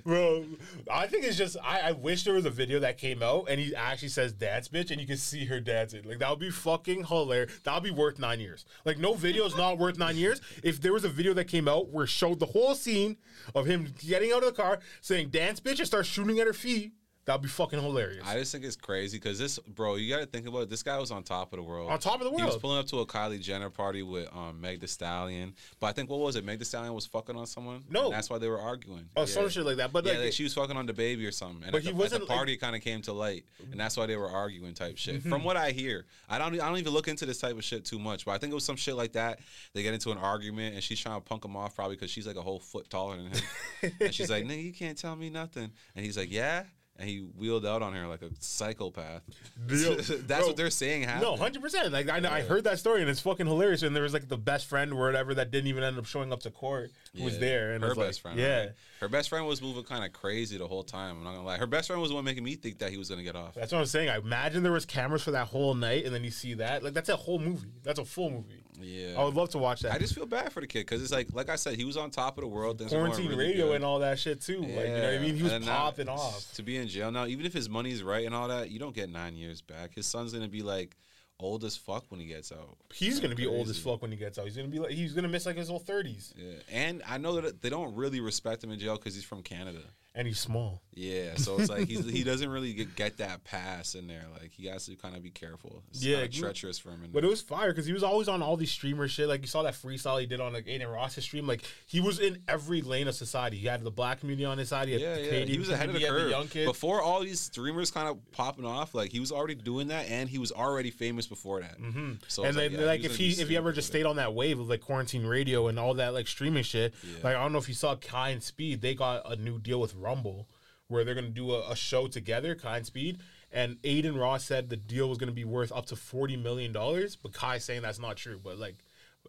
Bro, 0.04 0.46
I 0.90 1.06
think 1.06 1.26
it's 1.26 1.36
just 1.36 1.58
I, 1.62 1.80
I 1.80 1.92
wish 1.92 2.24
there 2.24 2.32
was 2.32 2.46
a 2.46 2.50
video 2.50 2.80
that 2.80 2.96
came 2.96 3.22
out 3.22 3.44
and 3.50 3.60
he 3.60 3.76
actually 3.76 4.08
says 4.08 4.32
dance 4.32 4.68
bitch 4.68 4.90
and 4.90 4.98
you 4.98 5.06
can 5.06 5.18
see 5.18 5.44
her 5.44 5.60
dancing. 5.60 6.02
Like 6.04 6.18
that 6.20 6.30
would 6.30 6.38
be 6.38 6.50
fucking 6.50 7.04
hilarious. 7.04 7.60
That 7.64 7.74
would 7.74 7.82
be 7.82 7.90
worth 7.90 8.18
nine 8.18 8.40
years. 8.40 8.64
Like 8.86 8.98
no 8.98 9.12
video 9.12 9.44
is 9.44 9.54
not 9.54 9.76
worth 9.76 9.98
nine 9.98 10.16
years. 10.16 10.40
If 10.62 10.80
there 10.80 10.94
was 10.94 11.04
a 11.04 11.10
video 11.10 11.34
that 11.34 11.44
came 11.44 11.68
out 11.68 11.90
where 11.90 12.04
it 12.04 12.08
showed 12.08 12.40
the 12.40 12.46
whole 12.46 12.74
scene 12.74 13.18
of 13.54 13.66
him 13.66 13.92
getting 13.98 14.32
out 14.32 14.42
of 14.42 14.56
the 14.56 14.62
car, 14.62 14.78
saying 15.02 15.28
dance 15.28 15.60
bitch 15.60 15.80
and 15.80 15.86
start 15.86 16.06
shooting 16.06 16.40
at 16.40 16.46
her 16.46 16.54
feet, 16.54 16.94
that'd 17.24 17.42
be 17.42 17.48
fucking 17.48 17.80
hilarious. 17.80 18.24
I 18.26 18.38
just 18.38 18.52
think 18.52 18.64
it's 18.64 18.76
crazy 18.76 19.18
because 19.18 19.38
this, 19.38 19.58
bro, 19.58 19.96
you 19.96 20.14
got 20.14 20.20
to 20.20 20.26
think 20.26 20.46
about 20.46 20.62
it. 20.62 20.70
This 20.70 20.82
guy 20.82 20.98
was 20.98 21.10
on 21.10 21.22
top 21.22 21.52
of 21.52 21.58
the 21.58 21.62
world. 21.62 21.90
On 21.90 21.98
top 21.98 22.20
of 22.20 22.24
the 22.24 22.30
world. 22.30 22.40
He 22.40 22.46
was 22.46 22.56
pulling 22.56 22.78
up 22.78 22.86
to 22.86 22.98
a 22.98 23.06
Kylie 23.06 23.40
Jenner 23.40 23.70
party 23.70 24.02
with 24.02 24.28
um, 24.34 24.60
Meg 24.60 24.80
The 24.80 24.88
Stallion. 24.88 25.54
But 25.80 25.88
I 25.88 25.92
think, 25.92 26.10
what 26.10 26.20
was 26.20 26.36
it? 26.36 26.44
Meg 26.44 26.58
The 26.58 26.64
Stallion 26.64 26.94
was 26.94 27.06
fucking 27.06 27.36
on 27.36 27.46
someone? 27.46 27.84
No. 27.88 28.06
And 28.06 28.14
that's 28.14 28.28
why 28.28 28.38
they 28.38 28.48
were 28.48 28.60
arguing. 28.60 29.08
oh, 29.16 29.24
some 29.24 29.48
shit 29.48 29.64
like 29.64 29.76
that. 29.78 29.92
But 29.92 30.04
yeah, 30.04 30.12
like, 30.12 30.20
like 30.20 30.32
she 30.32 30.42
was 30.42 30.54
fucking 30.54 30.76
on 30.76 30.86
the 30.86 30.92
baby 30.92 31.26
or 31.26 31.32
something. 31.32 31.62
And 31.62 31.72
But 31.72 31.78
at 31.78 31.84
he 31.84 31.90
the, 31.90 31.96
wasn't, 31.96 32.22
the 32.22 32.26
party, 32.26 32.54
it 32.54 32.58
kind 32.58 32.76
of 32.76 32.82
came 32.82 33.02
to 33.02 33.12
light, 33.12 33.44
and 33.70 33.78
that's 33.80 33.96
why 33.96 34.06
they 34.06 34.16
were 34.16 34.30
arguing 34.30 34.74
type 34.74 34.96
shit. 34.98 35.20
Mm-hmm. 35.20 35.30
From 35.30 35.44
what 35.44 35.56
I 35.56 35.70
hear, 35.70 36.06
I 36.28 36.38
don't, 36.38 36.54
I 36.54 36.68
don't 36.68 36.78
even 36.78 36.92
look 36.92 37.08
into 37.08 37.26
this 37.26 37.38
type 37.38 37.56
of 37.56 37.64
shit 37.64 37.84
too 37.84 37.98
much, 37.98 38.24
but 38.24 38.32
I 38.32 38.38
think 38.38 38.52
it 38.52 38.54
was 38.54 38.64
some 38.64 38.76
shit 38.76 38.96
like 38.96 39.12
that. 39.12 39.40
They 39.72 39.82
get 39.82 39.94
into 39.94 40.10
an 40.10 40.18
argument, 40.18 40.74
and 40.74 40.82
she's 40.82 41.00
trying 41.00 41.16
to 41.16 41.20
punk 41.20 41.44
him 41.44 41.56
off 41.56 41.74
probably 41.74 41.96
because 41.96 42.10
she's 42.10 42.26
like 42.26 42.36
a 42.36 42.42
whole 42.42 42.60
foot 42.60 42.90
taller 42.90 43.16
than 43.16 43.26
him, 43.26 43.92
and 44.00 44.14
she's 44.14 44.30
like, 44.30 44.44
"Nigga, 44.44 44.62
you 44.62 44.72
can't 44.72 44.98
tell 44.98 45.16
me 45.16 45.30
nothing," 45.30 45.70
and 45.96 46.04
he's 46.04 46.16
like, 46.18 46.30
"Yeah." 46.30 46.64
And 46.96 47.08
he 47.08 47.18
wheeled 47.18 47.66
out 47.66 47.82
on 47.82 47.92
her 47.92 48.06
like 48.06 48.22
a 48.22 48.30
psychopath. 48.38 49.22
Yo, 49.68 49.94
That's 49.96 50.10
bro, 50.26 50.46
what 50.46 50.56
they're 50.56 50.70
saying 50.70 51.02
happened. 51.02 51.22
No, 51.22 51.36
hundred 51.36 51.60
percent. 51.60 51.92
Like 51.92 52.08
I, 52.08 52.18
I 52.36 52.42
heard 52.42 52.64
that 52.64 52.78
story 52.78 53.00
and 53.00 53.10
it's 53.10 53.20
fucking 53.20 53.46
hilarious. 53.46 53.82
And 53.82 53.94
there 53.96 54.04
was 54.04 54.12
like 54.12 54.28
the 54.28 54.38
best 54.38 54.66
friend 54.66 54.92
or 54.92 55.06
whatever 55.06 55.34
that 55.34 55.50
didn't 55.50 55.66
even 55.66 55.82
end 55.82 55.98
up 55.98 56.06
showing 56.06 56.32
up 56.32 56.40
to 56.40 56.50
court 56.50 56.92
who 57.16 57.24
was 57.24 57.38
there. 57.38 57.72
And 57.72 57.82
her 57.82 57.94
best 57.94 57.98
like, 57.98 58.14
friend. 58.16 58.38
Yeah, 58.38 58.60
right? 58.60 58.70
her 59.00 59.08
best 59.08 59.28
friend 59.28 59.46
was 59.46 59.60
moving 59.60 59.82
kind 59.82 60.04
of 60.04 60.12
crazy 60.12 60.56
the 60.56 60.68
whole 60.68 60.84
time. 60.84 61.18
I'm 61.18 61.24
not 61.24 61.34
gonna 61.34 61.46
lie. 61.46 61.58
Her 61.58 61.66
best 61.66 61.88
friend 61.88 62.00
was 62.00 62.10
the 62.10 62.14
one 62.14 62.24
making 62.24 62.44
me 62.44 62.54
think 62.54 62.78
that 62.78 62.90
he 62.90 62.96
was 62.96 63.08
gonna 63.08 63.24
get 63.24 63.36
off. 63.36 63.54
that's 63.54 63.72
what 63.72 63.80
I'm 63.80 63.86
saying. 63.86 64.08
I 64.08 64.18
imagine 64.18 64.62
there 64.62 64.72
was 64.72 64.86
cameras 64.86 65.22
for 65.22 65.32
that 65.32 65.48
whole 65.48 65.74
night, 65.74 66.04
and 66.04 66.14
then 66.14 66.22
you 66.22 66.30
see 66.30 66.54
that. 66.54 66.84
Like 66.84 66.94
that's 66.94 67.08
a 67.08 67.16
whole 67.16 67.38
movie. 67.38 67.68
That's 67.82 67.98
a 67.98 68.04
full 68.04 68.30
movie. 68.30 68.63
Yeah, 68.80 69.14
I 69.18 69.24
would 69.24 69.34
love 69.34 69.50
to 69.50 69.58
watch 69.58 69.82
that. 69.82 69.92
I 69.92 69.98
just 69.98 70.14
feel 70.14 70.26
bad 70.26 70.52
for 70.52 70.60
the 70.60 70.66
kid 70.66 70.80
because 70.80 71.02
it's 71.02 71.12
like, 71.12 71.28
like 71.32 71.48
I 71.48 71.56
said, 71.56 71.76
he 71.76 71.84
was 71.84 71.96
on 71.96 72.10
top 72.10 72.36
of 72.38 72.42
the 72.42 72.48
world. 72.48 72.78
Things 72.78 72.90
quarantine 72.90 73.28
really 73.28 73.46
radio 73.46 73.66
good. 73.68 73.76
and 73.76 73.84
all 73.84 74.00
that 74.00 74.18
shit 74.18 74.40
too. 74.40 74.60
Like 74.60 74.68
you 74.70 74.74
know 74.74 74.92
what 75.04 75.14
I 75.14 75.18
mean? 75.18 75.36
He 75.36 75.42
was 75.42 75.52
And 75.52 75.64
now 75.64 75.76
popping 75.84 76.08
off. 76.08 76.52
to 76.54 76.62
be 76.62 76.76
in 76.76 76.88
jail 76.88 77.12
now. 77.12 77.26
Even 77.26 77.46
if 77.46 77.52
his 77.52 77.68
money's 77.68 78.02
right 78.02 78.26
and 78.26 78.34
all 78.34 78.48
that, 78.48 78.70
you 78.70 78.78
don't 78.78 78.94
get 78.94 79.08
nine 79.08 79.36
years 79.36 79.60
back. 79.60 79.94
His 79.94 80.06
son's 80.06 80.32
gonna 80.32 80.48
be 80.48 80.62
like 80.62 80.96
old 81.40 81.64
as 81.64 81.76
fuck 81.76 82.04
when 82.10 82.20
he 82.20 82.26
gets 82.26 82.50
out. 82.52 82.76
He's 82.92 83.20
gonna 83.20 83.34
be 83.34 83.46
old 83.46 83.68
as 83.68 83.78
fuck 83.78 84.02
when 84.02 84.10
he 84.10 84.16
gets 84.16 84.38
out. 84.38 84.44
He's 84.46 84.56
gonna 84.56 84.68
be 84.68 84.78
like 84.80 84.90
he's 84.92 85.12
gonna 85.12 85.28
miss 85.28 85.46
like 85.46 85.56
his 85.56 85.68
whole 85.68 85.78
thirties, 85.78 86.32
Yeah, 86.36 86.52
and 86.72 87.02
I 87.08 87.18
know 87.18 87.40
that 87.40 87.62
they 87.62 87.70
don't 87.70 87.94
really 87.94 88.20
respect 88.20 88.62
him 88.64 88.70
in 88.70 88.78
jail 88.78 88.96
because 88.96 89.14
he's 89.14 89.24
from 89.24 89.42
Canada. 89.42 89.82
And 90.16 90.28
he's 90.28 90.38
small. 90.38 90.80
Yeah, 90.96 91.34
so 91.34 91.58
it's 91.58 91.68
like 91.68 91.88
he's, 91.88 92.08
he 92.08 92.22
doesn't 92.22 92.48
really 92.48 92.72
get, 92.72 92.94
get 92.94 93.16
that 93.16 93.42
pass 93.42 93.96
in 93.96 94.06
there. 94.06 94.26
Like 94.40 94.52
he 94.52 94.66
has 94.66 94.86
to 94.86 94.94
kind 94.94 95.16
of 95.16 95.24
be 95.24 95.30
careful. 95.30 95.82
It's 95.90 96.04
Yeah, 96.04 96.24
treacherous 96.28 96.78
for 96.78 96.90
him. 96.90 97.00
But 97.12 97.22
there. 97.22 97.24
it 97.24 97.30
was 97.30 97.40
fire 97.42 97.70
because 97.72 97.84
he 97.84 97.92
was 97.92 98.04
always 98.04 98.28
on 98.28 98.40
all 98.40 98.56
these 98.56 98.70
streamer 98.70 99.08
shit. 99.08 99.26
Like 99.26 99.40
you 99.40 99.48
saw 99.48 99.64
that 99.64 99.74
freestyle 99.74 100.20
he 100.20 100.26
did 100.26 100.40
on 100.40 100.52
like 100.52 100.68
Adin 100.68 100.86
Ross's 100.86 101.24
stream. 101.24 101.48
Like 101.48 101.62
he 101.86 102.00
was 102.00 102.20
in 102.20 102.38
every 102.46 102.80
lane 102.80 103.08
of 103.08 103.16
society. 103.16 103.56
He 103.56 103.66
had 103.66 103.82
the 103.82 103.90
black 103.90 104.20
community 104.20 104.44
on 104.44 104.56
his 104.56 104.68
side. 104.68 104.86
He 104.86 104.92
had 104.92 105.02
yeah, 105.02 105.14
the 105.16 105.38
yeah, 105.40 105.44
he 105.46 105.58
was 105.58 105.68
ahead 105.68 105.88
of 105.88 105.96
the 105.96 106.06
curve. 106.06 106.22
had 106.22 106.30
young 106.30 106.46
kid. 106.46 106.66
Before 106.66 107.02
all 107.02 107.18
these 107.18 107.40
streamers 107.40 107.90
kind 107.90 108.06
of 108.06 108.18
popping 108.30 108.64
off, 108.64 108.94
like 108.94 109.10
he 109.10 109.18
was 109.18 109.32
already 109.32 109.56
doing 109.56 109.88
that, 109.88 110.06
and 110.08 110.28
he 110.28 110.38
was 110.38 110.52
already 110.52 110.92
famous 110.92 111.26
before 111.26 111.60
that. 111.60 111.80
Mm-hmm. 111.80 112.12
So 112.28 112.44
and 112.44 112.56
then 112.56 112.70
yeah, 112.70 112.82
like 112.82 113.02
was 113.02 113.10
if 113.10 113.16
he 113.16 113.30
if 113.30 113.48
he 113.48 113.56
ever 113.56 113.72
just 113.72 113.88
stayed 113.88 114.06
on 114.06 114.14
that 114.16 114.32
wave 114.32 114.60
of 114.60 114.68
like 114.68 114.82
quarantine 114.82 115.26
radio 115.26 115.66
and 115.66 115.76
all 115.76 115.94
that 115.94 116.14
like 116.14 116.28
streaming 116.28 116.62
shit, 116.62 116.94
Yeah. 117.02 117.14
like 117.24 117.34
I 117.34 117.42
don't 117.42 117.50
know 117.50 117.58
if 117.58 117.66
you 117.68 117.74
saw 117.74 117.96
Kai 117.96 118.28
and 118.28 118.40
Speed, 118.44 118.80
they 118.80 118.94
got 118.94 119.28
a 119.28 119.34
new 119.34 119.58
deal 119.58 119.80
with 119.80 119.92
Rumble 120.04 120.46
where 120.88 121.04
they're 121.04 121.14
gonna 121.14 121.28
do 121.28 121.52
a, 121.52 121.70
a 121.70 121.76
show 121.76 122.06
together, 122.06 122.54
Kai 122.54 122.78
and 122.78 122.86
Speed. 122.86 123.18
And 123.50 123.78
Adin 123.84 124.16
Ross 124.16 124.44
said 124.44 124.68
the 124.68 124.76
deal 124.76 125.08
was 125.08 125.18
gonna 125.18 125.32
be 125.32 125.44
worth 125.44 125.72
up 125.72 125.86
to 125.86 125.96
forty 125.96 126.36
million 126.36 126.72
dollars, 126.72 127.16
but 127.16 127.32
Kai's 127.32 127.64
saying 127.64 127.82
that's 127.82 128.00
not 128.00 128.16
true. 128.16 128.40
But 128.42 128.58
like 128.58 128.76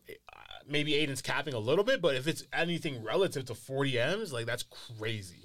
uh, 0.10 0.12
maybe 0.68 1.02
Adin's 1.02 1.22
capping 1.22 1.54
a 1.54 1.60
little 1.60 1.84
bit, 1.84 2.02
but 2.02 2.16
if 2.16 2.28
it's 2.28 2.44
anything 2.52 3.04
relative 3.04 3.46
to 3.46 3.56
forty 3.56 4.00
M's, 4.00 4.34
like 4.34 4.46
that's 4.46 4.64
crazy. 4.64 5.45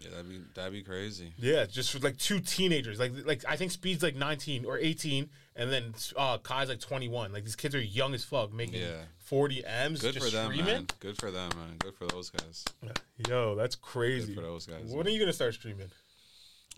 Yeah, 0.00 0.10
that'd 0.10 0.28
be 0.28 0.40
that'd 0.54 0.72
be 0.72 0.82
crazy. 0.82 1.32
Yeah, 1.38 1.66
just 1.66 1.92
for 1.92 1.98
like 1.98 2.16
two 2.18 2.40
teenagers. 2.40 2.98
Like 2.98 3.12
like 3.24 3.44
I 3.48 3.56
think 3.56 3.70
Speed's 3.72 4.02
like 4.02 4.16
19 4.16 4.64
or 4.64 4.78
18 4.78 5.28
and 5.56 5.72
then 5.72 5.94
uh 6.16 6.38
Kai's 6.38 6.68
like 6.68 6.80
21. 6.80 7.32
Like 7.32 7.44
these 7.44 7.56
kids 7.56 7.74
are 7.74 7.80
young 7.80 8.14
as 8.14 8.24
fuck 8.24 8.52
making 8.52 8.80
Yeah. 8.80 9.02
40 9.18 9.64
M's 9.66 10.00
Good 10.00 10.14
just 10.14 10.26
for 10.26 10.32
them, 10.34 10.50
streaming. 10.52 10.72
man. 10.74 10.86
Good 11.00 11.18
for 11.18 11.30
them, 11.30 11.50
man. 11.56 11.76
Good 11.78 11.94
for 11.94 12.06
those 12.06 12.30
guys. 12.30 12.64
Yo, 13.28 13.54
that's 13.54 13.74
crazy. 13.76 14.28
Good 14.34 14.36
for 14.36 14.42
those 14.48 14.66
guys. 14.66 14.90
When 14.92 15.06
are 15.06 15.10
you 15.10 15.26
to 15.26 15.32
start 15.32 15.54
streaming? 15.54 15.90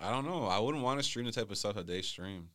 I 0.01 0.11
don't 0.11 0.25
know. 0.25 0.47
I 0.47 0.59
wouldn't 0.59 0.83
want 0.83 0.99
to 0.99 1.03
stream 1.05 1.27
the 1.27 1.33
type 1.33 1.51
of 1.51 1.59
stuff 1.59 1.75
that 1.75 1.87
they 1.87 2.01
stream. 2.03 2.49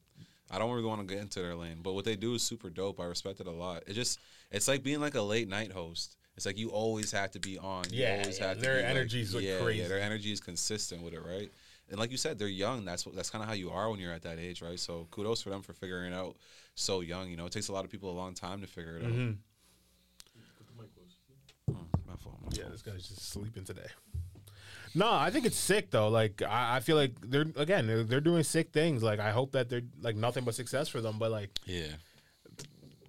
I 0.49 0.59
don't 0.59 0.71
really 0.71 0.85
want 0.87 1.07
to 1.07 1.11
get 1.11 1.21
into 1.21 1.41
their 1.41 1.55
lane, 1.55 1.79
but 1.81 1.93
what 1.93 2.05
they 2.05 2.15
do 2.15 2.33
is 2.35 2.43
super 2.43 2.69
dope. 2.69 2.99
I 2.99 3.05
respect 3.05 3.39
it 3.39 3.47
a 3.47 3.51
lot. 3.51 3.83
It 3.87 3.93
just 3.93 4.19
it's 4.51 4.67
like 4.67 4.83
being 4.83 4.99
like 4.99 5.15
a 5.15 5.21
late 5.21 5.47
night 5.47 5.71
host. 5.71 6.17
It's 6.37 6.45
like 6.45 6.57
you 6.57 6.69
always 6.69 7.11
have 7.11 7.31
to 7.31 7.39
be 7.39 7.57
on. 7.57 7.85
You 7.91 8.03
Yeah, 8.03 8.19
always 8.21 8.39
yeah, 8.39 8.47
have 8.47 8.57
to 8.57 8.61
their 8.61 8.75
be, 8.77 8.81
like- 8.81 8.89
energy 8.91 9.21
is, 9.21 9.33
like, 9.35 9.43
yeah, 9.43 9.59
crazy. 9.61 9.81
Yeah, 9.81 9.87
their 9.87 10.01
energy 10.01 10.31
is 10.31 10.39
consistent 10.41 11.01
with 11.01 11.13
it, 11.13 11.21
right? 11.25 11.49
And 11.89 11.99
like 11.99 12.11
you 12.11 12.17
said, 12.17 12.37
they're 12.39 12.47
young. 12.47 12.83
That's 12.83 13.05
what 13.05 13.15
that's 13.15 13.29
kind 13.29 13.41
of 13.43 13.47
how 13.47 13.53
you 13.53 13.69
are 13.69 13.89
when 13.91 13.99
you're 13.99 14.11
at 14.11 14.23
that 14.23 14.39
age, 14.39 14.61
right? 14.61 14.79
So 14.79 15.07
kudos 15.11 15.41
for 15.43 15.49
them 15.51 15.61
for 15.61 15.73
figuring 15.73 16.11
it 16.11 16.15
out 16.15 16.35
so 16.73 17.01
young. 17.01 17.29
You 17.29 17.37
know, 17.37 17.45
it 17.45 17.51
takes 17.51 17.67
a 17.67 17.73
lot 17.73 17.85
of 17.85 17.91
people 17.91 18.09
a 18.09 18.17
long 18.17 18.33
time 18.33 18.59
to 18.61 18.67
figure 18.67 18.97
it 18.97 19.03
out. 19.05 19.11
Mm-hmm. 19.11 19.31
Put 20.57 20.67
the 20.67 20.81
mic 20.81 20.93
close. 20.95 21.15
Oh, 21.69 21.99
my 22.07 22.15
fault. 22.15 22.37
My 22.41 22.49
Yeah, 22.53 22.63
fault. 22.63 22.71
this 22.73 22.81
guy's 22.81 23.07
just 23.07 23.29
sleeping 23.29 23.63
today. 23.63 23.87
No, 24.95 25.11
I 25.11 25.29
think 25.29 25.45
it's 25.45 25.57
sick 25.57 25.91
though. 25.91 26.07
Like 26.09 26.41
I, 26.41 26.77
I 26.77 26.79
feel 26.79 26.95
like 26.95 27.11
they're 27.21 27.45
again 27.57 27.85
they're, 27.85 28.03
they're 28.03 28.21
doing 28.21 28.43
sick 28.43 28.71
things. 28.71 29.03
Like 29.03 29.19
I 29.19 29.31
hope 29.31 29.51
that 29.51 29.69
they're 29.69 29.81
like 30.01 30.15
nothing 30.15 30.43
but 30.43 30.55
success 30.55 30.87
for 30.87 31.01
them. 31.01 31.17
But 31.19 31.31
like 31.31 31.51
Yeah. 31.65 31.87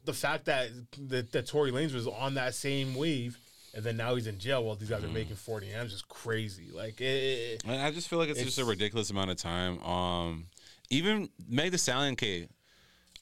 The 0.07 0.13
fact 0.15 0.47
that 0.47 0.71
that, 1.09 1.33
that 1.33 1.47
Tory 1.47 1.71
Lanez 1.71 1.93
was 1.95 2.07
on 2.07 2.35
that 2.35 2.55
same 2.55 2.95
wave, 2.95 3.37
and 3.75 3.85
then 3.85 3.97
now 3.99 4.15
he's 4.15 4.27
in 4.27 4.39
jail 4.39 4.65
while 4.65 4.75
these 4.77 4.89
guys 4.89 5.03
Mm. 5.03 5.11
are 5.11 5.13
making 5.13 5.37
forty 5.37 5.71
M's 5.73 5.93
is 5.93 6.03
crazy. 6.03 6.71
Like 6.73 7.01
it, 7.01 7.61
it- 7.65 7.69
I 7.69 7.91
just 7.91 8.09
feel 8.09 8.19
like 8.19 8.31
it's, 8.31 8.43
just 8.43 8.59
a 8.59 8.65
ridiculous 8.65 9.11
amount 9.11 9.31
of 9.31 9.37
time. 9.37 9.83
Um, 9.83 10.47
even 10.89 11.29
Meg 11.49 11.73
the 11.73 11.79
Stallion 11.79 12.17
K, 12.17 12.49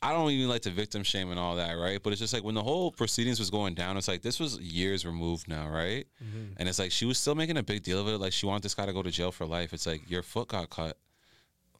I 0.02 0.12
don't 0.12 0.30
even 0.30 0.48
like 0.48 0.62
to 0.62 0.70
victim 0.70 1.02
shame 1.02 1.30
and 1.30 1.40
all 1.40 1.56
that, 1.56 1.72
right? 1.72 2.00
But 2.02 2.12
it's 2.12 2.20
just 2.20 2.34
like 2.34 2.44
when 2.44 2.54
the 2.54 2.62
whole 2.62 2.92
proceedings 2.92 3.38
was 3.38 3.48
going 3.50 3.74
down, 3.74 3.96
it's 3.96 4.06
like 4.06 4.20
this 4.22 4.38
was 4.38 4.58
years 4.58 5.06
removed 5.06 5.48
now, 5.48 5.68
right? 5.68 6.06
Mm-hmm. 6.22 6.52
And 6.58 6.68
it's 6.68 6.78
like 6.78 6.92
she 6.92 7.06
was 7.06 7.18
still 7.18 7.34
making 7.34 7.56
a 7.56 7.62
big 7.62 7.82
deal 7.82 7.98
of 7.98 8.06
it. 8.08 8.18
Like 8.18 8.32
she 8.34 8.44
wanted 8.46 8.62
this 8.62 8.74
guy 8.74 8.84
to 8.86 8.92
go 8.92 9.02
to 9.02 9.10
jail 9.10 9.32
for 9.32 9.46
life. 9.46 9.72
It's 9.72 9.86
like 9.86 10.08
your 10.10 10.22
foot 10.22 10.48
got 10.48 10.68
cut. 10.68 10.98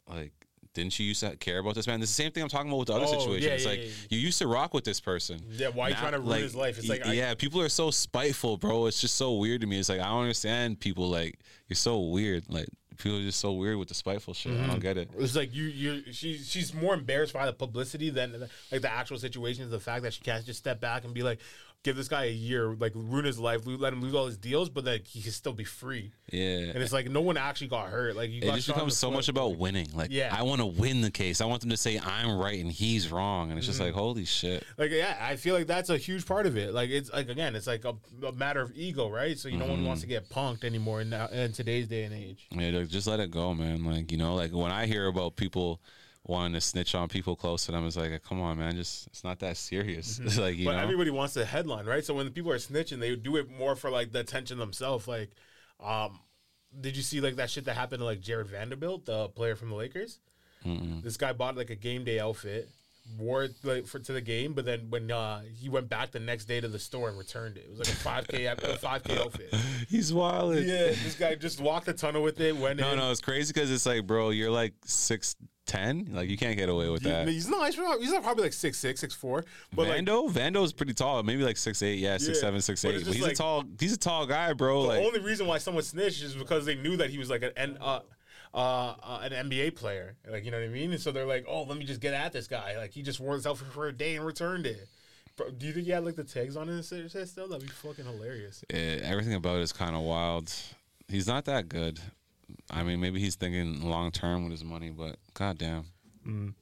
Like, 0.09 0.33
didn't 0.75 0.99
you 0.99 1.07
used 1.07 1.21
to 1.21 1.37
care 1.37 1.59
about 1.61 1.75
this 1.77 1.87
man? 1.87 2.03
It's 2.03 2.11
the 2.15 2.23
same 2.23 2.33
thing 2.33 2.43
I'm 2.43 2.49
talking 2.49 2.69
about 2.69 2.79
with 2.81 2.89
the 2.89 2.95
other 2.95 3.07
Oh, 3.07 3.19
situation. 3.19 3.49
yeah, 3.49 3.55
it's 3.55 3.65
yeah, 3.65 3.71
like 3.71 3.81
yeah, 3.81 3.89
you 4.11 4.19
used 4.19 4.39
to 4.41 4.47
rock 4.47 4.75
with 4.75 4.85
this 4.85 5.01
person. 5.01 5.41
Yeah, 5.51 5.69
why 5.69 5.89
you 5.89 5.95
trying 5.95 6.13
to 6.13 6.19
ruin 6.21 6.43
his 6.43 6.55
life? 6.55 6.79
It's 6.79 6.89
like, 6.89 7.07
I- 7.07 7.13
yeah, 7.13 7.35
people 7.35 7.61
are 7.61 7.69
so 7.69 7.91
spiteful, 7.91 8.57
bro. 8.57 8.87
It's 8.87 9.01
just 9.01 9.17
so 9.17 9.35
weird 9.35 9.61
to 9.63 9.67
me. 9.67 9.79
It's 9.79 9.89
like 9.89 10.01
I 10.01 10.09
don't 10.09 10.21
understand 10.23 10.81
people. 10.81 11.09
Like 11.09 11.39
you're 11.69 11.77
so 11.77 11.99
weird. 12.01 12.45
Like 12.49 12.67
people 12.99 13.19
are 13.19 13.23
just 13.23 13.41
so 13.41 13.53
weird 13.53 13.77
with 13.79 13.89
the 13.89 13.95
spiteful 13.95 14.35
shit. 14.35 14.53
Mm-hmm. 14.53 14.65
I 14.65 14.67
don't 14.67 14.81
get 14.81 14.99
it. 14.99 15.11
It's 15.19 15.35
like 15.37 15.55
you, 15.55 15.65
you, 15.65 16.13
she, 16.13 16.37
she's 16.39 16.73
more 16.75 16.95
embarrassed 16.95 17.33
by 17.35 17.47
the 17.47 17.53
publicity 17.53 18.11
than 18.11 18.49
like 18.71 18.83
the 18.83 18.93
actual 18.93 19.19
situation. 19.19 19.65
Is 19.65 19.71
the 19.71 19.81
fact 19.81 20.03
that 20.03 20.13
she 20.15 20.21
can't 20.23 20.45
just 20.45 20.59
step 20.59 20.81
back 20.81 21.05
and 21.05 21.15
be 21.15 21.23
like, 21.23 21.39
give 21.85 21.95
this 21.97 22.09
guy 22.09 22.25
a 22.25 22.31
year, 22.33 22.75
like 22.81 22.93
ruin 22.97 23.25
his 23.27 23.39
life, 23.39 23.61
let 23.67 23.93
him 23.93 24.01
lose 24.01 24.15
all 24.15 24.27
his 24.27 24.39
deals, 24.39 24.71
but 24.71 24.85
then 24.87 25.01
he 25.05 25.21
can 25.23 25.31
still 25.31 25.53
be 25.53 25.65
free. 25.65 26.13
Yeah. 26.33 26.71
And 26.73 26.79
it's 26.83 26.93
like 26.95 27.09
no 27.11 27.21
one 27.21 27.37
actually 27.37 27.69
got 27.69 27.89
hurt. 27.91 28.17
Like 28.17 28.31
you, 28.31 28.39
it 28.39 28.47
got 28.47 28.55
just 28.57 28.67
becomes 28.69 28.97
so 28.97 29.09
foot. 29.09 29.15
much 29.17 29.29
about 29.29 29.59
winning. 29.59 29.87
Like, 29.95 30.11
Yeah. 30.11 30.35
I 30.37 30.43
want 30.43 30.61
to 30.63 30.67
win 30.67 31.03
the 31.03 31.11
case. 31.11 31.41
I 31.43 31.45
want 31.45 31.61
them 31.61 31.69
to 31.71 31.77
say 31.77 32.01
I'm 32.03 32.39
right 32.39 32.59
and 32.59 32.73
he's 32.73 33.13
wrong, 33.13 33.51
and 33.51 33.59
it's 33.59 33.67
Mm-hmm. 33.67 33.71
just 33.73 33.81
like, 33.81 33.93
holy 33.95 34.25
shit. 34.25 34.65
Like 34.79 34.91
yeah, 34.91 35.17
I 35.21 35.37
feel 35.37 35.55
like 35.55 35.67
that's 35.67 35.91
a 35.91 35.99
huge 35.99 36.27
part 36.27 36.47
of 36.47 36.57
it. 36.57 36.73
Like 36.73 36.89
it's 36.91 37.13
like 37.13 37.29
again, 37.29 37.55
it's 37.55 37.67
like 37.67 37.85
a, 37.85 37.95
a 38.27 38.33
matter 38.33 38.63
of 38.63 38.73
ego, 38.75 39.09
right? 39.11 39.39
So 39.39 39.49
you 39.49 39.59
no 39.59 39.65
Mm-hmm. 39.67 39.73
one 39.75 39.85
wants 39.85 40.01
to 40.03 40.09
get 40.09 40.29
punked 40.31 40.65
anymore 40.65 41.03
in, 41.03 41.11
now- 41.11 41.29
in 41.29 41.53
today's 41.53 41.87
day 41.87 42.05
and 42.05 42.15
age. 42.15 42.47
Yeah, 42.51 42.83
just 42.85 43.07
let 43.07 43.21
it 43.21 43.31
go, 43.31 43.53
man. 43.55 43.85
Like 43.85 44.11
you 44.11 44.17
know, 44.19 44.35
like 44.35 44.53
when 44.53 44.73
I 44.73 44.87
hear 44.87 45.07
about 45.07 45.37
people 45.37 45.81
wanting 46.27 46.55
to 46.55 46.61
snitch 46.61 46.95
on 46.95 47.09
people 47.09 47.37
close 47.37 47.67
to 47.67 47.73
them, 47.73 47.87
it's 47.87 47.97
like, 47.97 48.23
come 48.23 48.41
on, 48.41 48.59
man. 48.59 48.75
Just 48.77 49.07
it's 49.09 49.25
not 49.25 49.39
that 49.41 49.57
serious. 49.57 50.19
It's 50.19 50.39
like 50.47 50.57
you 50.57 50.61
Mm-hmm. 50.61 50.65
but 50.67 50.77
know. 50.77 50.83
everybody 50.83 51.11
wants 51.11 51.35
the 51.35 51.45
headline, 51.45 51.85
right? 51.87 52.05
So 52.05 52.15
when 52.15 52.31
people 52.31 52.51
are 52.53 52.57
snitching, 52.59 52.99
they 53.01 53.15
do 53.17 53.37
it 53.37 53.51
more 53.51 53.77
for 53.77 53.91
like 53.91 54.13
the 54.13 54.21
attention 54.21 54.59
themselves. 54.59 55.07
Like, 55.07 55.31
um, 55.83 56.21
did 56.81 56.97
you 56.97 57.03
see 57.03 57.21
like 57.21 57.37
that 57.37 57.51
shit 57.51 57.67
that 57.67 57.75
happened 57.75 58.01
to 58.01 58.05
like 58.05 58.21
Jarred 58.21 58.49
Vanderbilt, 58.49 59.05
the 59.07 59.29
player 59.29 59.55
from 59.57 59.69
the 59.71 59.77
Lakers? 59.77 60.19
This 61.03 61.19
guy 61.19 61.35
bought 61.35 61.57
like 61.59 61.69
a 61.69 61.75
game 61.77 62.05
day 62.05 62.19
outfit, 62.19 62.71
wore 63.19 63.45
it 63.45 63.53
like 63.65 63.85
for 63.87 63.99
to 63.99 64.13
the 64.15 64.23
game, 64.23 64.55
but 64.55 64.65
then 64.65 64.87
when 64.89 65.11
uh, 65.11 65.43
he 65.55 65.69
went 65.69 65.91
back 65.91 66.11
the 66.11 66.19
next 66.21 66.47
day 66.47 66.59
to 66.59 66.69
the 66.69 66.79
store 66.79 67.11
and 67.11 67.19
returned 67.19 67.59
it, 67.59 67.65
it 67.67 67.71
was 67.71 67.81
like 67.81 67.89
a 67.89 67.97
five 67.97 68.27
k 68.27 68.47
a 68.47 68.57
five 68.79 69.05
k 69.05 69.19
outfit. 69.19 69.55
he's 69.91 70.11
wild. 70.11 70.55
Yeah, 70.57 70.63
this 70.89 71.17
guy 71.19 71.35
just 71.35 71.61
walked 71.61 71.85
the 71.85 71.93
tunnel 71.93 72.23
with 72.23 72.41
it. 72.41 72.57
Went 72.57 72.81
No, 72.81 72.93
in. 72.93 72.99
no, 72.99 73.11
it's 73.11 73.21
crazy 73.21 73.53
because 73.53 73.71
it's 73.71 73.85
like, 73.85 74.07
bro, 74.07 74.31
you're 74.31 74.51
like 74.51 74.73
six 74.87 75.37
ten. 75.67 76.09
Like 76.13 76.29
you 76.29 76.37
can't 76.37 76.57
get 76.57 76.69
away 76.69 76.89
with 76.89 77.03
that. 77.03 77.27
He's 77.29 77.49
not. 77.49 77.67
He's 77.67 77.79
not, 77.79 78.01
he's 78.01 78.13
not 78.13 78.23
probably 78.23 78.45
like 78.45 78.53
six 78.53 78.79
six, 78.79 79.01
six 79.01 79.15
four. 79.15 79.45
But 79.75 79.89
like, 79.89 80.05
Vando, 80.05 80.31
Vando's 80.31 80.73
pretty 80.73 80.95
tall, 80.95 81.23
maybe 81.23 81.43
like 81.43 81.57
six 81.57 81.83
eight, 81.83 81.99
yeah, 81.99 82.17
six 82.19 82.39
Yeah, 82.39 82.43
seven, 82.43 82.61
six 82.61 82.83
but 82.83 82.95
eight. 82.95 83.05
But 83.05 83.15
he's 83.15 83.23
like- 83.23 83.33
a 83.33 83.37
tall, 83.37 83.65
he's 83.81 83.93
a 83.95 83.99
tall 83.99 84.27
guy, 84.27 84.53
bro. 84.53 84.83
the 84.83 84.89
Like, 84.89 85.03
only 85.05 85.21
reason 85.21 85.47
why 85.47 85.59
someone 85.59 85.83
snitched 85.83 86.23
is 86.23 86.35
because 86.35 86.67
they 86.67 86.75
knew 86.75 86.97
that 86.97 87.11
he 87.11 87.19
was 87.19 87.31
like 87.31 87.43
an 87.57 87.79
uh, 87.81 88.01
uh, 88.55 88.57
uh, 89.03 89.21
an 89.29 89.51
NBA 89.51 89.75
player. 89.77 90.17
Like 90.31 90.45
you 90.45 90.51
know 90.51 90.59
what 90.59 90.65
I 90.67 90.69
mean. 90.69 90.93
And 90.93 91.01
so 91.01 91.11
they're 91.13 91.27
like, 91.27 91.45
oh, 91.49 91.63
let 91.65 91.77
me 91.79 91.85
just 91.85 92.01
get 92.01 92.15
at 92.15 92.33
this 92.33 92.47
guy. 92.47 92.77
Like 92.77 92.93
he 92.93 93.03
just 93.03 93.21
wore 93.21 93.35
outfit 93.35 93.69
for 93.73 93.89
a 93.89 93.93
day 93.93 94.17
and 94.17 94.25
returned 94.25 94.67
it. 94.67 94.89
Bro, 95.37 95.51
do 95.59 95.67
you 95.67 95.73
think 95.73 95.87
he 95.87 95.91
had 95.93 96.05
like 96.05 96.15
the 96.15 96.23
tags 96.25 96.57
on 96.57 96.69
his 96.69 96.87
shit 96.89 97.29
still? 97.29 97.49
That'd 97.49 97.67
be 97.67 97.73
fucking 97.73 98.05
hilarious. 98.05 98.63
everything 98.71 99.35
about 99.35 99.57
it 99.59 99.63
is 99.63 99.73
kind 99.73 99.97
of 99.97 100.03
wild. 100.03 100.53
He's 101.09 101.27
not 101.27 101.45
that 101.47 101.69
good. 101.69 101.99
I 102.71 102.83
mean, 102.83 103.01
maybe 103.01 103.21
he's 103.21 103.35
thinking 103.37 103.83
long 103.83 104.11
term 104.11 104.43
with 104.45 104.53
his 104.53 104.65
money, 104.65 104.91
but 104.91 105.17
goddamn, 105.35 105.85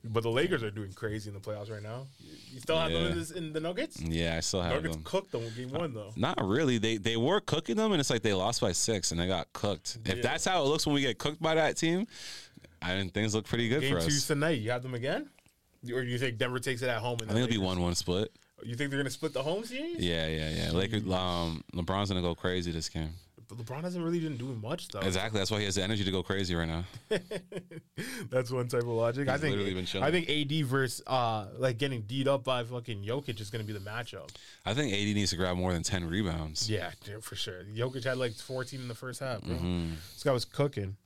But 0.05 0.23
the 0.23 0.31
Lakers 0.31 0.63
are 0.63 0.71
doing 0.71 0.93
crazy 0.93 1.29
in 1.29 1.35
the 1.35 1.41
playoffs 1.41 1.71
right 1.71 1.83
now. 1.83 2.07
You- 2.19 2.61
still 2.61 2.79
have 2.79 2.91
them 2.93 3.07
in, 3.13 3.19
this, 3.19 3.31
in 3.31 3.53
the 3.53 3.61
Nuggets? 3.61 4.01
yeah, 4.01 4.37
I 4.37 4.41
still 4.41 4.61
have 4.63 4.73
Nuggets 4.75 4.97
them. 4.97 5.05
cooked 5.05 5.33
them 5.33 5.43
game 5.57 5.71
one 5.71 5.95
though. 5.95 6.13
Not 6.17 6.39
really. 6.45 6.79
They 6.79 6.97
they 6.99 7.17
were 7.17 7.41
cooking 7.41 7.77
them, 7.77 7.93
and 7.93 8.01
it's 8.01 8.11
like 8.11 8.23
they 8.23 8.35
lost 8.35 8.61
by 8.61 8.73
six, 8.73 9.11
and 9.13 9.21
they 9.21 9.27
got 9.27 9.53
cooked. 9.53 9.99
If 10.05 10.17
Yeah. 10.17 10.23
that's 10.23 10.45
how 10.45 10.63
it 10.63 10.67
looks 10.67 10.85
when 10.87 10.95
we 10.95 11.01
get 11.01 11.19
cooked 11.19 11.41
by 11.41 11.55
that 11.55 11.77
team, 11.77 12.07
I 12.83 12.97
mean, 12.97 13.09
things 13.11 13.35
look 13.35 13.47
pretty 13.47 13.69
good 13.69 13.81
Game 13.81 13.95
for 13.95 14.01
two 14.01 14.09
us. 14.09 14.27
tonight. 14.27 14.61
You 14.61 14.71
have 14.73 14.83
them 14.83 14.95
again? 14.95 15.31
Or 15.93 16.03
do 16.05 16.09
you 16.09 16.19
think 16.19 16.39
Denver 16.39 16.59
takes 16.61 16.83
it 16.83 16.89
at 16.89 16.99
home? 17.01 17.17
I 17.23 17.27
think 17.27 17.37
it'll 17.39 17.49
be 17.49 17.59
one 17.59 17.81
one 17.81 17.95
split. 17.95 18.31
You 18.65 18.77
think 18.77 18.91
they're 18.91 18.99
gonna 19.01 19.11
split 19.11 19.33
the 19.33 19.43
home 19.43 19.65
series? 19.65 19.99
Yeah, 19.99 20.27
yeah, 20.29 20.51
yeah. 20.51 20.71
Lakers, 20.73 21.03
um, 21.13 21.65
LeBron's 21.75 22.09
gonna 22.11 22.23
go 22.23 22.35
crazy 22.37 22.71
this 22.71 22.89
game. 22.89 23.11
LeBron 23.49 23.83
hasn't 23.83 24.05
really 24.05 24.21
been 24.21 24.37
doing 24.37 24.61
much 24.61 24.89
though. 24.89 25.01
Exactly. 25.01 25.39
That's 25.39 25.51
why 25.51 25.59
he 25.59 25.65
has 25.65 25.75
the 25.75 25.83
energy 25.83 26.05
to 26.05 26.11
go 26.11 26.23
crazy 26.23 26.55
right 26.55 26.69
now. 26.69 26.85
That's 28.31 28.51
one 28.51 28.69
type 28.69 28.83
of 28.83 28.89
logic. 28.89 29.29
I 29.29 29.39
think 29.39 29.53
literally 29.53 29.75
been 29.75 29.87
chilling. 29.87 30.07
I 30.07 30.11
think 30.11 30.29
AD 30.29 30.67
versus 30.67 31.03
uh 31.07 31.49
like 31.59 31.79
getting 31.79 32.03
beat 32.03 32.29
up 32.29 32.45
by 32.45 32.65
fucking 32.65 33.05
Jokic 33.05 33.41
is 33.41 33.51
gonna 33.51 33.65
be 33.65 33.73
the 33.73 33.81
matchup. 33.81 34.31
I 34.65 34.75
think 34.75 34.93
AD 34.93 35.15
needs 35.15 35.31
to 35.31 35.37
grab 35.37 35.57
more 35.57 35.73
than 35.73 35.83
ten 35.83 36.09
rebounds. 36.09 36.71
Yeah, 36.71 36.91
dude, 37.05 37.25
for 37.25 37.37
sure. 37.37 37.65
Jokic 37.75 38.05
had 38.05 38.19
like 38.19 38.33
14 38.35 38.81
in 38.81 38.89
the 38.89 38.95
first 38.95 39.21
half, 39.21 39.43
bro. 39.43 39.57
Mm-hmm. 39.57 39.91
This 40.15 40.23
guy 40.25 40.33
was 40.33 40.45
cooking. 40.45 40.97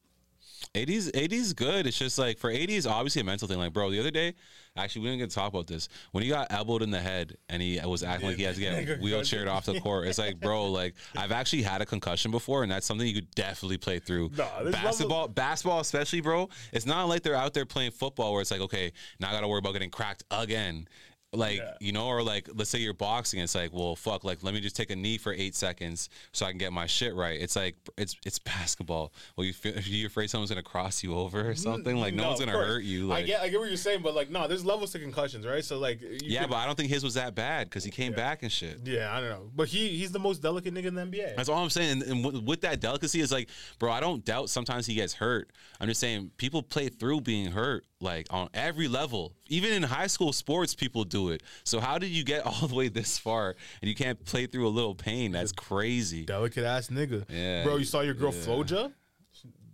AD's 0.75 1.11
AD's 1.15 1.53
good. 1.53 1.87
It's 1.87 1.99
just 1.99 2.19
like 2.19 2.39
for 2.39 2.51
AD 2.51 2.71
is 2.71 2.87
obviously 2.87 3.21
a 3.21 3.25
mental 3.25 3.49
thing. 3.49 3.59
Like, 3.59 3.73
bro, 3.73 3.91
the 3.91 4.01
other 4.01 4.11
day, 4.11 4.35
actually, 4.77 5.03
we 5.03 5.09
didn't 5.09 5.21
get 5.21 5.31
to 5.31 5.37
talk 5.37 5.49
about 5.49 5.67
this. 5.67 5.89
When 6.13 6.23
he 6.23 6.29
got 6.29 6.49
elbowed 6.51 6.83
in 6.83 6.91
the 6.91 7.01
head 7.01 7.37
and 7.49 7.63
he 7.63 7.81
was 7.85 8.03
acting 8.03 8.29
like 8.29 8.37
he 8.37 8.43
had 8.43 8.55
to 8.55 8.61
get 8.61 8.75
wheelchaired 9.01 9.49
off 9.49 9.67
the 9.67 9.81
court, 9.81 10.07
it's 10.07 10.19
like, 10.19 10.41
bro, 10.41 10.71
like 10.71 10.95
I've 11.17 11.33
actually 11.33 11.63
had 11.63 11.81
a 11.83 11.87
concussion 11.87 12.31
before, 12.31 12.63
and 12.63 12.71
that's 12.71 12.87
something 12.87 13.07
you 13.07 13.15
could 13.15 13.35
definitely 13.35 13.79
play 13.79 13.99
through. 13.99 14.31
Nah, 14.37 14.71
basketball, 14.71 15.29
basketball, 15.29 15.81
especially, 15.81 16.21
bro. 16.21 16.49
It's 16.73 16.87
not 16.87 17.09
like 17.09 17.23
they're 17.23 17.35
out 17.35 17.55
there 17.55 17.67
playing 17.67 17.93
football 17.93 18.33
where 18.33 18.43
it's 18.43 18.51
like, 18.51 18.61
okay, 18.61 18.93
now 19.21 19.29
I 19.29 19.33
got 19.33 19.41
to 19.41 19.49
worry 19.49 19.59
about 19.59 19.73
getting 19.73 19.91
cracked 19.91 20.25
again. 20.31 20.89
Like 21.37 21.59
Yeah. 21.59 21.75
you 21.81 21.93
know, 21.93 22.07
or 22.07 22.23
like 22.23 22.49
let's 22.55 22.71
say 22.71 22.79
you're 22.79 22.95
boxing, 22.95 23.41
it's 23.41 23.55
like, 23.55 23.73
well, 23.73 23.95
fuck, 23.97 24.25
like 24.25 24.43
let 24.43 24.55
me 24.55 24.61
just 24.61 24.75
take 24.77 24.91
a 24.91 24.97
knee 24.97 25.19
for 25.19 25.33
eight 25.33 25.55
seconds 25.55 26.09
so 26.33 26.47
I 26.47 26.51
can 26.51 26.59
get 26.59 26.73
my 26.73 26.87
shit 26.87 27.15
right. 27.15 27.41
It's 27.41 27.57
like 27.57 27.77
it's 27.97 28.17
it's 28.25 28.39
basketball. 28.39 29.13
Well, 29.37 29.45
you 29.47 29.53
feel, 29.53 29.79
you're 29.81 30.09
afraid 30.09 30.29
someone's 30.31 30.51
gonna 30.51 30.63
cross 30.63 31.03
you 31.03 31.15
over 31.15 31.41
or 31.51 31.55
mm, 31.55 31.59
something, 31.59 31.97
like 31.97 32.15
no, 32.15 32.29
one's 32.29 32.41
gonna 32.41 32.53
course. 32.53 32.67
hurt 32.67 32.83
you. 32.85 33.13
I 33.13 33.17
Like, 33.17 33.27
get 33.27 33.41
I 33.43 33.49
get 33.49 33.61
what 33.61 33.69
you're 33.69 33.77
saying, 33.77 34.01
but 34.03 34.15
like 34.15 34.31
no, 34.31 34.49
there's 34.49 34.65
levels 34.65 34.93
to 34.93 34.99
concussions, 34.99 35.47
right? 35.47 35.65
So 35.65 35.79
like 35.79 36.01
you 36.01 36.19
yeah, 36.23 36.47
but 36.47 36.57
I 36.57 36.67
don't 36.67 36.75
think 36.77 36.91
his 36.91 37.05
was 37.05 37.15
that 37.15 37.35
bad 37.35 37.69
because 37.69 37.85
he 37.85 37.91
came 37.91 38.13
back 38.13 38.43
and 38.43 38.51
shit. 38.51 38.81
yeah, 38.85 39.15
I 39.17 39.21
don't 39.21 39.31
know. 39.31 39.51
But 39.55 39.69
he 39.69 39.89
he's 39.89 40.13
the 40.13 40.19
most 40.19 40.43
delicate 40.43 40.73
nigga 40.75 40.87
in 40.87 40.95
the 40.95 41.03
NBA. 41.03 41.37
That's 41.37 41.49
all 41.49 41.63
I'm 41.63 41.71
saying. 41.71 41.91
And, 41.91 42.03
and 42.03 42.25
with- 42.25 42.43
with 42.45 42.61
that 42.63 42.81
delicacy, 42.81 43.21
is 43.21 43.31
like, 43.33 43.49
bro, 43.79 43.91
I 43.93 44.01
don't 44.01 44.25
doubt 44.25 44.51
sometimes 44.51 44.87
he 44.87 44.95
gets 44.95 45.15
hurt. 45.15 45.51
I'm 45.81 45.89
just 45.89 46.01
saying 46.01 46.31
people 46.37 46.63
play 46.63 46.89
through 46.89 47.21
being 47.23 47.51
hurt, 47.51 47.85
like 48.07 48.27
on 48.31 48.49
every 48.55 48.89
level. 48.89 49.35
Even 49.49 49.73
in 49.73 49.83
high 49.83 50.07
school 50.07 50.33
sports, 50.33 50.75
people 50.75 51.05
do 51.05 51.29
it. 51.31 51.43
So 51.65 51.81
how 51.81 51.99
did 51.99 52.09
you 52.09 52.25
get 52.25 52.47
all 52.47 52.67
the 52.67 52.75
way 52.75 52.89
this 52.89 53.19
far 53.19 53.55
and 53.83 53.89
you 53.89 53.95
can't 53.95 54.25
play 54.25 54.47
through 54.47 54.67
a 54.67 54.71
little 54.71 54.95
pain? 54.95 55.33
That's 55.33 55.53
crazy. 55.53 56.25
delicate 56.25 56.65
ass 56.65 56.89
nigga. 56.89 57.25
Yeah, 57.29 57.65
Bro, 57.65 57.77
you 57.77 57.85
saw 57.85 58.01
your 58.01 58.15
girl 58.15 58.33
yeah. 58.35 58.41
Flau'jae? 58.41 58.93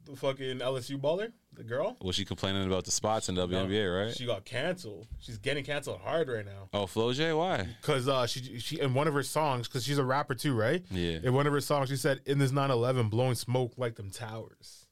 The 0.05 0.17
fucking 0.17 0.59
LSU 0.59 1.01
baller? 1.01 1.33
The 1.55 1.63
girl? 1.63 1.97
Was 2.03 2.17
she 2.17 2.25
complaining 2.25 2.67
about 2.67 2.85
the 2.85 2.91
spots 2.91 3.29
in 3.29 3.37
WNBA, 3.37 4.07
right? 4.07 4.17
She 4.17 4.27
got 4.27 4.45
canceled. 4.45 5.07
She's 5.21 5.39
getting 5.39 5.65
canceled 5.65 6.01
hard 6.01 6.29
right 6.29 6.45
now. 6.45 6.69
oh, 6.73 6.87
Flau'jae, 6.87 7.37
why? 7.37 7.69
Cause 7.83 8.09
uh, 8.09 8.27
she 8.27 8.59
she 8.59 8.81
in 8.81 8.95
one 8.95 9.07
of 9.07 9.15
her 9.15 9.23
songs, 9.23 9.69
cause 9.69 9.85
she's 9.85 9.99
a 9.99 10.05
rapper 10.05 10.35
too, 10.35 10.55
right? 10.55 10.83
Yeah. 10.91 11.19
In 11.23 11.35
one 11.35 11.47
of 11.47 11.53
her 11.53 11.61
songs, 11.61 11.91
she 11.91 11.97
said, 11.97 12.21
"In 12.27 12.39
this 12.39 12.51
911, 12.53 13.11
blowing 13.11 13.35
smoke 13.35 13.75
like 13.77 13.97
them 13.97 14.11
towers." 14.11 14.87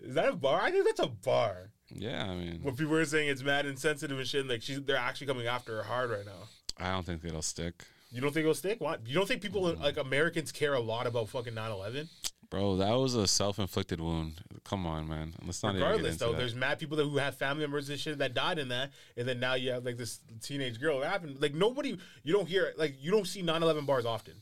Is 0.00 0.14
that 0.14 0.28
a 0.28 0.36
bar? 0.36 0.60
I 0.60 0.70
think 0.70 0.84
that's 0.86 1.00
a 1.00 1.08
bar. 1.08 1.70
Yeah, 1.94 2.24
I 2.24 2.34
mean, 2.34 2.60
When 2.62 2.74
people 2.76 2.94
are 2.94 3.04
saying 3.04 3.28
it's 3.28 3.42
mad 3.42 3.66
insensitive 3.66 4.18
and 4.18 4.26
shit, 4.26 4.46
like 4.46 4.62
she's 4.62 4.82
they're 4.82 4.96
actually 4.96 5.28
coming 5.28 5.46
after 5.46 5.76
her 5.76 5.82
hard 5.84 6.10
right 6.10 6.26
now. 6.26 6.48
I 6.78 6.90
don't 6.92 7.04
think 7.06 7.24
it'll 7.24 7.42
stick. 7.42 7.84
You 8.10 8.20
don't 8.20 8.32
think 8.32 8.42
it'll 8.44 8.54
stick? 8.54 8.80
Why? 8.80 8.96
You 9.04 9.14
don't 9.14 9.26
think 9.28 9.42
people 9.42 9.62
Mm-hmm. 9.62 9.82
like 9.82 9.96
Americans 9.96 10.52
care 10.52 10.74
a 10.74 10.80
lot 10.80 11.06
about 11.06 11.28
fucking 11.28 11.54
9/11? 11.54 12.08
Bro, 12.48 12.76
that 12.76 12.92
was 12.92 13.14
a 13.16 13.26
self-inflicted 13.26 14.00
wound. 14.00 14.40
Come 14.64 14.86
on, 14.86 15.08
man. 15.08 15.34
Let's 15.44 15.62
not 15.64 15.74
Regardless, 15.74 16.16
though, 16.16 16.30
that. 16.30 16.38
there's 16.38 16.54
mad 16.54 16.78
people 16.78 16.96
that 16.96 17.04
who 17.04 17.16
have 17.18 17.34
family 17.36 17.62
members 17.62 17.88
and 17.88 17.98
shit 17.98 18.18
that 18.18 18.34
died 18.34 18.60
in 18.60 18.68
that, 18.68 18.92
and 19.16 19.26
then 19.26 19.40
now 19.40 19.54
you 19.54 19.72
have 19.72 19.84
like 19.84 19.96
this 19.96 20.20
teenage 20.42 20.80
girl. 20.80 21.02
It 21.02 21.06
happened. 21.06 21.40
Like 21.40 21.54
nobody, 21.54 21.96
you 22.22 22.32
don't 22.32 22.46
hear 22.48 22.72
like 22.76 22.94
you 23.00 23.10
don't 23.10 23.26
see 23.26 23.42
9/11 23.42 23.84
bars 23.86 24.04
often. 24.06 24.34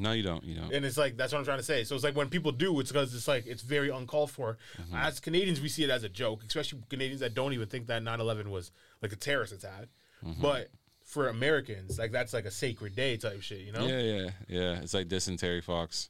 No, 0.00 0.12
you 0.12 0.22
don't. 0.22 0.42
You 0.44 0.56
don't. 0.56 0.72
And 0.72 0.84
it's 0.84 0.96
like 0.96 1.16
that's 1.16 1.32
what 1.32 1.38
I'm 1.38 1.44
trying 1.44 1.58
to 1.58 1.64
say. 1.64 1.84
So 1.84 1.94
it's 1.94 2.04
like 2.04 2.16
when 2.16 2.28
people 2.28 2.52
do, 2.52 2.80
it's 2.80 2.90
because 2.90 3.14
it's 3.14 3.28
like 3.28 3.46
it's 3.46 3.62
very 3.62 3.90
uncalled 3.90 4.30
for. 4.30 4.58
Mm-hmm. 4.80 4.96
As 4.96 5.20
Canadians, 5.20 5.60
we 5.60 5.68
see 5.68 5.84
it 5.84 5.90
as 5.90 6.04
a 6.04 6.08
joke, 6.08 6.42
especially 6.46 6.80
Canadians 6.88 7.20
that 7.20 7.34
don't 7.34 7.52
even 7.52 7.68
think 7.68 7.86
that 7.88 8.02
9/11 8.02 8.48
was 8.48 8.72
like 9.02 9.12
a 9.12 9.16
terrorist 9.16 9.52
attack. 9.52 9.88
Mm-hmm. 10.24 10.42
But 10.42 10.68
for 11.04 11.28
Americans, 11.28 11.98
like 11.98 12.12
that's 12.12 12.32
like 12.32 12.44
a 12.44 12.50
sacred 12.50 12.94
day 12.94 13.16
type 13.16 13.42
shit, 13.42 13.60
you 13.60 13.72
know? 13.72 13.86
Yeah, 13.86 14.00
yeah, 14.00 14.30
yeah. 14.48 14.80
It's 14.80 14.94
like 14.94 15.08
this 15.08 15.26
and 15.26 15.38
Terry 15.38 15.60
Fox. 15.60 16.08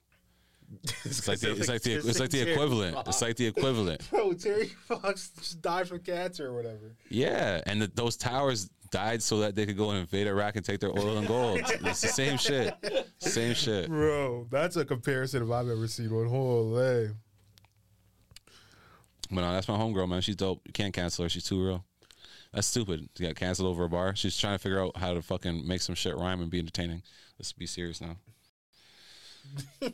It's 1.05 1.27
like 1.27 1.41
the, 1.41 1.49
They're 1.49 1.57
it's 1.57 1.69
like 1.69 1.83
the 1.83 1.95
it's 1.95 2.21
like 2.21 2.31
the 2.31 2.53
equivalent. 2.53 2.95
Fox. 2.95 3.09
It's 3.09 3.23
like 3.23 3.37
the 3.37 3.47
equivalent. 3.47 4.09
Bro, 4.11 4.33
Terry 4.39 4.67
Fox 4.67 5.31
just 5.31 5.61
died 5.61 5.89
from 5.89 5.99
cancer 6.01 6.47
or 6.47 6.55
whatever. 6.55 6.95
Yeah, 7.09 7.61
and 7.67 7.83
the, 7.83 7.91
those 7.93 8.17
towers 8.17 8.71
died 8.91 9.23
so 9.23 9.39
that 9.41 9.55
they 9.55 9.67
could 9.67 9.77
go 9.77 9.91
and 9.91 10.01
invade 10.01 10.27
Iraq 10.27 10.57
and 10.57 10.65
take 10.65 10.81
their 10.81 10.91
oil 10.91 11.19
and 11.19 11.27
gold. 11.27 11.61
It's 11.85 12.01
the 12.01 12.09
same 12.09 12.37
shit. 12.37 12.75
Same 13.19 13.55
shit. 13.55 13.89
Bro, 13.89 14.49
that's 14.51 14.77
a 14.77 14.85
comparison 14.85 15.43
if 15.43 15.51
I've 15.51 15.69
ever 15.69 15.87
seen 15.87 16.15
one. 16.15 16.29
Holy. 16.29 17.11
But 19.31 19.43
no, 19.43 19.53
that's 19.53 19.69
my 19.69 19.77
homegirl, 19.77 20.09
man. 20.09 20.21
She's 20.21 20.37
dope. 20.37 20.63
You 20.67 20.73
can't 20.73 20.93
cancel 20.93 21.25
her. 21.25 21.29
She's 21.29 21.45
too 21.45 21.65
real. 21.65 21.85
That's 22.53 22.67
stupid. 22.67 23.09
She 23.17 23.25
got 23.25 23.37
canceled 23.37 23.69
over 23.69 23.85
a 23.85 23.89
bar. 23.89 24.17
She's 24.17 24.37
trying 24.37 24.55
to 24.55 24.59
figure 24.59 24.83
out 24.83 24.97
how 24.97 25.15
to 25.15 25.23
fucking 25.23 25.67
make 25.67 25.83
some 25.83 25.95
shit 25.95 26.17
rhyme 26.17 26.41
and 26.41 26.51
be 26.51 26.59
entertaining. 26.59 27.03
Let's 27.39 27.53
be 27.53 27.67
serious 27.67 28.01
now. 28.01 28.17
All 29.83 29.91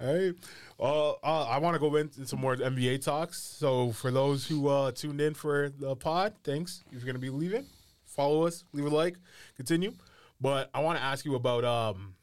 right. 0.00 0.34
Uh, 0.80 1.10
uh, 1.10 1.46
I 1.48 1.58
want 1.58 1.74
to 1.74 1.78
go 1.78 1.94
into 1.96 2.26
some 2.26 2.40
more 2.40 2.56
NBA 2.56 3.04
talks. 3.04 3.40
So 3.40 3.92
for 3.92 4.10
those 4.10 4.46
who 4.46 4.68
uh, 4.68 4.92
tuned 4.92 5.20
in 5.20 5.34
for 5.34 5.70
the 5.78 5.94
pod, 5.94 6.34
thanks. 6.42 6.82
If 6.86 6.94
you're 6.94 7.04
going 7.04 7.14
to 7.14 7.20
be 7.20 7.30
leaving, 7.30 7.66
follow 8.14 8.46
us, 8.46 8.64
leave 8.72 8.86
a 8.86 8.88
like, 8.94 9.16
continue. 9.56 9.92
But 10.40 10.70
I 10.74 10.80
want 10.80 10.98
to 10.98 11.04
ask 11.04 11.24
you 11.24 11.34
about 11.34 11.64
um, 11.64 12.14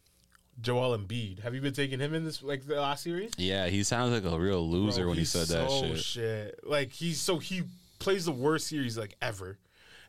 Joel 0.62 0.98
Embiid. 0.98 1.40
Have 1.40 1.56
you 1.56 1.62
been 1.62 1.74
taking 1.74 2.00
him 2.00 2.14
in 2.14 2.24
this 2.24 2.44
like 2.44 2.66
the 2.66 2.80
last 2.80 3.04
series? 3.04 3.32
Yeah, 3.38 3.68
he 3.68 3.84
sounds 3.84 4.12
like 4.12 4.32
a 4.32 4.38
real 4.38 4.68
loser 4.68 5.02
Bro, 5.02 5.10
when 5.10 5.18
he 5.18 5.26
said 5.26 5.48
that 5.48 5.70
so 5.70 5.96
shit. 5.96 6.60
Like 6.64 6.92
he's 6.92 7.20
so 7.20 7.40
he 7.40 7.64
plays 8.00 8.26
the 8.26 8.32
worst 8.32 8.68
series 8.68 8.98
like 8.98 9.16
ever. 9.22 9.58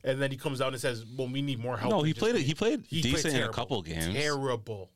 And 0.04 0.20
then 0.20 0.32
he 0.32 0.36
comes 0.36 0.60
out 0.60 0.72
and 0.72 0.80
says, 0.80 1.04
"Well, 1.16 1.28
we 1.28 1.42
need 1.42 1.60
more 1.60 1.76
help." 1.76 1.92
No, 1.92 2.02
he 2.02 2.12
played 2.12 2.34
it. 2.34 2.42
He 2.42 2.54
played 2.54 2.84
He 2.88 3.02
decent 3.02 3.34
in 3.34 3.42
a 3.44 3.48
couple 3.50 3.80
games. 3.82 4.12
Terrible, 4.12 4.90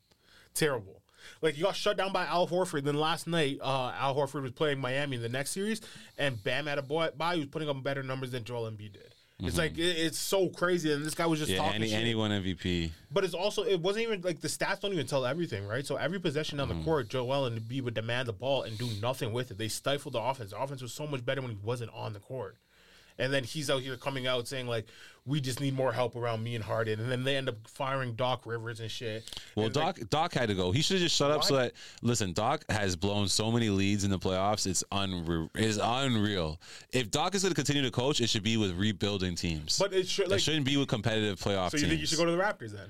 terrible. 0.53 1.01
Like 1.41 1.55
he 1.55 1.61
got 1.61 1.75
shut 1.75 1.95
down 1.95 2.11
by 2.11 2.25
Al 2.25 2.47
Horford. 2.47 2.83
Then 2.83 2.95
last 2.95 3.25
night, 3.25 3.59
uh, 3.61 3.93
Al 3.97 4.15
Horford 4.15 4.41
was 4.41 4.51
playing 4.51 4.79
Miami 4.79 5.15
in 5.15 5.21
the 5.21 5.29
next 5.29 5.51
series, 5.51 5.79
and 6.17 6.41
Bam 6.43 6.65
Adebayo. 6.65 7.17
Was 7.17 7.45
putting 7.47 7.69
up 7.69 7.81
better 7.83 8.03
numbers 8.03 8.31
than 8.31 8.43
Joel 8.43 8.69
Embiid 8.69 8.93
did. 8.93 9.13
It's 9.39 9.57
like 9.57 9.77
it, 9.77 9.81
it's 9.83 10.17
so 10.17 10.49
crazy, 10.49 10.91
and 10.91 11.05
this 11.05 11.13
guy 11.13 11.27
was 11.27 11.37
just 11.39 11.51
Mm-hmm. 11.51 11.61
Yeah, 11.61 11.65
talking 11.67 11.81
any, 11.83 11.91
shit. 11.91 11.99
anyone 12.01 12.31
MVP. 12.31 12.89
But 13.11 13.23
it's 13.23 13.35
also 13.35 13.63
it 13.63 13.79
wasn't 13.79 14.05
even 14.07 14.21
like 14.21 14.41
the 14.41 14.47
stats 14.47 14.79
don't 14.81 14.93
even 14.93 15.05
tell 15.05 15.25
everything, 15.27 15.67
right? 15.67 15.85
So 15.85 15.95
every 15.95 16.19
possession 16.19 16.57
Mm-hmm. 16.57 16.71
on 16.71 16.77
the 16.79 16.83
court, 16.83 17.09
Joel 17.09 17.45
and 17.45 17.59
Embiid 17.61 17.83
would 17.83 17.93
demand 17.93 18.27
the 18.27 18.33
ball 18.33 18.63
and 18.63 18.75
do 18.79 18.89
nothing 18.99 19.31
with 19.33 19.51
it. 19.51 19.57
They 19.59 19.67
stifled 19.67 20.15
the 20.15 20.21
offense. 20.21 20.51
The 20.51 20.59
offense 20.59 20.81
was 20.81 20.91
so 20.91 21.05
much 21.05 21.23
better 21.23 21.41
when 21.41 21.51
he 21.51 21.57
wasn't 21.63 21.91
on 21.93 22.13
the 22.13 22.19
court. 22.19 22.57
And 23.19 23.33
then 23.33 23.43
he's 23.43 23.69
out 23.69 23.81
here 23.81 23.97
coming 23.97 24.27
out 24.27 24.47
saying 24.47 24.67
like, 24.67 24.85
"We 25.25 25.41
just 25.41 25.59
need 25.59 25.73
more 25.73 25.91
help 25.91 26.15
around 26.15 26.43
me 26.43 26.53
and 26.55 26.63
Harden." 26.63 26.99
And 26.99 27.11
then 27.11 27.23
they 27.23 27.35
end 27.35 27.49
up 27.49 27.55
firing 27.67 28.13
Doc 28.13 28.45
Rivers 28.45 28.79
and 28.79 28.91
shit. 28.91 29.27
Well, 29.55 29.65
And, 29.65 29.73
Doc 29.73 29.97
like, 29.97 30.09
Doc 30.09 30.33
had 30.33 30.49
to 30.49 30.55
go. 30.55 30.71
He 30.71 30.81
should 30.81 30.95
have 30.97 31.03
just 31.03 31.15
shut 31.15 31.31
up. 31.31 31.43
So 31.43 31.55
that 31.55 31.73
listen, 32.01 32.33
Doc 32.33 32.63
has 32.69 32.95
blown 32.95 33.27
so 33.27 33.51
many 33.51 33.69
leads 33.69 34.03
in 34.03 34.11
the 34.11 34.19
playoffs. 34.19 34.67
It's 34.67 34.83
unreal. 34.91 35.49
It's 35.55 35.79
unreal. 35.81 36.59
If 36.91 37.09
Doc 37.09 37.33
is 37.33 37.41
going 37.41 37.51
to 37.51 37.55
continue 37.55 37.81
to 37.83 37.91
coach, 37.91 38.21
it 38.21 38.29
should 38.29 38.43
be 38.43 38.57
with 38.57 38.73
rebuilding 38.77 39.35
teams. 39.35 39.79
but 39.79 39.93
it 39.93 40.07
should 40.07 40.25
it 40.25 40.31
like. 40.31 40.39
shouldn't 40.39 40.65
be 40.65 40.77
with 40.77 40.87
competitive 40.87 41.39
playoff 41.39 41.71
So 41.71 41.77
you 41.77 41.81
teams. 41.81 41.89
think 41.89 42.01
you 42.01 42.07
should 42.07 42.17
go 42.19 42.25
to 42.25 42.31
the 42.31 42.37
Raptors 42.37 42.71
then? 42.71 42.87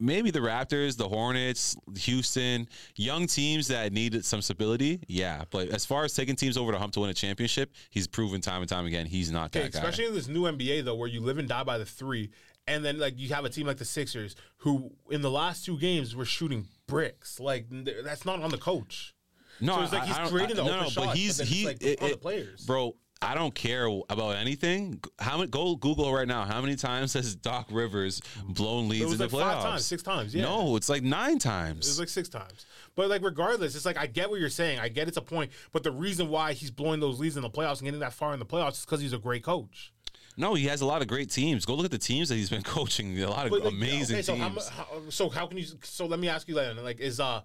Maybe 0.00 0.30
the 0.30 0.40
Raptors, 0.40 0.96
the 0.96 1.08
Hornets, 1.08 1.76
Houston, 1.98 2.66
young 2.96 3.26
teams 3.26 3.68
that 3.68 3.92
need 3.92 4.24
some 4.24 4.40
stability. 4.42 5.00
Yeah, 5.08 5.44
but 5.50 5.68
as 5.68 5.84
far 5.84 6.04
as 6.04 6.14
taking 6.14 6.36
teams 6.36 6.56
over 6.56 6.72
the 6.72 6.78
hump 6.78 6.94
to 6.94 7.00
win 7.00 7.10
a 7.10 7.14
championship, 7.14 7.72
he's 7.90 8.06
proven 8.06 8.40
time 8.40 8.62
and 8.62 8.68
time 8.68 8.86
again 8.86 9.06
he's 9.06 9.30
not 9.30 9.46
Okay, 9.54 9.64
that 9.64 9.72
guy. 9.72 9.78
especially 9.78 10.06
in 10.06 10.14
this 10.14 10.26
new 10.28 10.42
NBA 10.44 10.84
though, 10.84 10.94
where 10.94 11.08
you 11.08 11.20
live 11.20 11.38
and 11.38 11.48
die 11.48 11.64
by 11.64 11.76
the 11.78 11.84
three, 11.84 12.30
and 12.66 12.84
then 12.84 12.98
like 12.98 13.18
you 13.18 13.28
have 13.34 13.44
a 13.44 13.50
team 13.50 13.66
like 13.66 13.76
the 13.76 13.84
Sixers, 13.84 14.34
who 14.58 14.90
in 15.10 15.20
the 15.22 15.30
last 15.30 15.64
two 15.64 15.78
games 15.78 16.16
were 16.16 16.24
shooting 16.24 16.66
bricks. 16.86 17.38
Like 17.38 17.66
that's 18.04 18.24
not 18.24 18.42
on 18.42 18.50
the 18.50 18.58
coach. 18.58 19.14
No, 19.60 19.76
So 19.76 19.82
it's 19.82 19.92
like 19.92 20.04
he's 20.04 20.16
I 20.16 20.28
creating 20.28 20.56
the 20.56 20.64
no, 20.64 20.70
open 20.70 20.82
no, 20.84 20.88
shots, 20.88 21.06
but 21.06 21.16
he's 21.16 21.36
but 21.38 21.46
he, 21.46 21.66
like 21.66 21.82
it- 21.82 22.00
on 22.00 22.08
the 22.08 22.14
it- 22.14 22.22
players. 22.22 22.64
bro. 22.64 22.96
I 23.22 23.34
don't 23.34 23.54
care 23.54 23.86
about 24.08 24.36
anything. 24.36 24.98
How 25.18 25.36
many? 25.36 25.50
Go 25.50 25.76
Google 25.76 26.10
right 26.12 26.26
now. 26.26 26.44
How 26.46 26.62
many 26.62 26.74
times 26.74 27.12
has 27.12 27.34
Doc 27.34 27.66
Rivers 27.70 28.22
blown 28.48 28.88
leads 28.88 29.12
in 29.12 29.18
the 29.18 29.24
like 29.24 29.30
playoffs? 29.30 29.52
five 29.54 29.62
times, 29.62 29.84
six 29.84 30.02
times. 30.02 30.34
Yeah, 30.34 30.44
No, 30.44 30.76
it's 30.76 30.88
like 30.88 31.02
nine 31.02 31.36
it 31.36 31.42
times. 31.42 31.86
was 31.86 31.98
like 31.98 32.08
six 32.08 32.30
times. 32.30 32.64
But 32.96 33.10
like 33.10 33.22
regardless, 33.22 33.74
it's 33.76 33.84
like 33.84 33.98
I 33.98 34.06
get 34.06 34.30
what 34.30 34.40
you're 34.40 34.48
saying. 34.48 34.78
I 34.78 34.88
get 34.88 35.06
it's 35.06 35.18
a 35.18 35.22
point. 35.22 35.52
But 35.72 35.82
the 35.82 35.92
reason 35.92 36.30
why 36.30 36.54
he's 36.54 36.70
blowing 36.70 36.98
those 37.00 37.20
leads 37.20 37.36
in 37.36 37.42
the 37.42 37.50
playoffs 37.50 37.78
and 37.78 37.82
getting 37.82 38.00
that 38.00 38.14
far 38.14 38.32
in 38.32 38.38
the 38.38 38.46
playoffs 38.46 38.72
is 38.78 38.84
because 38.86 39.00
he's 39.02 39.12
a 39.12 39.18
great 39.18 39.44
coach. 39.44 39.92
no, 40.38 40.54
he 40.54 40.64
has 40.68 40.80
a 40.80 40.86
lot 40.86 41.02
of 41.02 41.08
great 41.08 41.28
teams. 41.30 41.66
Go 41.66 41.74
look 41.74 41.84
at 41.84 41.90
the 41.90 41.98
teams 41.98 42.30
that 42.30 42.36
he's 42.36 42.48
been 42.48 42.62
coaching. 42.76 43.20
A 43.22 43.28
lot 43.28 43.44
of 43.44 43.50
But, 43.50 43.64
like, 43.64 43.72
amazing 43.74 44.16
okay, 44.16 44.22
so 44.22 44.34
teams. 44.34 44.54
mu- 44.54 44.60
how, 44.74 44.86
so 45.10 45.28
how 45.28 45.46
can 45.46 45.58
you? 45.58 45.66
So 45.82 46.06
let 46.06 46.18
me 46.18 46.28
ask 46.30 46.48
you 46.48 46.54
then. 46.54 46.82
Like, 46.82 47.00
is 47.00 47.20
uh 47.20 47.42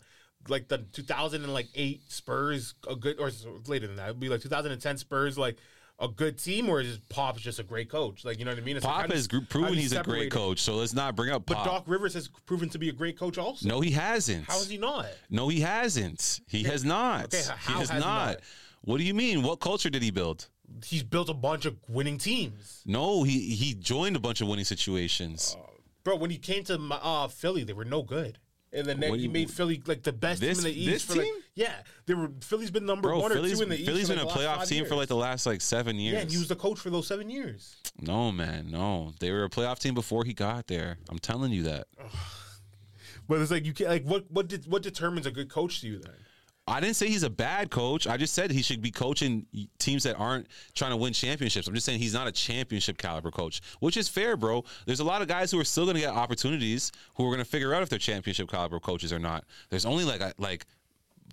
like 0.48 0.68
the 0.68 0.80
2008 0.80 2.02
Spurs 2.12 2.74
a 2.90 2.96
good 2.96 3.20
or 3.20 3.32
later 3.68 3.88
than 3.88 3.96
that? 3.98 4.10
It'd 4.10 4.20
be 4.20 4.30
like 4.30 4.42
2010 4.42 4.98
Spurs 4.98 5.38
like 5.38 5.58
a 5.98 6.08
good 6.10 6.38
team, 6.38 6.68
or 6.68 6.82
is 6.82 7.00
Pop's 7.08 7.42
just 7.42 7.58
a 7.60 7.64
great 7.64 7.90
coach? 7.90 8.26
Like 8.26 8.38
you 8.40 8.46
know 8.46 8.52
what 8.52 8.60
I 8.60 8.64
mean? 8.64 8.76
It's 8.78 8.86
Pop 8.86 9.08
you- 9.08 9.14
has 9.16 9.28
proven 9.28 9.74
he's 9.76 9.94
a 9.94 10.04
great 10.04 10.32
coach, 10.32 10.60
so 10.60 10.76
let's 10.76 10.94
not 10.94 11.16
bring 11.16 11.30
up 11.32 11.46
But 11.46 11.64
Doc 11.64 11.86
Rivers 11.88 12.14
has 12.16 12.28
proven 12.46 12.68
to 12.70 12.78
be 12.78 12.90
a 12.90 12.94
great 12.94 13.18
coach 13.18 13.38
also. 13.38 13.68
no, 13.68 13.80
he 13.80 13.92
hasn't. 13.92 14.46
How 14.46 14.58
is 14.58 14.68
he 14.70 14.78
not? 14.78 15.08
No, 15.30 15.48
he 15.48 15.62
hasn't. 15.62 16.42
He 16.48 16.64
has 16.64 16.84
not. 16.84 17.26
Okay, 17.26 17.38
he 17.42 17.72
how 17.74 17.80
has 17.80 17.90
has 17.90 18.04
not. 18.04 18.26
not? 18.28 18.40
What 18.82 18.98
do 18.98 19.04
you 19.04 19.14
mean? 19.14 19.42
What 19.42 19.62
culture 19.62 19.90
did 19.90 20.04
he 20.04 20.12
build? 20.12 20.48
He's 20.84 21.04
built 21.04 21.30
a 21.30 21.34
bunch 21.34 21.66
of 21.66 21.78
winning 21.88 22.18
teams. 22.18 22.82
No, 22.86 23.24
he 23.24 23.56
he 23.56 23.74
joined 23.74 24.16
a 24.16 24.20
bunch 24.20 24.42
of 24.42 24.48
winning 24.48 24.66
situations. 24.66 25.56
Bro, 26.04 26.18
when 26.18 26.30
he 26.30 26.38
came 26.38 26.64
to 26.66 26.78
my- 26.78 27.00
uh, 27.02 27.28
Philly, 27.30 27.64
they 27.64 27.74
were 27.74 27.86
no 27.86 28.04
good. 28.04 28.38
And 28.76 28.86
then 28.88 29.02
you- 29.20 29.30
made 29.30 29.50
Philly 29.50 29.82
like 29.86 30.04
the 30.04 30.12
best 30.14 30.42
This- 30.42 30.58
team 30.58 30.68
in 30.68 30.74
the 30.74 30.80
East. 30.80 30.92
this 30.92 31.04
for, 31.04 31.16
like- 31.16 31.26
team? 31.26 31.36
yeah, 31.56 31.74
they 32.06 32.14
were. 32.14 32.30
Philly's 32.42 32.72
been 32.72 32.86
number 32.86 33.08
Bro, 33.10 33.20
one 33.22 33.32
or 33.32 33.36
Philly's, 33.36 33.58
two 33.58 33.64
in 33.64 33.70
the 33.70 33.76
East. 33.78 33.86
Philly's 33.86 34.10
been 34.10 34.20
a 34.20 34.26
like, 34.26 34.36
last 34.36 34.60
playoff 34.66 34.68
team 34.68 34.86
for 34.86 34.96
like 34.96 35.08
the 35.08 35.16
last 35.16 35.46
like 35.46 35.62
seven 35.62 35.98
years. 35.98 36.14
Yeah, 36.14 36.20
and 36.22 36.32
he 36.32 36.38
was 36.38 36.48
the 36.50 36.56
coach 36.56 36.78
for 36.80 36.90
those 36.90 37.08
seven 37.08 37.30
years. 37.30 37.78
no, 38.02 38.32
man, 38.32 38.70
no. 38.70 39.14
They 39.20 39.32
were 39.32 39.46
a 39.46 39.50
playoff 39.50 39.80
team 39.80 39.94
before 39.94 40.24
he 40.26 40.34
got 40.34 40.68
there. 40.68 40.98
I'm 41.10 41.20
telling 41.20 41.52
you 41.54 41.64
that. 41.64 41.88
But 43.28 43.42
it's 43.42 43.50
like 43.52 43.66
you 43.66 43.74
can't 43.74 43.90
like 43.90 44.04
what 44.04 44.30
what 44.30 44.48
did, 44.48 44.68
what 44.68 44.84
determines 44.84 45.26
a 45.26 45.32
good 45.32 45.50
coach 45.50 45.82
to 45.82 45.88
you 45.88 46.00
then? 46.00 46.14
I 46.68 46.80
didn't 46.80 46.96
say 46.96 47.08
he's 47.08 47.22
a 47.22 47.30
bad 47.30 47.70
coach. 47.70 48.08
I 48.08 48.18
just 48.18 48.34
said 48.34 48.50
he 48.50 48.64
should 48.64 48.82
be 48.82 48.90
coaching 48.90 49.46
teams 49.78 50.04
that 50.04 50.16
aren't 50.16 50.48
trying 50.74 50.92
to 50.92 50.98
win 50.98 51.14
championships. 51.14 51.68
I'm 51.68 51.76
just 51.76 51.86
saying 51.86 52.00
he's 52.00 52.14
not 52.14 52.28
a 52.28 52.32
championship 52.32 52.98
caliber 52.98 53.30
coach, 53.30 53.62
which 53.82 53.98
is 53.98 54.10
fair, 54.10 54.36
bro. 54.36 54.64
There's 54.88 55.00
a 55.00 55.04
lot 55.04 55.22
of 55.22 55.28
guys 55.28 55.52
who 55.52 55.60
are 55.60 55.64
still 55.64 55.84
going 55.86 55.96
to 55.96 56.02
get 56.02 56.14
opportunities 56.14 56.92
who 57.16 57.24
are 57.26 57.30
going 57.30 57.44
to 57.44 57.46
figure 57.46 57.74
out 57.76 57.84
if 57.84 57.90
they're 57.90 58.00
championship 58.00 58.50
caliber 58.50 58.80
coaches 58.80 59.14
or 59.14 59.20
not. 59.20 59.46
There's 59.70 59.86
only 59.86 60.06
like 60.06 60.22
like 60.40 60.66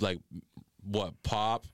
like 0.00 0.18
what 0.84 1.14
Pop. 1.22 1.66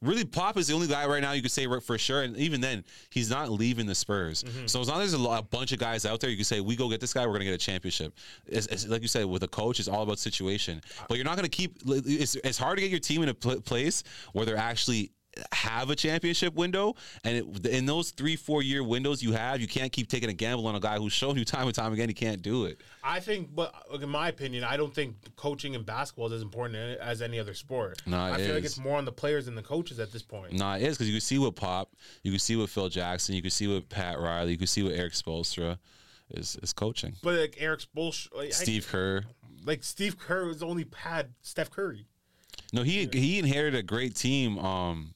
Really, 0.00 0.24
Pop 0.24 0.56
is 0.56 0.68
the 0.68 0.74
only 0.74 0.86
guy 0.86 1.06
right 1.06 1.20
now 1.20 1.32
you 1.32 1.42
could 1.42 1.50
say 1.50 1.66
for 1.80 1.98
sure, 1.98 2.22
and 2.22 2.36
even 2.36 2.60
then, 2.60 2.84
he's 3.10 3.30
not 3.30 3.50
leaving 3.50 3.84
the 3.86 3.94
Spurs. 3.94 4.44
Mm-hmm. 4.44 4.66
So 4.66 4.80
as 4.80 4.88
long 4.88 5.02
as 5.02 5.10
there's 5.10 5.24
a, 5.24 5.42
bunch 5.42 5.72
of 5.72 5.80
guys 5.80 6.06
out 6.06 6.20
there, 6.20 6.30
you 6.30 6.36
can 6.36 6.44
say 6.44 6.60
we 6.60 6.76
go 6.76 6.88
get 6.88 7.00
this 7.00 7.12
guy, 7.12 7.26
we're 7.26 7.32
gonna 7.32 7.46
get 7.46 7.54
a 7.54 7.58
championship. 7.58 8.14
It's, 8.46 8.66
it's, 8.68 8.86
like 8.86 9.02
you 9.02 9.08
said, 9.08 9.26
with 9.26 9.42
a 9.42 9.48
coach, 9.48 9.80
it's 9.80 9.88
all 9.88 10.02
about 10.02 10.20
situation. 10.20 10.80
But 11.08 11.16
you're 11.16 11.24
not 11.24 11.36
gonna 11.36 11.48
keep. 11.48 11.78
It's, 11.86 12.36
it's 12.36 12.58
hard 12.58 12.78
to 12.78 12.82
get 12.82 12.90
your 12.90 13.00
team 13.00 13.24
in 13.24 13.28
a 13.30 13.34
pl- 13.34 13.60
place 13.60 14.04
where 14.32 14.46
they're 14.46 14.56
actually 14.56 15.10
have 15.52 15.90
a 15.90 15.96
championship 15.96 16.54
window, 16.54 16.94
and 17.24 17.36
it, 17.36 17.66
in 17.66 17.86
those 17.86 18.10
three, 18.10 18.36
four 18.36 18.62
year 18.62 18.82
windows 18.82 19.22
you 19.22 19.32
have, 19.32 19.60
you 19.60 19.68
can't 19.68 19.92
keep 19.92 20.08
taking 20.08 20.28
a 20.28 20.32
gamble 20.32 20.66
on 20.66 20.74
a 20.74 20.80
guy 20.80 20.96
who's 20.98 21.12
shown 21.12 21.36
you 21.36 21.44
time 21.44 21.66
and 21.66 21.74
time 21.74 21.92
again 21.92 22.08
he 22.08 22.14
can't 22.14 22.42
do 22.42 22.64
it. 22.64 22.80
I 23.02 23.20
think, 23.20 23.54
but 23.54 23.74
in 24.00 24.08
my 24.08 24.28
opinion, 24.28 24.64
I 24.64 24.76
don't 24.76 24.94
think 24.94 25.16
coaching 25.36 25.74
in 25.74 25.82
basketball 25.82 26.26
is 26.26 26.34
as 26.34 26.42
important 26.42 26.76
as 27.00 27.22
any 27.22 27.38
other 27.38 27.54
sport. 27.54 28.02
No, 28.06 28.16
it 28.26 28.32
I 28.32 28.36
feel 28.38 28.54
like 28.54 28.64
it's 28.64 28.78
more 28.78 28.96
on 28.98 29.04
the 29.04 29.12
players 29.12 29.46
than 29.46 29.54
the 29.54 29.62
coaches 29.62 29.98
at 30.00 30.12
this 30.12 30.22
point. 30.22 30.52
No, 30.52 30.72
it 30.72 30.82
is 30.82 30.96
because 30.96 31.08
you 31.08 31.14
can 31.14 31.20
see 31.20 31.38
what 31.38 31.56
Pop, 31.56 31.92
you 32.22 32.30
can 32.30 32.38
see 32.38 32.56
what 32.56 32.70
Phil 32.70 32.88
Jackson, 32.88 33.34
you 33.34 33.42
can 33.42 33.50
see 33.50 33.66
what 33.72 33.88
Pat 33.88 34.18
Riley, 34.18 34.52
you 34.52 34.58
can 34.58 34.66
see 34.66 34.82
what 34.82 34.92
Erik 34.92 35.12
Spoelstra. 35.12 35.78
Is 36.30 36.58
is 36.62 36.74
coaching. 36.74 37.14
But 37.22 37.38
like 37.40 37.56
Eric's 37.58 37.86
bullshit. 37.86 38.36
Like, 38.36 38.48
I- 38.48 38.50
Steve 38.50 38.86
Kerr. 38.86 39.22
like 39.64 39.82
Steve 39.82 40.18
Kerr 40.18 40.44
was 40.46 40.62
only 40.62 40.84
had 40.94 41.32
Steph 41.40 41.70
Curry. 41.70 42.04
No, 42.72 42.82
he 42.82 43.08
he 43.12 43.38
inherited 43.38 43.78
a 43.78 43.82
great 43.82 44.14
team. 44.14 44.58
Um, 44.58 45.14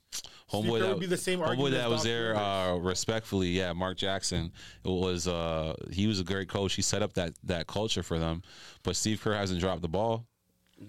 homeboy 0.51 0.81
that 0.81 0.89
would 0.89 1.01
be 1.01 1.07
the 1.07 1.17
same 1.17 1.41
homeboy 1.41 1.73
that 1.73 1.89
was 1.89 2.03
there. 2.03 2.37
Uh, 2.37 2.77
respectfully, 2.77 3.49
yeah, 3.49 3.73
Mark 3.73 3.97
Jackson. 3.97 4.53
It 4.85 4.89
was 4.89 5.29
uh, 5.29 5.75
he 5.91 6.07
was 6.07 6.21
a 6.21 6.25
great 6.25 6.49
coach. 6.49 6.75
He 6.75 6.83
set 6.83 7.03
up 7.03 7.13
that 7.15 7.35
that 7.45 7.67
culture 7.67 8.03
for 8.03 8.19
them. 8.19 8.43
But 8.83 8.97
Steve 8.97 9.21
Kerr 9.21 9.35
hasn't 9.35 9.61
dropped 9.61 9.83
the 9.83 9.89
ball. 9.89 10.27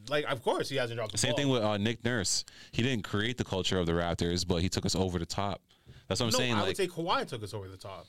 Like, 0.09 0.25
of 0.25 0.41
course, 0.41 0.69
he 0.69 0.77
hasn't 0.77 0.97
dropped 0.97 1.11
the 1.11 1.17
ball. 1.17 1.21
Same 1.21 1.31
ball. 1.31 1.37
thing 1.37 1.49
with 1.49 1.63
uh, 1.63 1.77
Nick 1.77 2.03
Nurse. 2.03 2.45
He 2.71 2.81
didn't 2.81 3.03
create 3.03 3.37
the 3.37 3.43
culture 3.43 3.77
of 3.77 3.85
the 3.85 3.91
Raptors, 3.91 4.47
but 4.47 4.61
he 4.61 4.69
took 4.69 4.85
us 4.85 4.95
over 4.95 5.19
the 5.19 5.25
top. 5.25 5.61
That's 6.07 6.19
what 6.19 6.27
I'm 6.27 6.31
no, 6.31 6.37
saying. 6.37 6.53
I 6.53 6.57
like, 6.59 6.67
would 6.69 6.77
say 6.77 6.87
Kawhi 6.87 7.27
took 7.27 7.43
us 7.43 7.53
over 7.53 7.67
the 7.67 7.77
top. 7.77 8.07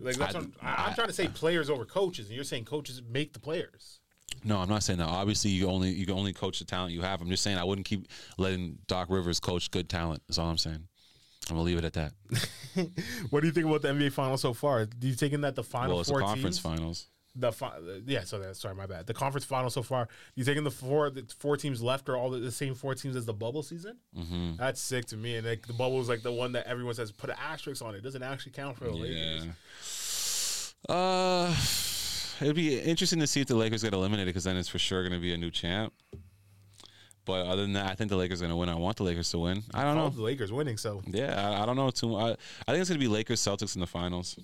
Like 0.00 0.16
that's 0.16 0.34
I- 0.34 0.38
what 0.38 0.48
I'm, 0.60 0.68
I, 0.76 0.88
am 0.88 0.94
trying 0.94 1.06
to 1.08 1.12
say 1.12 1.28
players 1.28 1.70
over 1.70 1.84
coaches, 1.84 2.26
and 2.26 2.34
you're 2.34 2.44
saying 2.44 2.64
coaches 2.64 3.00
make 3.08 3.32
the 3.32 3.40
players. 3.40 4.00
No, 4.46 4.58
I'm 4.58 4.68
not 4.68 4.84
saying 4.84 5.00
that. 5.00 5.08
Obviously, 5.08 5.50
you 5.50 5.66
only 5.66 5.90
you 5.90 6.06
can 6.06 6.14
only 6.14 6.32
coach 6.32 6.60
the 6.60 6.64
talent 6.64 6.92
you 6.92 7.02
have. 7.02 7.20
I'm 7.20 7.28
just 7.28 7.42
saying 7.42 7.58
I 7.58 7.64
wouldn't 7.64 7.84
keep 7.84 8.06
letting 8.38 8.78
Doc 8.86 9.08
Rivers 9.10 9.40
coach 9.40 9.72
good 9.72 9.88
talent. 9.88 10.22
That's 10.28 10.38
all 10.38 10.48
I'm 10.48 10.56
saying. 10.56 10.86
I'm 11.50 11.56
gonna 11.56 11.62
leave 11.62 11.78
it 11.78 11.84
at 11.84 11.92
that. 11.94 12.12
What 13.30 13.40
do 13.40 13.46
you 13.46 13.52
think 13.52 13.66
about 13.66 13.80
the 13.80 13.88
NBA 13.88 14.12
finals 14.12 14.42
so 14.42 14.52
far? 14.52 14.84
Do 14.84 15.08
you 15.08 15.14
taking 15.14 15.40
that 15.40 15.54
the 15.54 15.64
final 15.64 15.92
well, 15.92 16.00
it's 16.00 16.08
the 16.10 16.12
four 16.12 16.20
conference 16.20 16.56
teams? 16.56 16.76
finals. 16.76 17.06
The 17.34 17.50
fi- 17.50 17.78
yeah, 18.06 18.24
so 18.24 18.38
that, 18.38 18.56
sorry, 18.56 18.74
my 18.74 18.84
bad. 18.86 19.06
The 19.06 19.14
conference 19.14 19.46
final 19.46 19.70
so 19.70 19.82
far. 19.82 20.08
You 20.34 20.44
taking 20.44 20.62
the 20.62 20.70
four 20.70 21.10
the 21.10 21.24
four 21.38 21.56
teams 21.56 21.82
left 21.82 22.08
are 22.10 22.16
all 22.16 22.30
the, 22.30 22.38
the 22.38 22.52
same 22.52 22.74
four 22.74 22.94
teams 22.94 23.16
as 23.16 23.24
the 23.24 23.32
bubble 23.32 23.62
season? 23.62 23.96
Mm-hmm. 24.16 24.56
That's 24.58 24.80
sick 24.80 25.06
to 25.06 25.16
me. 25.16 25.36
And 25.36 25.46
like 25.46 25.66
the 25.66 25.72
bubble 25.72 26.00
is 26.00 26.08
like 26.08 26.22
the 26.22 26.32
one 26.32 26.52
that 26.52 26.66
everyone 26.66 26.94
says 26.94 27.10
put 27.10 27.30
an 27.30 27.36
asterisk 27.42 27.82
on 27.82 27.94
it. 27.94 28.02
Doesn't 28.02 28.22
actually 28.22 28.52
count 28.52 28.76
for 28.76 28.84
the 28.84 28.92
Lakers. 28.92 30.74
Uh, 30.88 31.54
it'd 32.40 32.56
be 32.56 32.78
interesting 32.78 33.20
to 33.20 33.26
see 33.26 33.40
if 33.40 33.46
the 33.46 33.54
Lakers 33.54 33.82
get 33.82 33.92
eliminated 33.92 34.28
because 34.28 34.44
then 34.44 34.56
it's 34.56 34.68
for 34.68 34.78
sure 34.78 35.02
going 35.02 35.12
to 35.12 35.18
be 35.18 35.32
a 35.32 35.36
new 35.36 35.50
champ. 35.50 35.92
But 37.24 37.46
other 37.46 37.62
than 37.62 37.72
that, 37.72 37.90
I 37.90 37.94
think 37.94 38.08
the 38.10 38.16
Lakers 38.16 38.40
are 38.40 38.44
going 38.44 38.52
to 38.52 38.56
win. 38.56 38.68
I 38.68 38.76
want 38.76 38.96
the 38.96 39.02
Lakers 39.02 39.30
to 39.30 39.38
win. 39.40 39.64
I 39.74 39.82
don't 39.82 39.96
know. 39.96 40.10
the 40.10 40.22
Lakers 40.22 40.52
winning. 40.52 40.76
So 40.76 41.02
Yeah, 41.06 41.50
I, 41.50 41.62
I 41.62 41.66
don't 41.66 41.74
know 41.74 41.90
too. 41.90 42.16
I, 42.16 42.30
I 42.30 42.34
think 42.72 42.80
it's 42.80 42.88
going 42.88 43.00
to 43.00 43.04
be 43.04 43.08
Lakers 43.08 43.40
Celtics 43.40 43.74
in 43.74 43.80
the 43.80 43.86
finals. 43.86 44.38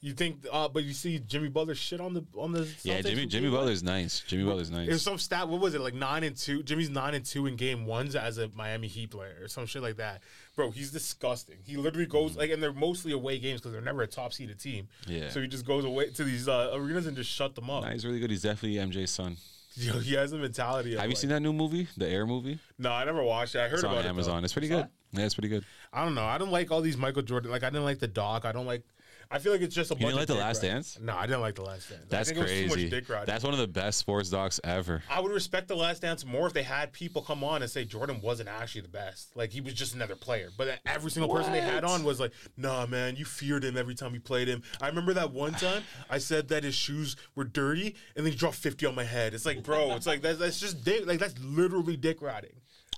You 0.00 0.12
think? 0.12 0.46
Uh, 0.52 0.68
but 0.68 0.84
you 0.84 0.92
see 0.92 1.18
Jimmy 1.18 1.48
Butler 1.48 1.74
shit 1.74 2.00
on 2.00 2.14
the 2.14 2.24
on 2.36 2.52
the 2.52 2.68
Yeah, 2.82 3.00
Jimmy 3.02 3.26
Jimmy? 3.26 3.50
Butler's 3.50 3.82
nice. 3.82 4.20
Jimmy 4.26 4.44
Butler's 4.44 4.70
There's 4.70 4.88
nice. 4.88 5.02
some 5.02 5.18
stat. 5.18 5.48
What 5.48 5.60
was 5.60 5.74
it 5.74 5.80
like 5.80 5.94
nine 5.94 6.22
and 6.24 6.36
two? 6.36 6.62
Jimmy's 6.62 6.90
nine 6.90 7.14
and 7.14 7.24
two 7.24 7.46
in 7.46 7.56
game 7.56 7.84
ones 7.86 8.14
as 8.14 8.38
a 8.38 8.48
Miami 8.54 8.86
Heat 8.88 9.10
player 9.10 9.36
or 9.42 9.48
some 9.48 9.66
shit 9.66 9.82
like 9.82 9.96
that. 9.96 10.22
Bro, 10.54 10.70
he's 10.72 10.90
disgusting. 10.92 11.56
He 11.64 11.76
literally 11.76 12.06
goes 12.06 12.36
like, 12.36 12.50
and 12.50 12.62
they're 12.62 12.72
mostly 12.72 13.12
away 13.12 13.38
games 13.38 13.60
because 13.60 13.72
they're 13.72 13.80
never 13.80 14.02
a 14.02 14.06
top 14.06 14.32
seeded 14.32 14.58
team. 14.60 14.88
Yeah. 15.06 15.30
So 15.30 15.40
he 15.40 15.48
just 15.48 15.66
goes 15.66 15.84
away 15.84 16.10
to 16.10 16.24
these 16.24 16.48
uh, 16.48 16.70
arenas 16.74 17.06
and 17.06 17.16
just 17.16 17.30
shut 17.30 17.54
them 17.54 17.68
up. 17.70 17.84
Nah, 17.84 17.90
he's 17.90 18.04
really 18.06 18.20
good. 18.20 18.30
He's 18.30 18.42
definitely 18.42 18.78
MJ's 18.78 19.10
son. 19.10 19.36
Yo, 19.74 19.98
he 20.00 20.14
has 20.14 20.32
a 20.32 20.36
mentality. 20.36 20.94
Of 20.94 21.00
Have 21.00 21.06
you 21.08 21.10
like- 21.14 21.18
seen 21.20 21.30
that 21.30 21.40
new 21.40 21.52
movie, 21.52 21.86
the 21.96 22.08
Air 22.08 22.26
movie? 22.26 22.58
No, 22.78 22.90
I 22.90 23.04
never 23.04 23.22
watched 23.22 23.54
it. 23.54 23.60
I 23.60 23.64
heard 23.68 23.74
It's 23.74 23.82
about 23.84 23.98
on. 23.98 24.06
Amazon. 24.06 24.42
It's 24.42 24.52
pretty 24.52 24.66
Saw 24.68 24.76
good. 24.76 24.84
it? 24.86 24.90
Yeah, 25.12 25.24
it's 25.24 25.34
pretty 25.34 25.48
good. 25.48 25.64
I 25.92 26.04
don't 26.04 26.16
know. 26.16 26.24
I 26.24 26.36
don't 26.38 26.50
like 26.50 26.72
all 26.72 26.80
these 26.80 26.96
Michael 26.96 27.22
Jordan. 27.22 27.50
Like 27.52 27.62
I 27.62 27.70
didn't 27.70 27.84
like 27.84 28.00
the 28.00 28.08
doc. 28.08 28.44
I 28.44 28.50
don't 28.52 28.66
like. 28.66 28.82
I 29.30 29.38
feel 29.38 29.52
like 29.52 29.60
it's 29.60 29.74
just 29.74 29.90
a. 29.90 29.94
You 29.94 30.00
bunch 30.00 30.14
didn't 30.14 30.16
like 30.16 30.22
of 30.22 30.28
The 30.28 30.34
dick 30.34 30.42
Last 30.42 30.56
riding. 30.62 30.70
Dance? 30.70 30.98
No, 31.02 31.16
I 31.16 31.26
didn't 31.26 31.40
like 31.42 31.54
the 31.54 31.62
Last 31.62 31.90
Dance. 31.90 32.02
That's 32.08 32.30
I 32.30 32.34
think 32.34 32.38
It 32.38 32.42
was 32.42 32.50
too 32.50 32.68
crazy. 32.68 32.82
much 32.84 32.90
dick 32.90 33.08
riding. 33.08 33.26
That's 33.26 33.44
one 33.44 33.52
of 33.52 33.58
the 33.58 33.68
best 33.68 33.98
sports 33.98 34.30
docs 34.30 34.58
ever. 34.64 35.02
I 35.10 35.20
would 35.20 35.32
respect 35.32 35.68
the 35.68 35.76
Last 35.76 36.00
Dance 36.02 36.24
more 36.24 36.46
if 36.46 36.54
they 36.54 36.62
had 36.62 36.92
people 36.92 37.20
come 37.20 37.44
on 37.44 37.60
and 37.62 37.70
say 37.70 37.84
Jordan 37.84 38.20
wasn't 38.22 38.48
actually 38.48 38.80
the 38.82 38.88
best. 38.88 39.36
Like 39.36 39.50
he 39.52 39.60
was 39.60 39.74
just 39.74 39.94
another 39.94 40.16
player. 40.16 40.48
But 40.56 40.78
every 40.86 41.10
single 41.10 41.34
person 41.34 41.52
they 41.52 41.60
had 41.60 41.84
on 41.84 42.04
was 42.04 42.20
like, 42.20 42.32
"Nah, 42.56 42.86
man, 42.86 43.16
you 43.16 43.24
feared 43.24 43.64
him 43.64 43.76
every 43.76 43.94
time 43.94 44.14
you 44.14 44.20
played 44.20 44.48
him." 44.48 44.62
I 44.80 44.88
remember 44.88 45.12
that 45.14 45.30
one 45.32 45.52
time 45.54 45.82
I 46.08 46.18
said 46.18 46.48
that 46.48 46.64
his 46.64 46.74
shoes 46.74 47.16
were 47.34 47.44
dirty, 47.44 47.96
and 48.16 48.24
then 48.24 48.32
he 48.32 48.38
dropped 48.38 48.56
fifty 48.56 48.86
on 48.86 48.94
my 48.94 49.04
head. 49.04 49.34
It's 49.34 49.44
like, 49.44 49.62
bro, 49.62 49.92
it's 49.94 50.06
like 50.06 50.22
that's, 50.22 50.38
that's 50.38 50.58
just 50.58 50.84
dick. 50.84 51.06
Like 51.06 51.18
that's 51.18 51.38
literally 51.38 51.96
dick 51.96 52.22
riding. 52.22 52.52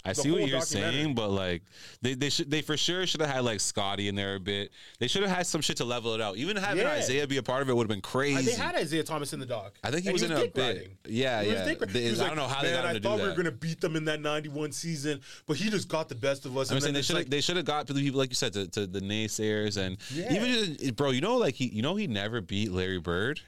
I 0.05 0.13
see 0.15 0.31
what 0.31 0.47
you're 0.49 0.61
saying, 0.63 1.15
but 1.15 1.29
like 1.29 1.63
they 2.01 2.15
they 2.15 2.31
should 2.31 2.51
they 2.51 2.63
for 2.63 2.77
sure 2.77 3.07
should 3.07 3.21
have 3.21 3.29
had 3.31 3.45
like 3.45 3.61
Scottie 3.61 4.09
in 4.09 4.15
there 4.15 4.37
a 4.37 4.41
bit. 4.41 4.71
They 4.99 5.07
should 5.09 5.23
have 5.23 5.31
had 5.31 5.47
some 5.47 5.61
shit 5.61 5.77
to 5.77 5.85
level 5.85 6.15
it 6.15 6.21
out. 6.21 6.37
Even 6.37 6.57
having 6.57 6.83
Yeah. 6.85 6.99
Isiah 6.99 7.27
be 7.27 7.37
a 7.37 7.43
part 7.43 7.61
of 7.63 7.69
it 7.69 7.77
would 7.77 7.85
have 7.85 7.89
been 7.91 8.01
crazy. 8.01 8.43
They 8.51 8.53
had 8.57 8.81
Isiah 8.81 9.03
Thomas 9.05 9.33
in 9.35 9.41
the 9.41 9.47
doc. 9.47 9.75
I 9.85 9.91
think 9.91 10.03
he 10.05 10.09
And 10.09 10.15
was 10.15 10.23
in 10.23 10.33
a 10.33 10.37
dick 10.41 10.55
bit. 10.55 10.63
riding. 10.77 10.91
Yeah, 11.07 11.43
He 11.43 11.49
was 11.49 11.59
yeah. 11.59 11.65
dick 11.67 11.81
riding. 11.81 11.93
They- 11.95 12.03
He 12.05 12.11
was 12.11 12.21
I 12.21 12.29
don't 12.29 12.37
know 12.37 12.49
how 12.49 12.63
they 12.63 12.69
"Man, 12.73 12.77
got 12.77 12.85
him 12.85 12.91
I 12.91 12.93
to 12.95 13.01
do 13.01 13.09
thought 13.09 13.17
we 13.19 13.23
were 13.25 13.29
that." 13.29 13.37
gonna 13.37 13.51
beat 13.53 13.81
them 13.83 13.97
in 13.97 14.05
that 14.07 14.21
'91 14.23 14.73
season, 14.73 15.21
but 15.47 15.57
he 15.59 15.69
just 15.69 15.89
got 15.89 16.09
the 16.09 16.15
best 16.15 16.47
of 16.47 16.57
us. 16.57 16.71
I'm 16.71 16.77
and 16.77 16.83
saying 16.83 16.89
then 16.89 16.95
they 16.95 16.99
it's 17.01 17.07
should 17.07 17.17
have 17.17 17.25
like- 17.27 17.31
they 17.31 17.41
should 17.43 17.57
have 17.57 17.67
got 17.67 17.87
to 17.89 17.93
the 17.93 18.03
people 18.03 18.19
like 18.19 18.31
you 18.31 18.35
said 18.37 18.53
to, 18.55 18.69
to 18.69 18.87
the 18.87 19.01
naysayers 19.01 19.77
and 19.77 19.99
Yeah. 20.15 20.33
even 20.35 20.77
just, 20.79 20.97
bro, 20.97 21.11
you 21.11 21.21
know 21.21 21.37
like 21.37 21.55
he 21.57 21.67
you 21.67 21.83
know 21.83 21.97
he 21.97 22.07
never 22.07 22.41
beat 22.41 22.73
Larry 22.73 23.01
Bird. 23.01 23.41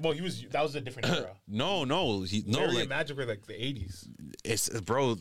Well, 0.00 0.12
he 0.12 0.20
was. 0.20 0.42
That 0.50 0.62
was 0.62 0.74
a 0.74 0.80
different 0.80 1.08
era. 1.10 1.30
No, 1.48 1.84
no, 1.84 2.22
he 2.22 2.42
no 2.46 2.58
Larry 2.60 2.72
like 2.74 2.88
Magic 2.88 3.16
were 3.16 3.24
like 3.26 3.46
the 3.46 3.52
'80s. 3.54 4.08
it's 4.44 4.68
bro 4.80 5.16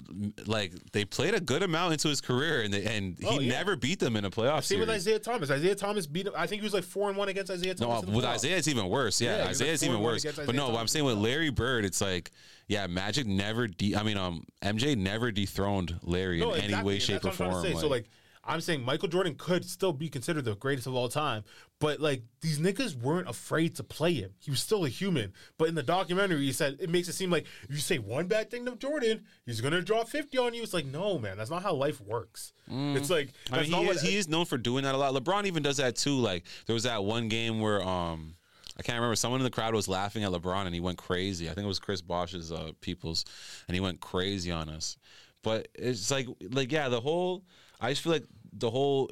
like 0.45 0.73
they 0.91 1.05
played 1.05 1.33
a 1.33 1.39
good 1.39 1.63
amount 1.63 1.93
into 1.93 2.07
his 2.07 2.21
career 2.21 2.61
and 2.61 2.73
they, 2.73 2.85
and 2.85 3.17
he 3.19 3.25
Oh, 3.27 3.39
yeah. 3.39 3.49
never 3.51 3.75
beat 3.75 3.99
them 3.99 4.15
in 4.15 4.25
a 4.25 4.29
playoff 4.31 4.63
Same 4.63 4.79
with. 4.79 4.89
Isiah 4.89 5.19
Thomas. 5.19 5.49
Isiah 5.49 5.75
Thomas 5.75 6.07
beat 6.07 6.27
him. 6.27 6.33
I 6.37 6.47
think 6.47 6.61
he 6.61 6.65
was 6.65 6.73
like 6.73 6.83
four 6.83 7.09
and 7.09 7.17
one 7.17 7.29
against 7.29 7.51
Isiah 7.51 7.75
No, 7.79 7.87
Thomas. 7.87 8.05
the 8.09 8.11
with. 8.11 8.25
Isiah, 8.25 8.57
it's 8.57 8.67
even 8.67 8.87
worse. 8.89 9.19
Yeah, 9.21 9.37
Yeah, 9.43 9.49
Isiah, 9.49 9.73
it's 9.73 9.81
like 9.81 9.89
even 9.91 10.01
worse. 10.03 10.23
But 10.25 10.55
no, 10.55 10.69
what 10.69 10.79
I'm 10.79 10.87
saying 10.87 11.05
with 11.05 11.17
Larry 11.17 11.49
Bird, 11.49 11.85
it's 11.85 12.01
like, 12.01 12.31
yeah, 12.67 12.87
Magic 12.87 13.25
never. 13.27 13.67
De- 13.67 13.95
I 13.95 14.03
mean, 14.03 14.17
um, 14.17 14.45
MJ 14.61 14.95
never 14.97 15.31
dethroned 15.31 15.95
Larry 16.03 16.39
No, 16.39 16.53
in 16.53 16.71
any 16.71 16.83
way, 16.83 16.99
shape, 16.99 17.25
or 17.25 17.31
form. 17.31 17.61
say. 17.63 17.73
So 17.73 17.87
like, 17.87 18.05
I'm 18.49 18.61
saying 18.61 18.83
Michael 18.83 19.07
Jordan 19.07 19.35
could 19.37 19.63
still 19.63 19.93
be 19.93 20.09
considered 20.09 20.43
the 20.43 20.55
greatest 20.55 20.87
of 20.87 20.95
all 20.95 21.07
time, 21.07 21.43
but 21.79 21.99
like 21.99 22.23
these 22.41 22.57
niggas 22.59 22.95
weren't 22.99 23.29
afraid 23.29 23.75
to 23.75 23.83
play 23.83 24.13
him. 24.13 24.31
He 24.39 24.49
was 24.49 24.59
still 24.59 24.85
a 24.85 24.89
human. 24.89 25.33
But 25.59 25.69
in 25.69 25.75
the 25.75 25.83
documentary, 25.83 26.39
he 26.39 26.51
said 26.51 26.77
it 26.79 26.89
makes 26.89 27.07
it 27.07 27.13
seem 27.13 27.29
like 27.29 27.45
if 27.63 27.69
you 27.69 27.77
say 27.77 27.99
one 27.99 28.25
bad 28.27 28.49
thing 28.49 28.65
to 28.65 28.75
Jordan, 28.75 29.21
he's 29.45 29.61
gonna 29.61 29.81
drop 29.81 30.09
50 30.09 30.37
on 30.39 30.53
you. 30.55 30.63
It's 30.63 30.73
like, 30.73 30.85
no, 30.87 31.19
man, 31.19 31.37
that's 31.37 31.51
not 31.51 31.61
how 31.61 31.73
life 31.75 32.01
works. 32.01 32.53
It's 32.67 33.09
like 33.09 33.29
I 33.51 33.61
mean, 33.61 33.71
not 33.71 33.81
he 33.81 33.87
what- 33.87 33.95
is, 33.97 34.01
he 34.01 34.17
is 34.17 34.27
known 34.27 34.45
for 34.45 34.57
doing 34.57 34.83
that 34.83 34.95
a 34.95 34.97
lot. 34.97 35.13
LeBron 35.13 35.45
even 35.45 35.61
does 35.61 35.77
that 35.77 35.95
too. 35.95 36.17
Like 36.17 36.43
there 36.65 36.73
was 36.73 36.83
that 36.83 37.03
one 37.03 37.27
game 37.29 37.61
where 37.61 37.81
um. 37.83 38.35
I 38.77 38.81
can't 38.81 38.95
remember. 38.95 39.17
Someone 39.17 39.41
in 39.41 39.43
the 39.43 39.49
crowd 39.49 39.75
was 39.75 39.89
laughing 39.89 40.23
at 40.23 40.31
LeBron, 40.31 40.65
and 40.65 40.73
he 40.73 40.79
went 40.79 40.97
crazy. 40.97 41.49
I 41.49 41.53
think 41.53 41.65
it 41.65 41.67
was 41.67 41.79
Chris 41.79 42.01
Bosh's 42.01 42.49
uh, 42.49 42.71
people's, 42.79 43.25
and 43.67 43.75
he 43.75 43.81
went 43.81 43.99
crazy 43.99 44.51
on 44.51 44.69
us. 44.69 44.95
But 45.43 45.67
it's 45.75 46.09
like, 46.09 46.27
like 46.51 46.71
yeah, 46.71 46.87
the 46.87 47.01
whole. 47.01 47.43
I 47.81 47.89
just 47.89 48.03
feel 48.03 48.13
like 48.13 48.23
the 48.53 48.69
whole 48.69 49.09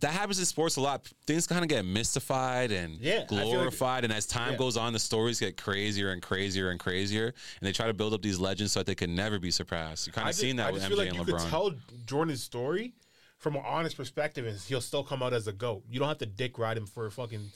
that 0.00 0.12
happens 0.12 0.38
in 0.38 0.44
sports 0.44 0.76
a 0.76 0.80
lot. 0.80 1.06
Things 1.26 1.46
kind 1.46 1.62
of 1.64 1.68
get 1.68 1.84
mystified 1.84 2.70
and 2.70 3.00
Yeah, 3.00 3.26
feel 3.26 3.38
like- 3.38 3.46
glorified, 3.46 4.04
and 4.04 4.12
as 4.12 4.26
time 4.26 4.52
Yeah. 4.52 4.58
goes 4.58 4.76
on, 4.76 4.92
the 4.92 4.98
stories 4.98 5.40
get 5.40 5.56
crazier 5.56 6.12
and 6.12 6.22
crazier 6.22 6.70
and 6.70 6.78
crazier, 6.78 7.26
and 7.26 7.66
they 7.66 7.72
try 7.72 7.86
to 7.86 7.94
build 7.94 8.12
up 8.14 8.22
these 8.22 8.38
legends 8.38 8.72
so 8.72 8.80
that 8.80 8.86
they 8.86 8.94
can 8.94 9.14
never 9.16 9.38
be 9.38 9.50
surpassed. 9.50 10.06
You 10.06 10.12
kind 10.12 10.28
of 10.28 10.34
seen 10.34 10.56
that 10.56 10.68
I 10.68 10.70
with 10.72 10.82
MJ 10.82 10.94
like 10.96 11.08
and 11.08 11.16
you 11.16 11.24
LeBron. 11.24 11.40
could 11.40 11.48
tell 11.50 11.74
Jordan's 12.06 12.42
story 12.42 12.92
from 13.38 13.56
an 13.56 13.62
honest 13.64 13.96
perspective, 13.96 14.46
and 14.46 14.58
he'll 14.60 14.80
still 14.80 15.02
come 15.02 15.22
out 15.22 15.32
as 15.32 15.48
a 15.48 15.52
goat. 15.52 15.82
You 15.90 15.98
don't 15.98 16.08
have 16.08 16.18
to 16.18 16.26
dick 16.26 16.58
ride 16.58 16.76
him 16.76 16.86
for 16.86 17.10
fucking 17.10 17.50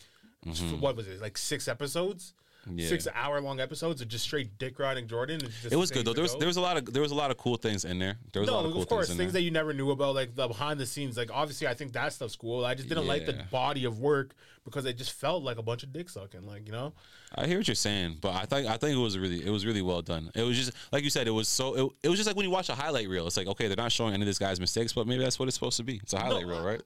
for- 0.54 0.76
what 0.78 0.96
was 0.96 1.06
it 1.06 1.20
like 1.20 1.38
six 1.38 1.68
episodes, 1.68 2.32
Mm-hmm. 2.32 2.41
Yeah. 2.70 2.88
six 2.88 3.08
hour 3.12 3.40
long 3.40 3.58
episodes 3.58 4.00
of 4.00 4.08
just 4.08 4.24
straight 4.24 4.56
dick 4.58 4.78
riding 4.78 5.08
Jordan. 5.08 5.40
it 5.68 5.76
was 5.76 5.90
good 5.90 6.06
though. 6.06 6.12
There 6.12 6.22
was 6.22 6.36
there 6.36 6.46
was 6.46 6.56
a 6.56 6.60
lot 6.60 6.76
of 6.76 6.92
there 6.92 7.02
was 7.02 7.10
a 7.10 7.14
lot 7.14 7.30
of 7.30 7.36
cool 7.36 7.56
things 7.56 7.84
in 7.84 7.98
there. 7.98 8.18
There 8.32 8.40
was 8.40 8.48
a 8.48 8.52
no, 8.52 8.58
lot 8.58 8.66
of 8.66 8.72
cool 8.72 8.82
of 8.82 8.88
course, 8.88 9.08
things 9.08 9.18
things, 9.18 9.32
that 9.32 9.42
you 9.42 9.50
never 9.50 9.72
knew 9.72 9.90
about, 9.90 10.14
like 10.14 10.36
the 10.36 10.46
behind 10.46 10.78
the 10.78 10.86
scenes. 10.86 11.16
Like 11.16 11.30
obviously, 11.32 11.66
I 11.66 11.74
think 11.74 11.92
that 11.92 12.12
stuff's 12.12 12.36
cool. 12.36 12.64
I 12.64 12.74
just 12.74 12.88
didn't 12.88 13.06
like 13.06 13.26
the 13.26 13.44
body 13.50 13.84
of 13.84 13.98
work 13.98 14.34
because 14.64 14.84
it 14.84 14.96
just 14.96 15.12
felt 15.12 15.42
like 15.42 15.58
a 15.58 15.62
bunch 15.62 15.82
of 15.82 15.92
dick 15.92 16.08
sucking. 16.08 16.46
Like 16.46 16.66
you 16.66 16.72
know, 16.72 16.92
I 17.34 17.46
hear 17.46 17.58
what 17.58 17.66
you're 17.66 17.74
saying, 17.74 18.18
but 18.20 18.34
I 18.34 18.44
think 18.44 18.68
I 18.68 18.76
think 18.76 18.96
it 18.96 19.00
was 19.00 19.18
really 19.18 19.44
it 19.44 19.50
was 19.50 19.66
really 19.66 19.82
well 19.82 20.02
done. 20.02 20.30
It 20.34 20.42
was 20.42 20.56
just 20.56 20.72
like 20.92 21.02
you 21.02 21.10
said, 21.10 21.26
it 21.26 21.32
was 21.32 21.48
so 21.48 21.74
it, 21.74 21.92
it 22.04 22.08
was 22.08 22.18
just 22.18 22.28
like 22.28 22.36
when 22.36 22.44
you 22.44 22.52
watch 22.52 22.68
a 22.68 22.74
highlight 22.74 23.08
reel. 23.08 23.26
It's 23.26 23.36
like 23.36 23.48
okay, 23.48 23.66
they're 23.66 23.76
not 23.76 23.92
showing 23.92 24.14
any 24.14 24.22
of 24.22 24.26
this 24.26 24.38
guy's 24.38 24.60
mistakes, 24.60 24.92
but 24.92 25.06
maybe 25.06 25.22
that's 25.22 25.38
what 25.38 25.48
it's 25.48 25.56
supposed 25.56 25.78
to 25.78 25.84
be. 25.84 25.96
It's 25.96 26.12
a 26.12 26.18
highlight 26.18 26.46
reel, 26.46 26.62
right? 26.62 26.80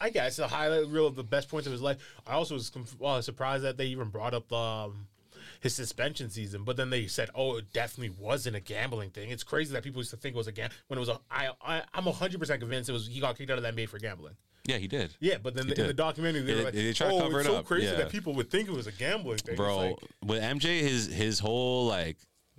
I 0.00 0.10
guess 0.10 0.38
a 0.38 0.46
highlight 0.46 0.86
reel 0.88 1.06
of 1.06 1.16
the 1.16 1.24
best 1.24 1.48
points 1.48 1.66
of 1.66 1.72
his 1.72 1.82
life. 1.82 1.98
I 2.26 2.34
also 2.34 2.54
was 2.54 2.70
well, 2.98 3.20
surprised 3.22 3.64
that 3.64 3.76
they 3.76 3.86
even 3.86 4.08
brought 4.08 4.34
up 4.34 4.52
um, 4.52 5.08
his 5.64 5.74
suspension 5.74 6.30
season, 6.30 6.62
but 6.62 6.76
then 6.76 6.90
they 6.90 7.06
said, 7.08 7.30
"Oh, 7.34 7.56
it 7.56 7.72
definitely 7.72 8.14
wasn't 8.20 8.54
a 8.54 8.60
gambling 8.60 9.10
thing." 9.10 9.30
It's 9.30 9.42
crazy 9.42 9.72
that 9.72 9.82
people 9.82 10.00
used 10.00 10.10
to 10.10 10.16
think 10.16 10.36
it 10.36 10.38
was 10.38 10.46
a 10.46 10.52
gam 10.52 10.70
when 10.86 10.98
it 10.98 11.00
was 11.00 11.08
a. 11.08 11.18
I, 11.30 11.48
I 11.60 11.82
I'm 11.92 12.04
hundred 12.04 12.38
percent 12.38 12.60
convinced 12.60 12.88
it 12.88 12.92
was 12.92 13.08
he 13.08 13.18
got 13.18 13.36
kicked 13.36 13.50
out 13.50 13.58
of 13.58 13.64
the 13.64 13.72
NBA 13.72 13.88
for 13.88 13.98
gambling. 13.98 14.36
Yeah, 14.66 14.76
he 14.78 14.86
did. 14.88 15.14
Yeah, 15.20 15.36
but 15.42 15.54
then 15.54 15.66
the, 15.66 15.78
in 15.80 15.86
the 15.88 15.92
documentary 15.94 16.42
they 16.42 16.52
They- 16.52 16.58
were 16.58 16.64
like, 16.66 16.74
they 16.74 16.92
try 16.92 17.08
to 17.08 17.14
"Oh, 17.14 17.20
cover 17.20 17.40
it's 17.40 17.48
it 17.48 17.52
so 17.52 17.56
up." 17.58 17.64
crazy 17.66 17.86
Yeah. 17.86 17.94
that 17.96 18.10
people 18.10 18.34
would 18.34 18.50
think 18.50 18.68
it 18.68 18.72
was 18.72 18.86
a 18.86 18.92
gambling 18.92 19.38
thing." 19.38 19.56
Bro. 19.56 19.76
like, 19.78 19.96
with 20.24 20.42
MJ, 20.42 20.80
his 20.80 21.06
his 21.12 21.38
whole 21.40 21.86
like 21.86 22.18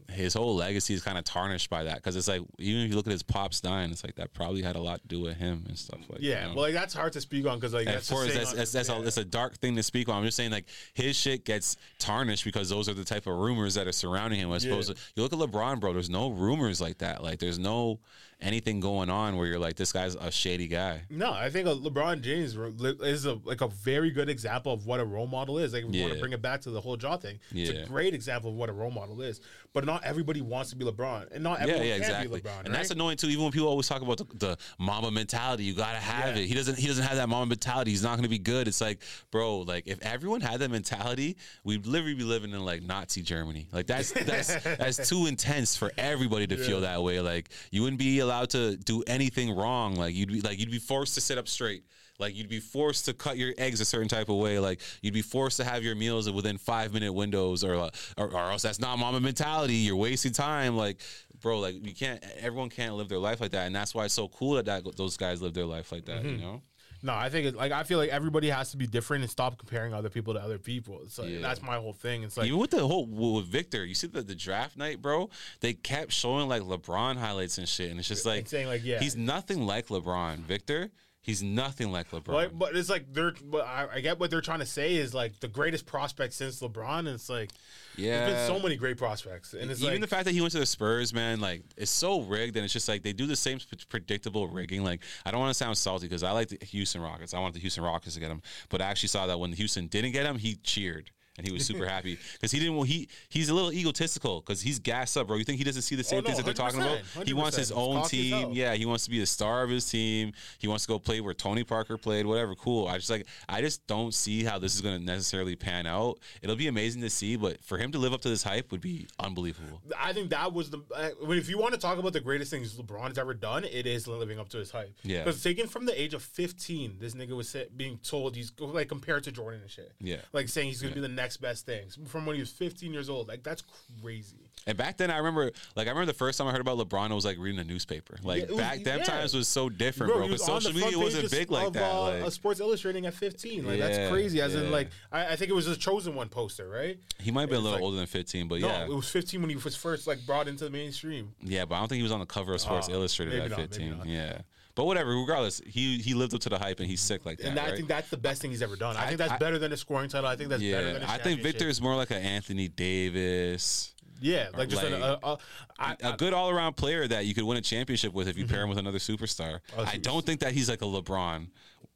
his 0.10 0.34
whole 0.36 0.56
legacy 0.56 0.94
is 0.94 1.02
kind 1.04 1.18
of 1.18 1.24
tarnished 1.24 1.70
by 1.70 1.84
that 1.84 1.96
because 1.96 2.16
it's 2.16 2.28
like 2.28 2.42
even 2.60 2.82
if 2.84 2.90
you 2.90 2.96
look 2.96 3.08
at 3.08 3.12
his 3.12 3.24
pops 3.24 3.60
dying, 3.60 3.92
it's 3.92 4.04
like 4.04 4.16
that 4.16 4.34
probably 4.34 4.62
had 4.62 4.76
a 4.76 4.80
lot 4.80 5.02
to 5.02 5.08
do 5.08 5.20
with 5.22 5.36
him 5.38 5.64
and 5.68 5.78
stuff 5.78 6.00
like. 6.10 6.20
yeah, 6.22 6.44
you 6.44 6.50
know? 6.50 6.56
well, 6.56 6.64
like 6.66 6.74
that's 6.74 6.94
hard 6.94 7.12
to 7.14 7.22
speak 7.22 7.46
on 7.48 7.58
because 7.58 7.74
like 7.74 7.88
And 7.88 7.96
that's 7.96 8.10
of 8.10 8.16
course, 8.16 8.34
that's 8.34 8.52
on- 8.52 8.58
that's, 8.58 8.72
that's, 8.72 8.90
yeah. 8.90 9.22
a, 9.22 9.22
a 9.22 9.26
dark 9.26 9.58
thing 9.58 9.76
to 9.76 9.84
speak 9.84 10.08
on. 10.08 10.18
I'm 10.18 10.24
just 10.26 10.38
saying, 10.38 10.52
like 10.52 10.66
his 10.94 11.16
shit 11.16 11.44
gets 11.46 11.78
tarnished 12.00 12.46
because 12.46 12.70
those 12.70 12.88
are 12.88 12.94
the 12.94 13.04
type 13.06 13.28
of 13.28 13.36
rumors 13.36 13.74
that 13.76 13.88
are 13.88 13.92
surrounding 13.92 14.40
him. 14.40 14.52
As 14.52 14.64
Yeah. 14.64 14.74
opposed 14.74 14.96
to 14.96 15.02
you 15.16 15.24
look 15.24 15.34
at 15.34 15.40
LeBron, 15.40 15.80
bro. 15.80 15.94
There's 15.94 16.10
no 16.10 16.30
rumors 16.30 16.80
like 16.80 17.00
that. 17.00 17.24
Like 17.24 17.40
there's 17.40 17.60
no 17.60 18.00
anything 18.42 18.82
going 18.82 19.10
on 19.10 19.38
where 19.38 19.48
you're 19.48 19.58
like 19.58 19.78
this 19.78 19.94
guy's 19.94 20.14
a 20.16 20.30
shady 20.30 20.68
guy. 20.68 21.02
No, 21.10 21.32
I 21.32 21.50
think 21.50 21.68
uh, 21.68 21.74
LeBron 21.76 22.22
James 22.22 22.56
is 23.02 23.26
a 23.26 23.40
like 23.44 23.62
a 23.62 23.68
very 23.68 24.12
good 24.12 24.30
example 24.30 24.74
of 24.74 24.86
what 24.86 25.00
a 25.00 25.06
role 25.06 25.26
model 25.28 25.58
is. 25.58 25.74
Like, 25.74 25.86
if 25.86 25.90
we 25.90 26.02
want 26.02 26.14
to 26.14 26.20
bring 26.20 26.34
it 26.34 26.42
back 26.42 26.62
to 26.62 26.70
the 26.70 26.82
whole 26.82 26.98
jaw 26.98 27.18
thing. 27.18 27.40
It's 27.52 27.70
a 27.72 27.88
great 27.88 28.14
example 28.14 28.50
of 28.52 28.56
what 28.58 28.70
a 28.70 28.74
role 28.74 28.92
model 28.92 29.22
is. 29.22 29.40
But 29.74 29.86
not 29.86 29.95
everybody 30.04 30.42
wants 30.42 30.72
to 30.72 30.76
be 30.76 30.84
LeBron, 30.86 31.32
and 31.32 31.44
not 31.44 31.60
Yeah, 31.60 31.64
everyone 31.64 31.86
yeah, 31.88 31.94
can 31.94 32.02
exactly. 32.04 32.42
be 32.42 32.48
LeBron. 32.48 32.60
and 32.60 32.68
right? 32.70 32.74
that's 32.78 32.92
annoying 32.92 33.18
too. 33.18 33.28
Even 33.28 33.44
when 33.44 33.52
people 33.52 33.68
always 33.68 33.88
talk 33.88 34.02
about 34.02 34.18
the, 34.18 34.26
the 34.38 34.58
mama 34.80 35.12
mentality, 35.12 35.64
you 35.64 35.74
gotta 35.74 35.98
have 36.00 36.36
Yeah. 36.36 36.44
it. 36.44 36.48
He 36.48 36.54
doesn't. 36.54 36.78
He 36.78 36.88
doesn't 36.88 37.04
have 37.04 37.18
that 37.18 37.30
mama 37.30 37.46
mentality. 37.46 37.92
He's 37.92 38.04
not 38.04 38.16
gonna 38.18 38.28
be 38.30 38.40
good. 38.40 38.68
It's 38.68 38.82
like, 38.82 39.00
bro, 39.32 39.60
like 39.60 39.84
if 39.88 40.02
everyone 40.02 40.42
had 40.42 40.60
that 40.62 40.70
mentality, 40.72 41.38
we'd 41.64 41.86
literally 41.86 42.16
be 42.16 42.24
living 42.24 42.52
in 42.52 42.64
like 42.66 42.82
Nazi 42.84 43.22
Germany. 43.22 43.68
Like 43.72 43.88
that's 43.88 44.12
that's 44.12 44.54
that's 44.64 45.08
too 45.10 45.26
intense 45.28 45.76
for 45.78 45.92
everybody 45.98 46.48
to 46.48 46.58
feel 46.58 46.82
that 46.82 47.02
way. 47.04 47.20
Like 47.22 47.50
you 47.72 47.82
wouldn't 47.84 48.00
be 48.00 48.20
allowed 48.20 48.50
to 48.52 48.78
do 48.78 49.04
anything 49.08 49.56
wrong. 49.56 49.96
Like 49.96 50.16
you'd 50.16 50.30
be 50.32 50.42
like 50.42 50.60
you'd 50.60 50.72
be 50.72 50.80
forced 50.80 51.16
to 51.16 51.22
sit 51.22 51.38
up 51.38 51.48
straight. 51.48 51.84
Like 52.20 52.36
you'd 52.36 52.50
be 52.50 52.60
forced 52.60 53.06
to 53.06 53.14
cut 53.14 53.38
your 53.38 53.54
eggs 53.58 53.82
a 53.82 53.86
certain 53.86 54.08
type 54.08 54.30
of 54.30 54.38
way. 54.38 54.60
Like 54.60 54.82
you'd 55.02 55.14
be 55.14 55.22
forced 55.22 55.58
to 55.58 55.64
have 55.64 55.84
your 55.84 55.96
meals 55.96 56.30
within 56.32 56.58
five 56.58 56.94
minute 56.94 57.14
windows, 57.14 57.64
or 57.64 57.76
uh, 57.76 57.90
or, 58.18 58.28
or 58.32 58.52
else 58.52 58.62
that's 58.62 58.80
not 58.80 58.98
mama 58.98 59.20
mentality. 59.20 59.76
You're 59.76 59.96
wasting 59.96 60.32
time. 60.32 60.78
Like, 60.78 61.02
bro, 61.42 61.60
like 61.60 61.86
you 61.86 61.94
can't. 61.94 62.24
Everyone 62.40 62.70
can't 62.70 62.96
live 62.96 63.10
their 63.10 63.20
life 63.20 63.42
like 63.42 63.52
that, 63.52 63.68
and 63.68 63.76
that's 63.76 63.94
why 63.94 64.06
it's 64.06 64.14
so 64.14 64.28
cool 64.30 64.54
that, 64.56 64.66
that 64.66 64.96
those 64.96 65.18
guys 65.18 65.42
live 65.42 65.54
their 65.54 65.66
life 65.66 65.92
like 65.92 66.06
that. 66.06 66.24
Mm-hmm. 66.24 66.30
You 66.30 66.38
know? 66.38 66.62
no, 67.04 67.14
I 67.14 67.30
think 67.30 67.46
it's 67.48 67.58
like 67.58 67.72
I 67.72 67.84
feel 67.84 68.00
like 68.00 68.10
everybody 68.10 68.50
has 68.50 68.72
to 68.72 68.78
be 68.78 68.88
different 68.88 69.24
and 69.24 69.30
stop 69.30 69.58
comparing 69.58 69.94
other 69.94 70.10
people 70.10 70.34
to 70.34 70.40
other 70.42 70.58
people. 70.58 71.02
So 71.08 71.24
Yeah. 71.24 71.40
that's 71.40 71.62
my 71.62 71.76
whole 71.76 71.94
thing. 71.94 72.24
It's 72.24 72.36
like 72.38 72.48
Even 72.48 72.60
with 72.60 72.72
the 72.72 72.86
whole 72.88 73.06
with 73.06 73.46
Victor, 73.46 73.86
you 73.86 73.94
see 73.94 74.08
the, 74.08 74.24
the 74.24 74.34
draft 74.36 74.76
night, 74.76 75.02
bro. 75.02 75.30
They 75.60 75.74
kept 75.74 76.12
showing 76.12 76.48
like 76.48 76.64
LeBron 76.64 77.18
highlights 77.18 77.58
and 77.58 77.68
shit, 77.68 77.92
and 77.92 78.00
it's 78.00 78.08
just 78.08 78.26
like 78.26 78.48
saying, 78.48 78.68
like, 78.68 78.84
yeah. 78.84 79.00
he's 79.00 79.16
nothing 79.16 79.68
like 79.68 79.88
LeBron. 79.88 80.38
Victor, 80.40 80.90
he's 81.26 81.42
nothing 81.42 81.92
like 81.92 82.12
LeBron. 82.12 82.26
But, 82.26 82.60
but 82.60 82.76
it's 82.76 82.88
like 82.88 83.12
they're. 83.12 83.34
But 83.44 83.66
I, 83.66 83.88
I 83.96 84.00
get 84.00 84.20
what 84.20 84.30
they're 84.30 84.42
trying 84.42 84.60
to 84.60 84.66
say 84.66 84.96
is 84.96 85.12
like 85.12 85.40
the 85.40 85.48
greatest 85.48 85.88
prospect 85.88 86.34
since 86.34 86.62
LeBron. 86.62 87.00
And 87.00 87.08
it's 87.10 87.30
like 87.30 87.50
yeah, 87.98 88.28
there's 88.28 88.48
been 88.48 88.58
so 88.58 88.62
many 88.62 88.76
great 88.76 88.98
prospects, 88.98 89.54
and 89.54 89.72
it's 89.72 89.82
even 89.82 89.96
like 89.96 90.02
the 90.02 90.08
fact 90.08 90.26
that 90.26 90.34
he 90.34 90.42
went 90.42 90.54
to 90.54 90.60
the 90.60 90.66
Spurs, 90.68 91.14
man, 91.14 91.40
like 91.40 91.64
it's 91.78 91.90
so 91.90 92.22
rigged, 92.22 92.56
and 92.58 92.64
it's 92.64 92.74
just 92.74 92.88
like 92.88 93.02
they 93.02 93.14
do 93.14 93.26
the 93.26 93.36
same 93.36 93.58
predictable 93.90 94.48
rigging. 94.48 94.84
Like 94.84 95.02
I 95.26 95.32
don't 95.32 95.40
want 95.40 95.50
to 95.50 95.58
sound 95.58 95.78
salty 95.78 96.06
because 96.08 96.22
I 96.22 96.32
like 96.32 96.50
the 96.50 96.64
Houston 96.64 97.02
Rockets. 97.02 97.34
I 97.34 97.40
wanted 97.40 97.56
the 97.56 97.62
Houston 97.62 97.84
Rockets 97.84 98.14
to 98.14 98.22
get 98.22 98.30
him, 98.30 98.44
but 98.70 98.82
I 98.82 98.86
actually 98.86 99.10
saw 99.10 99.26
that 99.26 99.40
when 99.40 99.52
Houston 99.52 99.88
didn't 99.88 100.12
get 100.12 100.28
him, 100.28 100.38
he 100.38 100.56
cheered. 100.56 101.10
And 101.38 101.46
he 101.46 101.54
was 101.54 101.66
super 101.66 101.86
happy 101.90 102.18
because 102.34 102.52
he 102.52 102.60
didn't. 102.60 102.86
He 102.86 103.10
he's 103.30 103.50
a 103.50 103.54
little 103.54 103.72
egotistical 103.74 104.42
because 104.42 104.62
he's 104.62 104.80
gassed 104.80 105.18
up, 105.18 105.28
bro. 105.28 105.38
You 105.38 105.44
think 105.44 105.58
he 105.58 105.64
doesn't 105.64 105.82
see 105.82 105.96
the 105.96 106.04
same 106.04 106.20
Oh, 106.20 106.22
no, 106.22 106.26
things 106.28 106.38
that 106.38 106.46
they're 106.46 106.54
talking 106.54 106.82
about? 106.82 107.28
He 107.28 107.34
wants 107.34 107.58
his 107.58 107.72
own 107.72 108.08
team. 108.08 108.52
Yeah, 108.54 108.74
he 108.76 108.86
wants 108.86 109.04
to 109.06 109.10
be 109.10 109.20
the 109.20 109.26
star 109.26 109.64
of 109.64 109.70
his 109.70 109.90
team. 109.90 110.32
He 110.60 110.68
wants 110.68 110.86
to 110.86 110.88
go 110.88 111.00
play 111.00 111.20
where 111.22 111.34
Tony 111.34 111.64
Parker 111.64 111.98
played. 111.98 112.26
Whatever, 112.26 112.56
cool. 112.56 112.88
I 112.88 112.98
just 112.98 113.10
like. 113.10 113.28
I 113.50 113.62
just 113.62 113.86
don't 113.88 114.14
see 114.14 114.44
how 114.44 114.60
this 114.60 114.76
is 114.76 114.82
going 114.82 115.00
to 115.00 115.06
necessarily 115.06 115.56
pan 115.56 115.86
out. 115.86 116.20
It'll 116.42 116.56
be 116.56 116.68
amazing 116.68 117.02
to 117.02 117.10
see, 117.10 117.36
but 117.36 117.64
for 117.64 117.78
him 117.78 117.92
to 117.92 117.98
live 117.98 118.14
up 118.14 118.22
to 118.22 118.30
this 118.30 118.44
hype 118.44 118.72
would 118.72 118.82
be 118.82 119.08
unbelievable. 119.20 119.82
I 120.00 120.14
think 120.14 120.30
that 120.30 120.54
was 120.54 120.70
the. 120.70 120.80
Uh, 120.96 121.10
if 121.32 121.50
you 121.50 121.58
want 121.58 121.74
to 121.74 121.80
talk 121.80 121.98
about 121.98 122.14
the 122.14 122.22
greatest 122.22 122.52
things 122.52 122.76
LeBron's 122.76 123.18
ever 123.18 123.34
done, 123.34 123.66
it 123.66 123.86
is 123.86 124.08
living 124.08 124.40
up 124.40 124.50
to 124.50 124.58
his 124.58 124.72
hype. 124.72 124.96
Yeah. 125.04 125.24
Because 125.24 125.44
taken 125.44 125.68
from 125.68 125.86
the 125.86 126.00
age 126.00 126.14
of 126.14 126.24
15, 126.24 126.98
this 127.00 127.14
nigga 127.14 127.36
was 127.36 127.56
being 127.76 127.98
told 127.98 128.36
he's 128.36 128.52
like 128.60 128.88
compared 128.88 129.24
to 129.26 129.32
Jordan 129.32 129.62
and 129.62 129.70
shit. 129.70 129.92
Yeah. 130.00 130.18
Like 130.32 130.48
saying 130.50 130.68
he's 130.68 130.82
gonna 130.82 130.96
be 130.96 131.02
the 131.02 131.08
next 131.08 131.25
best 131.38 131.66
thing 131.66 131.86
from 132.08 132.26
when 132.26 132.36
he 132.36 132.42
was 132.42 132.52
15 132.52 132.94
years 132.94 133.10
old. 133.10 133.28
Like 133.28 133.44
that's 133.44 133.64
crazy. 134.02 134.38
And 134.68 134.76
back 134.78 134.98
then, 134.98 135.12
I 135.12 135.18
remember, 135.18 135.52
like, 135.76 135.86
I 135.86 135.92
remember 135.92 136.08
the 136.12 136.18
first 136.18 136.40
time 136.40 136.48
I 136.48 136.52
heard 136.52 136.60
about 136.62 136.80
LeBron, 136.80 137.12
I 137.12 137.14
was 137.14 137.24
like 137.24 137.38
reading 137.38 137.60
a 137.60 137.64
newspaper. 137.64 138.18
Like, 138.24 138.44
Yeah, 138.46 138.48
was- 138.50 138.58
back 138.58 138.84
then, 138.84 138.98
yeah. 139.00 139.04
times 139.04 139.36
was 139.36 139.48
so 139.48 139.70
different, 139.70 140.12
bro. 140.12 140.24
Because 140.28 140.40
was 140.40 140.50
on 140.50 140.56
the 140.56 140.62
social 140.62 140.80
media 140.82 140.98
wasn't 140.98 141.30
big 141.30 141.52
like 141.52 141.68
of, 141.68 141.74
that. 141.74 141.92
Uh, 141.94 142.02
like, 142.02 142.14
a 142.24 142.32
Sports 142.32 142.60
Illustrating 142.60 143.06
at 143.06 143.14
15. 143.14 143.64
Like 143.66 143.78
Yeah, 143.78 143.88
that's 143.88 144.12
crazy. 144.12 144.42
As 144.42 144.56
in, 144.56 144.72
like 144.72 144.90
I, 145.12 145.34
I 145.34 145.36
think 145.36 145.52
it 145.52 145.54
was 145.54 145.68
a 145.68 145.76
chosen 145.76 146.16
one 146.16 146.30
poster, 146.30 146.68
right? 146.68 146.98
he 147.20 147.30
might 147.30 147.42
have 147.42 147.50
been 147.52 147.60
a 147.60 147.62
little 147.62 147.74
like- 147.78 147.84
older 147.84 147.98
than 147.98 148.08
15, 148.08 148.48
but 148.48 148.60
No, 148.62 148.68
yeah. 148.68 148.86
it 148.86 148.90
was 148.90 149.08
15 149.10 149.40
when 149.42 149.50
he 149.52 149.56
was 149.56 149.76
first 149.76 150.08
like 150.08 150.26
brought 150.26 150.48
into 150.48 150.64
the 150.64 150.72
mainstream. 150.72 151.36
yeah, 151.44 151.66
but 151.66 151.76
I 151.76 151.80
don't 151.80 151.88
think 151.90 151.98
he 151.98 152.04
was 152.04 152.12
on 152.12 152.20
the 152.20 152.26
cover 152.26 152.54
of 152.56 152.62
Sports 152.62 152.88
Oh, 152.90 152.94
Illustrated 152.94 153.40
at 153.40 153.52
not, 153.52 153.60
15. 153.60 154.02
Yeah. 154.06 154.40
But 154.76 154.86
whatever, 154.86 155.16
regardless, 155.16 155.62
he 155.66 155.98
he 156.00 156.14
lived 156.14 156.34
up 156.34 156.42
to 156.42 156.50
the 156.50 156.60
hype 156.60 156.80
and 156.82 156.88
he's 156.90 157.00
sick 157.02 157.26
like 157.26 157.38
that. 157.40 157.48
And 157.48 157.60
I 157.60 157.68
right? 157.68 157.76
think 157.76 157.88
that's 157.88 158.10
the 158.10 158.18
best 158.18 158.42
thing 158.42 158.52
he's 158.52 158.62
ever 158.62 158.76
done. 158.76 158.98
I, 158.98 159.04
I- 159.04 159.08
think 159.08 159.18
that's 159.20 159.32
I- 159.32 159.38
better 159.38 159.58
than 159.58 159.72
a 159.72 159.78
scoring 159.78 160.10
title. 160.10 160.28
I 160.30 160.36
think 160.36 160.50
that's 160.50 160.62
better 160.62 160.94
than 160.94 161.02
yeah, 161.02 161.08
a 161.08 161.12
I 161.12 161.18
think 161.18 161.24
championship. 161.40 161.44
Victor's 161.44 161.82
more 161.82 161.96
like 161.96 162.12
an 162.12 162.18
Anthony 162.22 162.68
Davis. 162.68 163.94
Yeah, 164.22 164.48
like 164.58 164.70
just 164.70 164.82
Like, 164.82 164.94
an, 164.94 165.02
a, 165.02 165.20
a, 165.24 165.38
I, 165.78 165.96
a 166.02 166.16
good 166.16 166.32
all 166.34 166.50
around 166.50 166.78
player 166.78 167.06
that 167.08 167.26
you 167.26 167.34
could 167.34 167.44
win 167.44 167.58
a 167.58 167.62
championship 167.62 168.14
with 168.14 168.28
if 168.30 168.38
you 168.38 168.46
Mm-hmm. 168.46 168.54
pair 168.54 168.64
him 168.64 168.70
with 168.70 168.78
another 168.78 168.98
superstar. 168.98 169.60
Oh, 169.78 169.84
I 169.84 169.98
don't 169.98 170.26
think 170.26 170.40
that 170.40 170.54
he's 170.54 170.70
like 170.70 170.82
a 170.82 170.86
LeBron. 170.86 171.48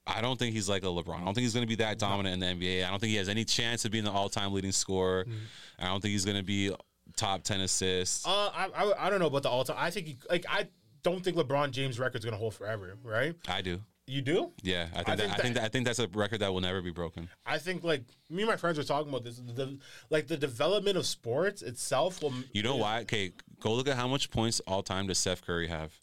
I 0.06 0.22
don't 0.22 0.38
think 0.38 0.54
he's 0.54 0.68
like 0.68 0.84
a 0.84 0.88
LeBron. 0.88 1.22
I 1.22 1.26
don't 1.26 1.34
think 1.34 1.44
he's 1.44 1.54
going 1.54 1.66
to 1.66 1.68
be 1.70 1.76
that 1.76 1.98
dominant 2.00 2.42
in 2.44 2.60
the 2.60 2.66
NBA. 2.66 2.86
I 2.86 2.90
don't 2.90 3.00
think 3.00 3.12
he 3.12 3.16
has 3.18 3.30
any 3.30 3.46
chance 3.46 3.86
of 3.86 3.92
being 3.92 4.04
the 4.04 4.12
all 4.12 4.28
time 4.28 4.52
leading 4.54 4.72
scorer. 4.74 5.24
Mm-hmm. 5.26 5.34
I 5.80 5.86
don't 5.88 6.02
think 6.02 6.12
he's 6.12 6.26
going 6.26 6.38
to 6.38 6.44
be 6.44 6.74
top 7.16 7.44
10 7.44 7.62
assists. 7.62 8.26
Uh, 8.28 8.30
I, 8.54 8.70
I 8.76 9.08
I 9.08 9.10
don't 9.10 9.20
know 9.20 9.28
about 9.28 9.44
the 9.44 9.50
all 9.50 9.64
time. 9.64 9.78
I 9.80 9.90
think 9.92 10.08
he, 10.08 10.18
like 10.30 10.46
I 10.50 10.68
don't 11.04 11.24
think 11.24 11.38
LeBron 11.38 11.72
James' 11.72 12.00
record's 12.00 12.26
gonna 12.26 12.38
hold 12.38 12.54
forever. 12.54 12.98
Right? 13.04 13.36
I 13.48 13.62
do. 13.62 13.82
You 14.08 14.22
do? 14.22 14.52
Yeah, 14.64 14.88
I 14.96 15.04
think, 15.04 15.10
I 15.10 15.16
that, 15.16 15.18
think 15.18 15.32
I 15.32 15.36
think 15.36 15.54
that- 15.54 15.54
that 15.62 15.64
I 15.66 15.70
think 15.70 15.86
that's 15.86 16.00
a 16.00 16.08
record 16.08 16.40
that 16.40 16.52
will 16.52 16.62
never 16.62 16.82
be 16.82 16.90
broken. 16.90 17.30
I 17.46 17.60
think 17.60 17.84
like 17.84 18.06
me 18.30 18.42
and 18.42 18.50
my 18.50 18.58
friends 18.58 18.80
were 18.80 18.84
talking 18.84 19.10
about 19.10 19.24
this. 19.24 19.38
The, 19.38 19.78
like 20.10 20.26
the 20.28 20.36
development 20.38 20.98
of 20.98 21.06
sports 21.06 21.62
itself 21.62 22.24
will. 22.24 22.34
You 22.52 22.64
know 22.64 22.76
why? 22.78 23.02
Okay, 23.02 23.34
go 23.60 23.72
look 23.74 23.88
at 23.88 23.96
how 23.98 24.08
much 24.08 24.32
points 24.32 24.62
all 24.62 24.82
time 24.82 25.06
does 25.06 25.20
Steph 25.20 25.44
Curry 25.44 25.68
have. 25.68 25.94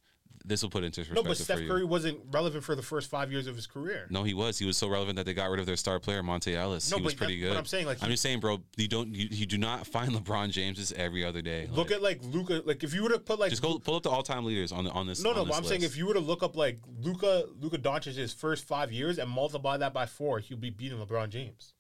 This 0.47 0.63
will 0.63 0.71
put 0.71 0.85
into 0.85 1.05
No, 1.13 1.25
but 1.25 1.37
Steph. 1.37 1.59
Curry 1.67 1.85
wasn't 1.85 2.21
relevant 2.31 2.63
for 2.63 2.77
the 2.77 2.83
first 2.83 3.11
five 3.11 3.33
years 3.33 3.49
of 3.49 3.57
his 3.57 3.67
career. 3.67 4.07
No, 4.11 4.23
he 4.23 4.33
was. 4.33 4.59
He 4.59 4.65
was 4.65 4.77
so 4.77 4.87
relevant 4.89 5.17
that 5.17 5.27
they 5.27 5.35
got 5.35 5.51
rid 5.51 5.59
of 5.59 5.67
their 5.67 5.77
star 5.77 5.99
player 5.99 6.23
Monta 6.23 6.55
Ellis. 6.55 6.89
No, 6.91 6.99
he 6.99 7.03
was 7.03 7.15
pretty 7.15 7.39
good. 7.39 7.49
but 7.51 7.59
I'm 7.59 7.65
saying, 7.67 7.87
like, 7.87 8.01
I'm 8.01 8.09
he- 8.09 8.13
just 8.15 8.23
saying, 8.23 8.39
bro. 8.39 8.63
You 8.77 8.87
don't. 8.87 9.13
You, 9.13 9.27
you 9.31 9.47
do 9.47 9.59
not 9.59 9.87
find 9.87 10.13
LeBron 10.13 10.51
James 10.51 10.93
every 10.93 11.25
other 11.25 11.43
day. 11.43 11.69
Look 11.73 11.91
Like, 11.91 11.97
at 11.97 12.03
like 12.03 12.21
Luka. 12.23 12.63
Like 12.65 12.85
if 12.85 12.95
you 12.95 13.03
were 13.03 13.09
to 13.11 13.19
put 13.19 13.41
like 13.41 13.51
just 13.51 13.63
go 13.63 13.79
pull 13.79 13.97
up 13.97 14.05
the 14.05 14.11
all 14.11 14.23
time 14.23 14.45
leaders 14.45 14.71
on 14.71 14.85
the 14.85 14.91
on 14.93 15.07
this. 15.07 15.23
No, 15.23 15.33
no, 15.33 15.45
but 15.45 15.57
I'm 15.57 15.65
saying 15.65 15.83
if 15.83 15.97
you 15.97 16.07
were 16.07 16.15
to 16.15 16.21
look 16.21 16.43
up 16.43 16.55
like 16.57 16.79
Luka 17.01 17.47
Luka 17.61 17.79
Doncic's 17.79 18.33
first 18.33 18.65
five 18.67 18.93
years 18.93 19.19
and 19.19 19.29
multiply 19.29 19.77
that 19.79 19.93
by 19.93 20.07
four, 20.07 20.39
he'll 20.39 20.59
be 20.59 20.71
beating 20.71 20.99
LeBron 20.99 21.29
James. 21.31 21.73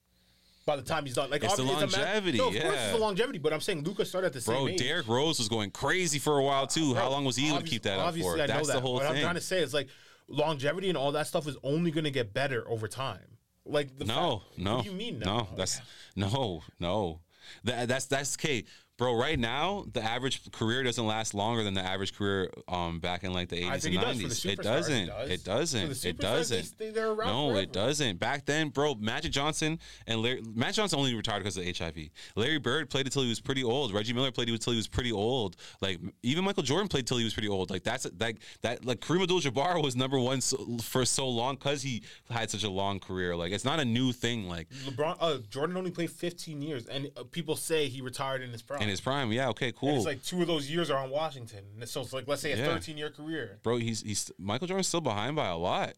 By 0.66 0.74
the 0.74 0.82
time 0.82 1.04
he's 1.06 1.14
done, 1.14 1.30
like 1.30 1.44
It's 1.44 1.54
the 1.54 1.62
obvi- 1.62 1.66
a 1.68 1.68
ma- 1.68 1.78
longevity, 2.02 2.38
no, 2.38 2.48
of 2.48 2.54
course 2.60 2.74
it's 2.74 2.90
the 2.92 2.98
longevity. 2.98 3.38
But 3.38 3.52
I'm 3.52 3.60
saying 3.60 3.84
Luka 3.84 4.04
started 4.04 4.26
at 4.26 4.32
the 4.32 4.40
same 4.40 4.56
Bro, 4.56 4.68
age. 4.68 4.78
Derrick 4.80 5.06
Rose 5.06 5.38
was 5.38 5.48
going 5.48 5.70
crazy 5.70 6.18
for 6.18 6.38
a 6.38 6.42
while 6.42 6.66
too. 6.66 6.92
How 6.92 7.08
long 7.08 7.24
was 7.24 7.36
he 7.36 7.48
able 7.48 7.58
to 7.60 7.64
keep 7.64 7.84
that 7.84 8.00
up 8.00 8.06
obviously 8.08 8.32
for? 8.36 8.42
I 8.42 8.46
know 8.46 8.54
That's 8.54 8.66
that. 8.66 8.72
the 8.74 8.80
whole 8.80 8.94
what 8.94 9.04
thing. 9.06 9.16
I'm 9.18 9.22
trying 9.22 9.34
to 9.36 9.40
say 9.40 9.60
is 9.62 9.72
like, 9.72 9.86
longevity 10.26 10.88
and 10.88 10.98
all 10.98 11.12
that 11.12 11.28
stuff 11.28 11.46
is 11.46 11.56
only 11.62 11.92
going 11.92 12.02
to 12.02 12.10
get 12.10 12.34
better 12.34 12.68
over 12.68 12.88
time. 12.88 13.20
Like 13.64 13.96
the 13.96 14.06
No, 14.06 14.38
fact- 14.48 14.58
no. 14.58 14.74
What 14.76 14.84
do 14.84 14.90
you 14.90 14.96
mean? 14.96 15.20
No, 15.20 15.46
that's 15.56 15.80
no, 16.16 16.62
no. 16.80 17.20
That, 17.62 17.86
that's 17.86 18.06
that's 18.06 18.36
okay, 18.36 18.64
bro. 18.96 19.14
Right 19.14 19.38
now, 19.38 19.84
the 19.92 20.02
average 20.02 20.50
career 20.52 20.82
doesn't 20.82 21.06
last 21.06 21.34
longer 21.34 21.62
than 21.62 21.74
the 21.74 21.82
average 21.82 22.16
career 22.16 22.50
um 22.68 23.00
back 23.00 23.24
in 23.24 23.32
like 23.32 23.48
the 23.48 23.56
eighties 23.56 23.84
and 23.84 23.94
does. 23.94 24.04
Nineties. 24.04 24.42
the 24.42 24.52
It 24.52 24.62
doesn't. 24.62 25.08
It 25.08 25.44
doesn't. 25.44 26.04
It 26.04 26.18
doesn't. 26.18 26.78
they- 26.78 26.90
they're 26.90 27.10
around 27.10 27.28
no, 27.28 27.48
forever. 27.48 27.62
it 27.62 27.72
doesn't. 27.72 28.18
Back 28.18 28.46
then, 28.46 28.70
bro, 28.70 28.94
Magic 28.94 29.32
Johnson 29.32 29.78
and 30.06 30.22
Larry, 30.22 30.42
Magic 30.54 30.76
Johnson 30.76 30.98
only 30.98 31.14
retired 31.14 31.40
because 31.40 31.56
of 31.56 31.64
HIV. 31.64 32.08
Larry 32.36 32.58
Bird 32.58 32.88
played 32.90 33.06
until 33.06 33.22
he 33.22 33.28
was 33.28 33.40
pretty 33.40 33.62
old. 33.62 33.92
Reggie 33.92 34.12
Miller 34.12 34.30
played 34.30 34.48
until 34.48 34.72
he 34.72 34.76
was 34.76 34.88
pretty 34.88 35.12
old. 35.12 35.56
Like 35.80 35.98
even 36.22 36.44
Michael 36.44 36.62
Jordan 36.62 36.88
played 36.88 37.06
till 37.06 37.18
he 37.18 37.24
was 37.24 37.34
pretty 37.34 37.48
old. 37.48 37.70
Like 37.70 37.82
that's 37.84 38.06
like 38.18 38.38
that. 38.62 38.84
Like 38.84 39.00
Kareem 39.00 39.22
Abdul-Jabbar 39.22 39.82
was 39.82 39.96
number 39.96 40.18
one 40.18 40.40
so, 40.40 40.78
for 40.82 41.04
so 41.04 41.28
long 41.28 41.56
because 41.56 41.82
he 41.82 42.02
had 42.30 42.50
such 42.50 42.64
a 42.64 42.70
long 42.70 42.98
career. 42.98 43.36
Like 43.36 43.52
it's 43.52 43.64
not 43.64 43.80
a 43.80 43.84
new 43.84 44.12
thing. 44.12 44.48
Like 44.48 44.68
LeBron, 44.86 45.16
uh, 45.20 45.38
Jordan 45.50 45.76
only 45.76 45.90
played 45.90 46.10
15 46.10 46.62
years, 46.62 46.86
and 46.86 47.10
uh, 47.16 47.24
people 47.24 47.56
say 47.56 47.88
he 47.88 48.00
retired 48.00 48.42
in 48.42 48.50
his 48.50 48.62
prime. 48.62 48.85
In 48.86 48.90
his 48.90 49.00
prime, 49.00 49.30
yeah, 49.32 49.48
okay, 49.50 49.68
And 49.68 49.76
cool. 49.76 49.96
it's 49.96 50.06
like 50.06 50.22
two 50.24 50.40
of 50.40 50.46
those 50.46 50.70
years 50.70 50.90
are 50.90 50.98
on 50.98 51.10
Washington. 51.10 51.64
So 51.86 52.00
it's 52.00 52.12
like 52.12 52.26
let's 52.26 52.42
say 52.42 52.52
a 52.52 52.56
Yeah. 52.56 52.66
13 52.66 52.96
year 52.96 53.10
career, 53.10 53.58
Bro, 53.62 53.76
he's 53.78 54.02
he's 54.02 54.30
Michael 54.38 54.66
Jordan's 54.66 54.88
still 54.88 55.00
behind 55.00 55.36
by 55.36 55.48
a 55.48 55.56
lot. 55.56 55.94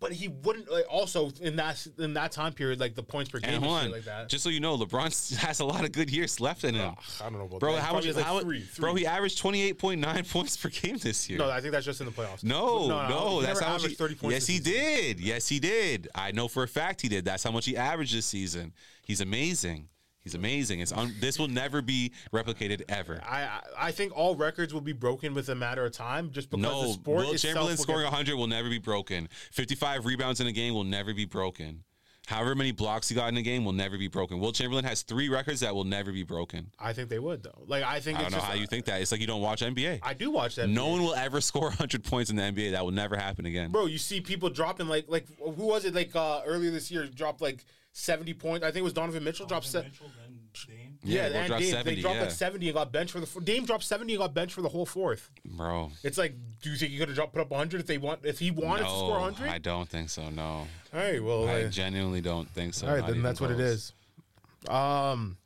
but 0.00 0.12
he 0.12 0.28
wouldn't 0.28 0.70
like 0.72 0.86
also 0.90 1.30
in 1.42 1.56
that 1.56 1.86
in 1.98 2.14
that 2.14 2.32
time 2.32 2.52
period 2.54 2.80
like 2.80 2.94
the 2.94 3.02
points 3.02 3.30
per 3.30 3.38
game 3.38 3.48
And 3.48 3.56
and, 3.56 3.64
hold 3.64 3.78
shit 3.80 3.86
on, 3.86 3.92
like 3.92 4.04
that. 4.04 4.28
just 4.30 4.42
so 4.42 4.48
you 4.50 4.60
know, 4.60 4.76
LeBron 4.78 5.36
has 5.46 5.60
a 5.60 5.64
lot 5.64 5.84
of 5.84 5.92
good 5.92 6.10
years 6.10 6.40
left 6.40 6.64
in 6.64 6.74
him. 6.74 6.94
Ah, 6.96 7.04
I 7.20 7.24
don't 7.30 7.38
know 7.38 7.44
about 7.44 7.60
Bro, 7.60 7.72
that. 7.74 7.80
how 7.82 7.90
Probably 7.90 8.08
much? 8.08 8.16
has, 8.16 8.16
like, 8.16 8.24
how, 8.24 8.40
three, 8.40 8.60
three. 8.60 8.80
Bro, 8.82 8.94
he 8.94 9.06
averaged 9.06 9.38
twenty 9.38 9.60
eight 9.62 9.78
point 9.78 10.00
nine 10.00 10.24
points 10.30 10.56
per 10.56 10.68
game 10.70 10.96
this 10.98 11.28
year. 11.28 11.38
no, 11.38 11.50
I 11.50 11.60
think 11.60 11.72
that's 11.72 11.84
just 11.86 12.00
in 12.00 12.06
the 12.06 12.12
playoffs. 12.12 12.42
No, 12.42 12.88
no, 13.08 13.40
he 13.40 13.46
that's 13.46 13.60
never 13.60 13.70
how 13.72 13.78
much. 13.78 13.88
He, 13.88 13.94
30 13.94 14.14
points. 14.14 14.32
yes, 14.34 14.46
this 14.46 14.56
he 14.56 14.62
season. 14.62 14.72
did. 14.72 15.20
Yes, 15.20 15.48
he 15.48 15.58
did. 15.60 16.08
I 16.14 16.32
know 16.32 16.48
for 16.48 16.62
a 16.62 16.68
fact 16.68 17.02
he 17.02 17.08
did. 17.08 17.24
That's 17.24 17.42
how 17.42 17.50
much 17.50 17.66
he 17.66 17.76
averaged 17.76 18.14
this 18.14 18.26
season. 18.26 18.72
He's 19.04 19.20
amazing. 19.20 19.88
He's 20.28 20.34
amazing. 20.34 20.80
It's 20.80 20.92
un- 20.92 21.14
this 21.20 21.38
will 21.38 21.48
never 21.48 21.80
be 21.80 22.12
replicated 22.34 22.82
ever. 22.90 23.18
I 23.26 23.60
I- 23.78 23.92
think 23.92 24.14
all 24.14 24.36
records 24.36 24.74
will 24.74 24.82
be 24.82 24.92
broken 24.92 25.32
with 25.32 25.48
a 25.48 25.54
matter 25.54 25.86
of 25.86 25.92
time, 25.92 26.30
just 26.30 26.50
because 26.50 26.62
the 26.64 26.70
No, 26.70 26.92
sport 26.92 27.18
Wilt 27.24 27.38
Chamberlain 27.38 27.76
scoring 27.78 28.02
get- 28.02 28.12
100 28.12 28.36
will 28.36 28.46
never 28.46 28.68
be 28.68 28.76
broken. 28.78 29.30
55 29.52 30.04
rebounds 30.04 30.40
in 30.40 30.46
a 30.46 30.52
game 30.52 30.74
will 30.74 30.84
never 30.84 31.14
be 31.14 31.24
broken. 31.24 31.82
However 32.26 32.54
many 32.54 32.72
blocks 32.72 33.08
he 33.08 33.14
got 33.14 33.28
in 33.30 33.38
a 33.38 33.42
game 33.42 33.64
will 33.64 33.72
never 33.72 33.96
be 33.96 34.06
broken. 34.08 34.38
Wilt 34.38 34.54
Chamberlain 34.56 34.84
has 34.84 35.00
three 35.00 35.30
records 35.30 35.60
that 35.60 35.74
will 35.74 35.84
never 35.84 36.12
be 36.12 36.24
broken. 36.24 36.70
I 36.78 36.92
think 36.92 37.08
they 37.08 37.18
would 37.18 37.42
though. 37.42 37.64
Like 37.66 37.82
I 37.84 38.00
think 38.00 38.18
I 38.18 38.22
don't 38.22 38.32
know 38.32 38.40
how 38.40 38.52
you 38.52 38.66
think 38.66 38.84
that. 38.84 39.00
It's 39.00 39.10
like 39.10 39.22
you 39.22 39.26
don't 39.26 39.40
watch 39.40 39.62
NBA. 39.62 40.00
I 40.02 40.12
do 40.12 40.30
watch 40.30 40.56
that. 40.56 40.68
no 40.68 40.88
one 40.88 41.00
will 41.00 41.14
ever 41.14 41.40
score 41.50 41.68
100 41.70 42.04
points 42.04 42.28
in 42.28 42.36
the 42.36 42.42
NBA. 42.42 42.72
That 42.72 42.84
will 42.84 42.92
never 42.92 43.16
happen 43.16 43.46
again. 43.46 43.70
Bro, 43.70 43.86
you 43.86 43.96
see 43.96 44.20
people 44.20 44.50
dropping 44.50 44.88
like 44.88 45.06
like 45.08 45.26
who 45.38 45.52
was 45.68 45.86
it 45.86 45.94
like 45.94 46.14
uh 46.14 46.42
earlier 46.44 46.70
this 46.70 46.90
year 46.90 47.06
dropped 47.06 47.40
like 47.40 47.64
70 47.98 48.34
points. 48.34 48.64
I 48.64 48.68
think 48.68 48.80
it 48.80 48.84
was 48.84 48.92
Donovan 48.92 49.24
Mitchell 49.24 49.46
dropped 49.46 49.66
se- 49.66 49.82
Mitchell, 49.82 50.06
then 50.24 50.38
Dame. 50.66 50.98
yeah, 51.02 51.26
both 51.28 51.36
and 51.36 51.46
dropped 51.48 51.62
Dame, 51.62 51.70
70, 51.72 51.94
they 51.96 52.00
dropped 52.00 52.16
yeah. 52.16 52.22
like 52.22 52.30
70 52.30 52.68
and 52.68 52.74
got 52.74 52.92
benched 52.92 53.12
for 53.12 53.20
the 53.20 53.26
f- 53.26 53.44
Dame 53.44 53.64
dropped 53.64 53.84
70 53.84 54.12
and 54.12 54.20
got 54.20 54.34
benched 54.34 54.54
for 54.54 54.62
the 54.62 54.68
whole 54.68 54.86
fourth. 54.86 55.30
Bro. 55.44 55.90
It's 56.04 56.16
like 56.16 56.34
do 56.62 56.70
you 56.70 56.76
think 56.76 56.92
he 56.92 56.98
could 56.98 57.08
have 57.08 57.16
dropped 57.16 57.32
put 57.32 57.40
up 57.42 57.50
100 57.50 57.80
if 57.80 57.86
they 57.86 57.98
want 57.98 58.20
if 58.24 58.38
he 58.38 58.50
wanted 58.50 58.84
to 58.84 58.88
score 58.88 59.18
100? 59.20 59.48
I 59.50 59.58
don't 59.58 59.88
think 59.88 60.10
so. 60.10 60.30
No. 60.30 60.42
All 60.42 60.66
right, 60.94 61.22
well, 61.22 61.48
I 61.48 61.64
uh, 61.64 61.68
genuinely 61.68 62.20
don't 62.20 62.48
think 62.50 62.74
so. 62.74 62.86
all 62.86 62.94
right, 62.94 63.00
then 63.02 63.10
even 63.10 63.22
that's 63.22 63.40
what 63.40 63.50
it 63.50 63.60
is. 63.60 63.92
Um 64.68 65.36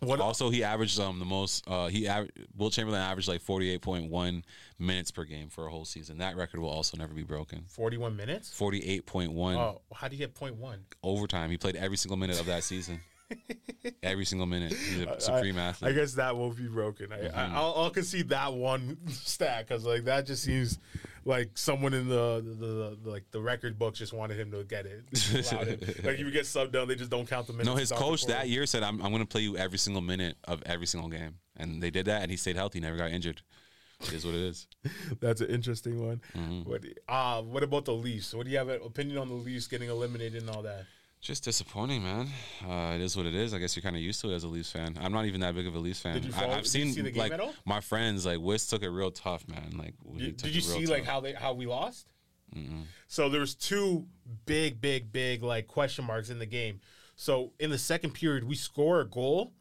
what 0.00 0.18
Also, 0.20 0.50
he 0.50 0.64
averaged 0.64 0.98
um 0.98 1.20
the 1.20 1.24
most. 1.24 1.62
Uh, 1.68 1.86
he 1.86 2.06
aver- 2.06 2.28
Wilt 2.56 2.72
Chamberlain 2.72 3.00
averaged 3.00 3.28
like 3.28 3.40
forty 3.40 3.70
eight 3.70 3.82
point 3.82 4.10
one 4.10 4.44
minutes 4.82 5.10
per 5.10 5.24
game 5.24 5.48
for 5.48 5.66
a 5.66 5.70
whole 5.70 5.84
season. 5.84 6.18
That 6.18 6.36
record 6.36 6.60
will 6.60 6.68
also 6.70 6.96
never 6.96 7.14
be 7.14 7.22
broken. 7.22 7.64
41 7.68 8.16
minutes? 8.16 8.52
Forty 8.52 8.80
eight 8.86 9.06
point 9.06 9.32
one 9.32 9.56
Oh, 9.56 9.80
how 9.94 10.08
do 10.08 10.16
you 10.16 10.18
get 10.18 10.34
point 10.34 10.56
1? 10.56 10.84
overtime. 11.02 11.50
He 11.50 11.56
played 11.56 11.76
every 11.76 11.96
single 11.96 12.16
minute 12.16 12.38
of 12.40 12.46
that 12.46 12.64
season. 12.64 13.00
every 14.02 14.24
single 14.26 14.46
minute. 14.46 14.72
He's 14.72 15.00
a 15.00 15.20
supreme 15.20 15.58
I, 15.58 15.62
athlete. 15.68 15.90
I 15.90 15.94
guess 15.94 16.12
that 16.14 16.36
won't 16.36 16.56
be 16.56 16.68
broken. 16.68 17.12
I, 17.12 17.16
Mm-hmm. 17.18 17.38
I, 17.38 17.56
I'll, 17.58 17.74
I'll 17.76 17.90
concede 17.90 18.28
that 18.30 18.52
one 18.52 18.98
stat 19.08 19.66
because 19.66 19.84
like 19.86 20.04
that 20.04 20.26
just 20.26 20.42
seems 20.42 20.78
like 21.24 21.50
someone 21.56 21.94
in 21.94 22.08
the, 22.08 22.42
the, 22.44 22.98
the, 23.02 23.10
like 23.10 23.24
the 23.30 23.40
record 23.40 23.78
books 23.78 23.98
just 23.98 24.12
wanted 24.12 24.38
him 24.38 24.50
to 24.50 24.64
get 24.64 24.84
it. 24.86 25.04
Like 26.04 26.18
you 26.18 26.30
get 26.30 26.42
subbed 26.44 26.72
down, 26.72 26.88
they 26.88 26.94
just 26.96 27.10
don't 27.10 27.26
count 27.28 27.46
the 27.46 27.52
minutes. 27.52 27.68
no, 27.68 27.76
his 27.76 27.92
coach 27.92 28.26
that 28.26 28.48
year 28.48 28.66
said, 28.66 28.82
"I'm 28.82 29.00
I'm 29.00 29.10
going 29.12 29.22
to 29.22 29.26
play 29.28 29.42
you 29.42 29.56
every 29.56 29.78
single 29.78 30.02
minute 30.02 30.36
of 30.44 30.62
every 30.66 30.86
single 30.86 31.08
game," 31.08 31.36
and 31.56 31.82
they 31.82 31.90
did 31.90 32.06
that, 32.06 32.22
and 32.22 32.30
he 32.30 32.36
stayed 32.36 32.56
healthy, 32.56 32.80
never 32.80 32.96
got 32.96 33.10
injured. 33.10 33.40
It 34.04 34.12
is 34.14 34.24
what 34.24 34.34
it 34.34 34.42
is. 34.42 34.66
That's 35.20 35.40
an 35.40 35.48
interesting 35.48 36.04
one. 36.04 36.20
Mm-hmm. 36.36 36.68
What 36.68 36.84
uh, 37.08 37.42
what 37.42 37.62
about 37.62 37.84
the 37.84 37.94
Leafs? 37.94 38.34
What 38.34 38.46
do 38.46 38.52
you 38.52 38.58
have 38.58 38.68
an 38.68 38.80
opinion 38.84 39.18
on 39.18 39.28
the 39.28 39.34
Leafs 39.34 39.66
getting 39.66 39.88
eliminated 39.88 40.42
and 40.42 40.50
all 40.50 40.62
that? 40.62 40.84
Just 41.20 41.44
disappointing, 41.44 42.02
man. 42.02 42.28
Uh, 42.68 42.94
it 42.96 43.00
is 43.00 43.16
what 43.16 43.26
it 43.26 43.34
is. 43.34 43.54
I 43.54 43.58
guess 43.60 43.76
you're 43.76 43.82
kind 43.82 43.94
of 43.94 44.02
used 44.02 44.20
to 44.22 44.32
it 44.32 44.34
as 44.34 44.42
a 44.42 44.48
Leafs 44.48 44.72
fan. 44.72 44.98
I'm 45.00 45.12
not 45.12 45.24
even 45.26 45.40
that 45.42 45.54
big 45.54 45.68
of 45.68 45.74
a 45.76 45.78
Leafs 45.78 46.00
fan. 46.00 46.14
Did 46.14 46.24
you 46.24 46.32
I, 46.34 46.40
follow- 46.40 46.52
I've 46.54 46.64
did 46.64 46.74
you 46.74 46.80
seen 46.86 46.92
see 46.94 47.00
the 47.02 47.12
game 47.12 47.20
like 47.20 47.32
at 47.32 47.38
all? 47.40 47.54
my 47.64 47.80
friends, 47.80 48.26
like 48.26 48.40
Wiz 48.40 48.66
took 48.66 48.82
it 48.82 48.90
real 48.90 49.12
tough, 49.12 49.46
man. 49.46 49.74
Like, 49.78 49.94
Did, 50.16 50.52
you 50.52 50.60
see 50.60 50.86
like 50.86 51.04
how 51.04 51.20
they 51.20 51.32
how 51.32 51.52
we 51.52 51.66
lost? 51.66 52.08
So 53.06 53.28
there 53.28 53.40
was 53.40 53.54
two 53.54 54.06
big, 54.46 54.80
big, 54.80 55.12
big 55.12 55.42
like 55.42 55.68
question 55.68 56.04
marks 56.04 56.28
in 56.28 56.38
the 56.38 56.46
game. 56.46 56.80
So 57.14 57.52
in 57.60 57.70
the 57.70 57.78
second 57.78 58.14
period, 58.14 58.44
we 58.44 58.54
score 58.56 59.00
a 59.00 59.06
goal, 59.06 59.52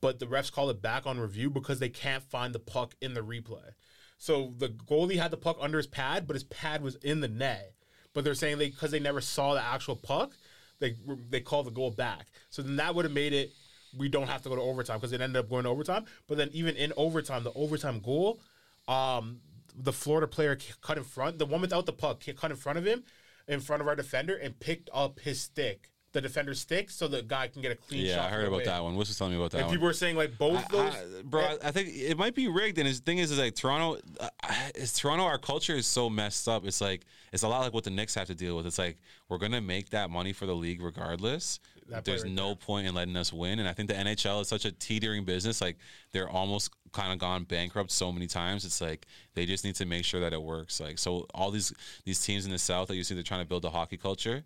but 0.00 0.18
the 0.18 0.26
refs 0.26 0.52
call 0.52 0.70
it 0.70 0.82
back 0.82 1.06
on 1.06 1.18
review 1.18 1.50
because 1.50 1.78
they 1.78 1.88
can't 1.88 2.22
find 2.22 2.54
the 2.54 2.58
puck 2.58 2.94
in 3.00 3.14
the 3.14 3.22
replay. 3.22 3.70
So 4.18 4.54
the 4.56 4.68
goalie 4.68 5.18
had 5.18 5.30
the 5.30 5.36
puck 5.36 5.56
under 5.60 5.78
his 5.78 5.86
pad, 5.86 6.26
but 6.26 6.34
his 6.34 6.44
pad 6.44 6.82
was 6.82 6.96
in 6.96 7.20
the 7.20 7.28
net. 7.28 7.74
But 8.14 8.24
they're 8.24 8.34
saying 8.34 8.58
they 8.58 8.70
because 8.70 8.90
they 8.90 9.00
never 9.00 9.20
saw 9.20 9.54
the 9.54 9.62
actual 9.62 9.96
puck, 9.96 10.32
they 10.78 10.96
they 11.28 11.40
call 11.40 11.62
the 11.62 11.70
goal 11.70 11.90
back. 11.90 12.26
So 12.48 12.62
then 12.62 12.76
that 12.76 12.94
would 12.94 13.04
have 13.04 13.12
made 13.12 13.32
it 13.32 13.52
we 13.96 14.08
don't 14.08 14.26
have 14.26 14.42
to 14.42 14.48
go 14.48 14.56
to 14.56 14.62
overtime 14.62 14.98
because 14.98 15.12
it 15.12 15.20
ended 15.20 15.36
up 15.36 15.48
going 15.48 15.64
to 15.64 15.70
overtime. 15.70 16.04
But 16.26 16.38
then 16.38 16.50
even 16.52 16.76
in 16.76 16.92
overtime, 16.96 17.44
the 17.44 17.52
overtime 17.52 18.00
goal, 18.00 18.40
um, 18.88 19.40
the 19.74 19.92
Florida 19.92 20.26
player 20.26 20.58
cut 20.80 20.98
in 20.98 21.04
front, 21.04 21.38
the 21.38 21.46
one 21.46 21.60
without 21.60 21.86
the 21.86 21.92
puck 21.92 22.22
cut 22.36 22.50
in 22.50 22.56
front 22.56 22.78
of 22.78 22.86
him, 22.86 23.04
in 23.48 23.60
front 23.60 23.82
of 23.82 23.88
our 23.88 23.96
defender, 23.96 24.34
and 24.34 24.58
picked 24.58 24.90
up 24.92 25.20
his 25.20 25.40
stick, 25.40 25.90
the 26.16 26.20
defender's 26.22 26.58
stick, 26.60 26.90
so 26.90 27.06
the 27.08 27.22
guy 27.22 27.46
can 27.48 27.62
get 27.62 27.70
a 27.72 27.76
clean 27.76 28.06
shot. 28.06 28.16
Yeah, 28.16 28.24
I 28.26 28.28
heard 28.28 28.46
about 28.48 28.56
away. 28.56 28.64
that 28.64 28.82
one. 28.82 28.96
Wiz 28.96 29.08
was 29.08 29.18
telling 29.18 29.32
me 29.34 29.38
about 29.38 29.52
that 29.52 29.58
And 29.58 29.66
one. 29.68 29.74
people 29.74 29.86
were 29.86 29.92
saying 29.92 30.16
like 30.16 30.36
both 30.38 30.64
I- 30.64 30.68
those, 30.72 30.94
I- 30.94 31.22
bro, 31.24 31.42
I, 31.42 31.58
I 31.68 31.70
think 31.70 31.90
it 31.92 32.16
might 32.18 32.34
be 32.34 32.48
rigged. 32.48 32.78
And 32.78 32.88
the 32.88 32.92
thing 32.94 33.18
is, 33.18 33.30
is 33.30 33.38
like 33.38 33.54
Toronto, 33.54 34.00
uh, 34.18 34.28
it's 34.74 34.98
Toronto. 34.98 35.24
Our 35.24 35.38
culture 35.38 35.74
is 35.74 35.86
so 35.86 36.10
messed 36.10 36.48
up. 36.48 36.66
It's 36.66 36.80
like 36.80 37.02
it's 37.32 37.42
a 37.44 37.48
lot 37.48 37.60
like 37.60 37.72
what 37.74 37.84
the 37.84 37.90
Knicks 37.90 38.14
have 38.16 38.26
to 38.28 38.34
deal 38.34 38.56
with. 38.56 38.66
It's 38.66 38.78
like 38.78 38.98
we're 39.28 39.38
gonna 39.38 39.60
make 39.60 39.90
that 39.90 40.10
money 40.10 40.32
for 40.32 40.46
the 40.46 40.54
league 40.54 40.82
regardless. 40.82 41.60
That 41.88 42.04
There's 42.04 42.24
right 42.24 42.32
no 42.32 42.56
point 42.56 42.88
in 42.88 42.94
letting 42.94 43.16
us 43.16 43.32
win. 43.32 43.60
And 43.60 43.68
I 43.68 43.72
think 43.72 43.88
the 43.88 43.94
NHL 43.94 44.40
is 44.40 44.48
such 44.48 44.64
a 44.64 44.72
teetering 44.72 45.24
business. 45.24 45.60
Like 45.60 45.76
they're 46.10 46.28
almost 46.28 46.70
kind 46.90 47.12
of 47.12 47.18
gone 47.20 47.44
bankrupt 47.44 47.92
so 47.92 48.10
many 48.10 48.26
times. 48.26 48.64
It's 48.64 48.80
like 48.80 49.06
they 49.34 49.46
just 49.46 49.64
need 49.64 49.76
to 49.76 49.86
make 49.86 50.04
sure 50.04 50.18
that 50.20 50.32
it 50.32 50.42
works. 50.42 50.80
Like 50.80 50.98
so, 50.98 51.26
all 51.32 51.52
these 51.52 51.72
these 52.04 52.20
teams 52.24 52.44
in 52.44 52.50
the 52.50 52.58
South 52.58 52.88
that 52.88 52.96
you 52.96 53.04
see, 53.04 53.14
they're 53.14 53.22
trying 53.22 53.42
to 53.42 53.46
build 53.48 53.64
a 53.64 53.70
hockey 53.70 53.96
culture. 53.96 54.42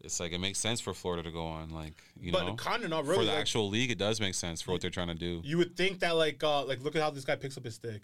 It's 0.00 0.20
like 0.20 0.32
it 0.32 0.38
makes 0.38 0.58
sense 0.60 0.80
for 0.80 0.94
Florida 0.94 1.24
to 1.24 1.30
go 1.32 1.44
on, 1.46 1.70
like 1.70 1.94
you 2.20 2.30
But 2.30 2.46
know, 2.46 2.54
kinda 2.54 2.86
not 2.88 3.04
for 3.04 3.14
the 3.16 3.22
like- 3.22 3.36
actual 3.38 3.68
league. 3.68 3.90
It 3.90 3.98
does 3.98 4.20
make 4.20 4.34
sense 4.34 4.62
for 4.62 4.70
what 4.72 4.80
they're 4.80 4.90
trying 4.90 5.08
to 5.08 5.14
do. 5.14 5.40
you 5.44 5.58
would 5.58 5.76
think 5.76 6.00
that 6.00 6.12
like 6.16 6.42
uh 6.44 6.64
like 6.64 6.82
look 6.82 6.94
at 6.94 7.02
how 7.02 7.10
this 7.10 7.24
guy 7.24 7.34
picks 7.36 7.56
up 7.56 7.64
his 7.64 7.74
stick. 7.74 8.02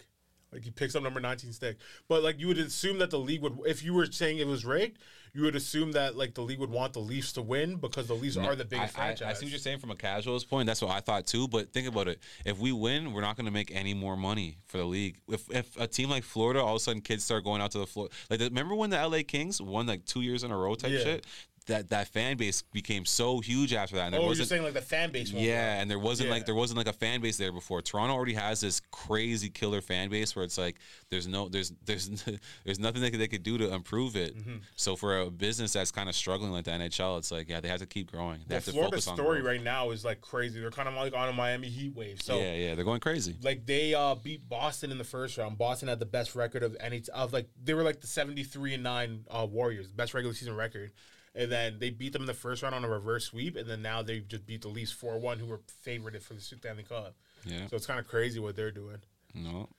Like 0.51 0.63
he 0.63 0.71
picks 0.71 0.95
up 0.95 1.03
number 1.03 1.19
19 1.19 1.51
stick. 1.53 1.77
But 2.07 2.21
like 2.23 2.39
you 2.39 2.47
would 2.47 2.57
assume 2.57 2.99
that 2.99 3.09
the 3.11 3.19
league 3.19 3.41
would 3.41 3.57
if 3.65 3.81
you 3.83 3.93
were 3.93 4.05
saying 4.05 4.39
it 4.39 4.47
was 4.47 4.65
rigged, 4.65 4.99
you 5.33 5.41
would 5.43 5.55
assume 5.55 5.93
that 5.93 6.15
like 6.17 6.33
the 6.33 6.41
league 6.41 6.59
would 6.59 6.69
want 6.69 6.93
the 6.93 6.99
Leafs 6.99 7.33
to 7.33 7.41
win 7.41 7.75
because 7.77 8.07
the 8.07 8.13
Leafs 8.13 8.37
are 8.37 8.55
the 8.55 8.63
I, 8.63 8.67
biggest 8.67 8.95
I, 8.97 9.01
franchise. 9.01 9.27
I 9.27 9.33
see 9.39 9.45
what 9.45 9.51
you're 9.51 9.59
saying 9.59 9.79
from 9.79 9.91
a 9.91 9.95
casual's 9.95 10.45
point. 10.45 10.67
That's 10.67 10.81
what 10.81 10.91
I 10.91 10.99
thought 11.01 11.25
too. 11.25 11.47
But 11.49 11.73
think 11.73 11.87
about 11.87 12.07
it. 12.09 12.19
If 12.45 12.57
we 12.59 12.71
win, 12.71 13.11
we're 13.11 13.21
not 13.21 13.35
going 13.35 13.45
to 13.47 13.51
make 13.51 13.69
any 13.75 13.93
more 13.93 14.15
money 14.15 14.57
for 14.67 14.77
the 14.77 14.85
league. 14.85 15.17
If 15.29 15.49
if 15.49 15.77
a 15.77 15.87
team 15.87 16.09
like 16.09 16.23
Florida, 16.23 16.61
all 16.61 16.75
of 16.75 16.77
a 16.77 16.79
sudden 16.79 17.01
kids 17.01 17.23
start 17.25 17.43
going 17.45 17.61
out 17.61 17.71
to 17.71 17.79
the 17.79 17.87
floor. 17.87 18.09
Like 18.29 18.39
remember 18.41 18.75
when 18.75 18.89
the 18.91 18.97
LA 19.07 19.23
Kings 19.27 19.61
won 19.61 19.87
like 19.87 20.05
two 20.05 20.21
years 20.21 20.43
in 20.43 20.51
a 20.51 20.57
row 20.57 20.75
type 20.75 20.91
Yeah. 20.91 20.99
shit. 20.99 21.25
That 21.67 21.89
that 21.89 22.07
fan 22.09 22.37
base 22.37 22.61
became 22.61 23.05
so 23.05 23.39
huge 23.39 23.73
after 23.73 23.95
that. 23.95 24.05
And 24.05 24.13
there 24.13 24.19
Oh, 24.19 24.25
you're 24.25 24.29
wasn't, 24.29 24.49
saying 24.49 24.61
like 24.63 24.75
the 24.75 24.81
fan 24.81 25.11
base 25.11 25.31
yeah, 25.31 25.81
and 25.81 25.89
there 25.89 25.97
wasn't 25.97 26.27
Yeah. 26.29 26.35
like 26.35 26.45
there 26.45 26.53
wasn't 26.53 26.77
like 26.77 26.87
a 26.87 26.93
fan 26.93 27.21
base 27.21 27.37
there 27.37 27.51
before. 27.51 27.81
Toronto 27.81 28.13
already 28.13 28.35
has 28.35 28.61
this 28.61 28.81
crazy 28.91 29.49
killer 29.49 29.81
fan 29.81 30.09
base 30.09 30.35
where 30.35 30.45
it's 30.45 30.59
like 30.59 30.75
there's 31.09 31.27
no 31.27 31.49
there's 31.49 31.73
there's 31.83 32.07
there's 32.65 32.77
nothing 32.77 33.01
they 33.01 33.09
could, 33.09 33.19
they 33.19 33.27
could 33.27 33.41
do 33.41 33.57
to 33.57 33.73
improve 33.73 34.15
it. 34.15 34.37
Mm-hmm. 34.37 34.57
So 34.75 34.95
for 34.95 35.21
a 35.21 35.31
business 35.31 35.73
that's 35.73 35.91
kind 35.91 36.07
of 36.07 36.13
struggling 36.15 36.51
like 36.51 36.65
the 36.65 36.71
NHL, 36.71 37.17
it's 37.17 37.31
like 37.31 37.49
yeah 37.49 37.61
they 37.61 37.67
have 37.69 37.79
to 37.79 37.87
keep 37.87 38.11
growing. 38.11 38.41
They 38.47 38.53
Well, 38.53 38.57
have 38.57 38.65
to 38.65 38.71
Florida's 38.71 39.05
focus 39.05 39.07
on 39.07 39.15
story 39.15 39.41
growth. 39.41 39.53
right 39.55 39.63
now 39.63 39.89
is 39.89 40.05
like 40.05 40.21
crazy. 40.21 40.59
They're 40.61 40.69
kind 40.69 40.87
of 40.87 40.93
like 40.93 41.15
on 41.15 41.29
a 41.29 41.33
Miami 41.33 41.69
Heat 41.69 41.95
wave. 41.95 42.21
So 42.21 42.37
yeah, 42.37 42.53
yeah, 42.53 42.75
they're 42.75 42.85
going 42.85 42.99
crazy. 42.99 43.37
like 43.41 43.65
they 43.65 43.95
uh 43.95 44.13
beat 44.13 44.47
Boston 44.47 44.91
in 44.91 44.99
the 44.99 45.03
first 45.03 45.35
round. 45.39 45.57
Boston 45.57 45.87
had 45.89 45.97
the 45.97 46.05
best 46.05 46.35
record 46.35 46.61
of 46.61 46.77
any 46.79 47.01
of 47.11 47.33
like 47.33 47.47
they 47.59 47.73
were 47.73 47.81
like 47.81 48.01
the 48.01 48.07
73 48.07 48.75
and 48.75 48.83
9 48.83 49.25
uh 49.31 49.47
Warriors, 49.49 49.87
best 49.87 50.13
regular 50.13 50.35
season 50.35 50.55
record. 50.55 50.91
And 51.37 51.51
then 51.51 51.79
they 51.79 51.89
beat 51.89 52.13
them 52.13 52.21
in 52.21 52.27
the 52.27 52.33
first 52.33 52.63
round 52.63 52.73
on 52.73 52.85
a 52.85 52.89
reverse 52.89 53.25
sweep 53.25 53.57
and 53.57 53.69
then 53.69 53.81
now 53.81 54.01
they 54.01 54.19
just 54.21 54.45
beat 54.45 54.61
the 54.61 54.69
Leafs 54.69 54.93
4-1 54.95 55.37
who 55.37 55.45
were 55.45 55.59
favored 55.81 56.21
for 56.23 56.33
the 56.33 56.39
Stanley 56.39 56.83
Cup. 56.83 57.13
Yeah, 57.45 57.67
So 57.67 57.75
it's 57.75 57.85
kind 57.85 57.99
of 57.99 58.07
crazy 58.07 58.39
what 58.39 58.55
they're 58.55 58.71
doing. 58.71 58.97
no. 59.33 59.67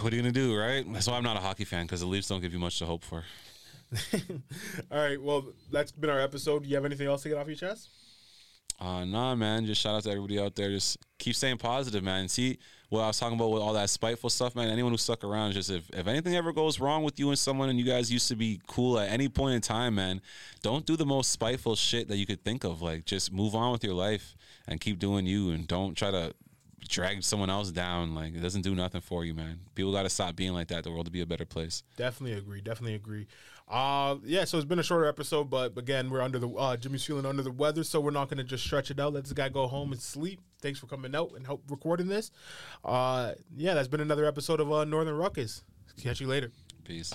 What 0.00 0.12
are 0.12 0.16
you 0.16 0.22
gonna 0.22 0.32
do, 0.32 0.56
right? 0.56 0.84
That's 0.92 1.06
why 1.06 1.16
I'm 1.16 1.22
not 1.22 1.36
a 1.36 1.40
hockey 1.40 1.64
fan 1.64 1.86
because 1.86 2.00
the 2.00 2.06
Leafs 2.06 2.26
don't 2.28 2.40
give 2.40 2.52
you 2.52 2.58
much 2.58 2.78
to 2.80 2.86
hope 2.86 3.04
for. 3.04 3.24
All 4.90 4.98
right. 4.98 5.20
Well, 5.22 5.46
that's 5.70 5.92
been 5.92 6.10
our 6.10 6.20
episode. 6.20 6.64
Do 6.64 6.68
you 6.68 6.74
have 6.74 6.84
anything 6.84 7.06
else 7.06 7.22
to 7.22 7.28
get 7.28 7.38
off 7.38 7.46
your 7.46 7.56
chest? 7.56 7.88
Uh, 8.80 9.04
nah, 9.04 9.34
man. 9.34 9.66
Just 9.66 9.80
shout 9.80 9.94
out 9.94 10.02
to 10.04 10.10
everybody 10.10 10.38
out 10.38 10.54
there. 10.56 10.70
Just 10.70 10.98
keep 11.18 11.34
staying 11.34 11.58
positive, 11.58 12.02
man. 12.02 12.28
See 12.28 12.58
what 12.88 13.02
I 13.02 13.06
was 13.06 13.18
talking 13.18 13.36
about 13.36 13.50
with 13.50 13.62
all 13.62 13.74
that 13.74 13.90
spiteful 13.90 14.30
stuff, 14.30 14.56
man. 14.56 14.68
Anyone 14.68 14.92
who 14.92 14.98
stuck 14.98 15.22
around, 15.22 15.52
just 15.52 15.70
if, 15.70 15.88
if 15.90 16.06
anything 16.06 16.34
ever 16.36 16.52
goes 16.52 16.80
wrong 16.80 17.02
with 17.02 17.18
you 17.18 17.28
and 17.28 17.38
someone, 17.38 17.68
and 17.68 17.78
you 17.78 17.84
guys 17.84 18.10
used 18.10 18.28
to 18.28 18.36
be 18.36 18.60
cool 18.66 18.98
at 18.98 19.10
any 19.10 19.28
point 19.28 19.54
in 19.54 19.60
time, 19.60 19.96
man, 19.96 20.22
don't 20.62 20.86
do 20.86 20.96
the 20.96 21.04
most 21.04 21.30
spiteful 21.30 21.76
shit 21.76 22.08
that 22.08 22.16
you 22.16 22.24
could 22.24 22.42
think 22.44 22.64
of. 22.64 22.80
Like, 22.80 23.04
just 23.04 23.32
move 23.32 23.54
on 23.54 23.72
with 23.72 23.84
your 23.84 23.94
life 23.94 24.34
and 24.66 24.80
keep 24.80 24.98
doing 24.98 25.26
you, 25.26 25.50
and 25.50 25.68
don't 25.68 25.94
try 25.94 26.10
to 26.10 26.34
drag 26.88 27.22
someone 27.22 27.50
else 27.50 27.70
down. 27.70 28.14
Like, 28.14 28.34
it 28.34 28.40
doesn't 28.40 28.62
do 28.62 28.74
nothing 28.74 29.02
for 29.02 29.24
you, 29.24 29.34
man. 29.34 29.60
People 29.74 29.92
got 29.92 30.04
to 30.04 30.10
stop 30.10 30.34
being 30.34 30.54
like 30.54 30.68
that. 30.68 30.84
The 30.84 30.90
world 30.90 31.04
to 31.06 31.12
be 31.12 31.20
a 31.20 31.26
better 31.26 31.44
place. 31.44 31.82
Definitely 31.96 32.38
agree. 32.38 32.62
Definitely 32.62 32.94
agree. 32.94 33.26
Uh, 33.68 34.16
yeah. 34.24 34.44
So 34.44 34.56
it's 34.56 34.64
been 34.64 34.78
a 34.78 34.82
shorter 34.82 35.06
episode, 35.06 35.50
but 35.50 35.76
again, 35.76 36.10
we're 36.10 36.22
under 36.22 36.38
the 36.38 36.48
uh, 36.48 36.76
Jimmy's 36.76 37.04
feeling 37.04 37.26
under 37.26 37.42
the 37.42 37.52
weather, 37.52 37.84
so 37.84 38.00
we're 38.00 38.10
not 38.10 38.28
going 38.28 38.38
to 38.38 38.44
just 38.44 38.64
stretch 38.64 38.90
it 38.90 38.98
out. 38.98 39.12
Let 39.12 39.24
this 39.24 39.32
guy 39.32 39.48
go 39.48 39.66
home 39.66 39.92
and 39.92 40.00
sleep. 40.00 40.40
Thanks 40.60 40.78
for 40.78 40.86
coming 40.86 41.14
out 41.14 41.32
and 41.36 41.44
help 41.46 41.62
recording 41.68 42.08
this. 42.08 42.30
Uh, 42.84 43.32
yeah, 43.56 43.74
that's 43.74 43.88
been 43.88 44.00
another 44.00 44.24
episode 44.24 44.60
of 44.60 44.72
uh, 44.72 44.84
Northern 44.84 45.16
Ruckus. 45.16 45.62
Catch 46.00 46.20
you 46.20 46.26
later. 46.26 46.50
Peace. 46.84 47.12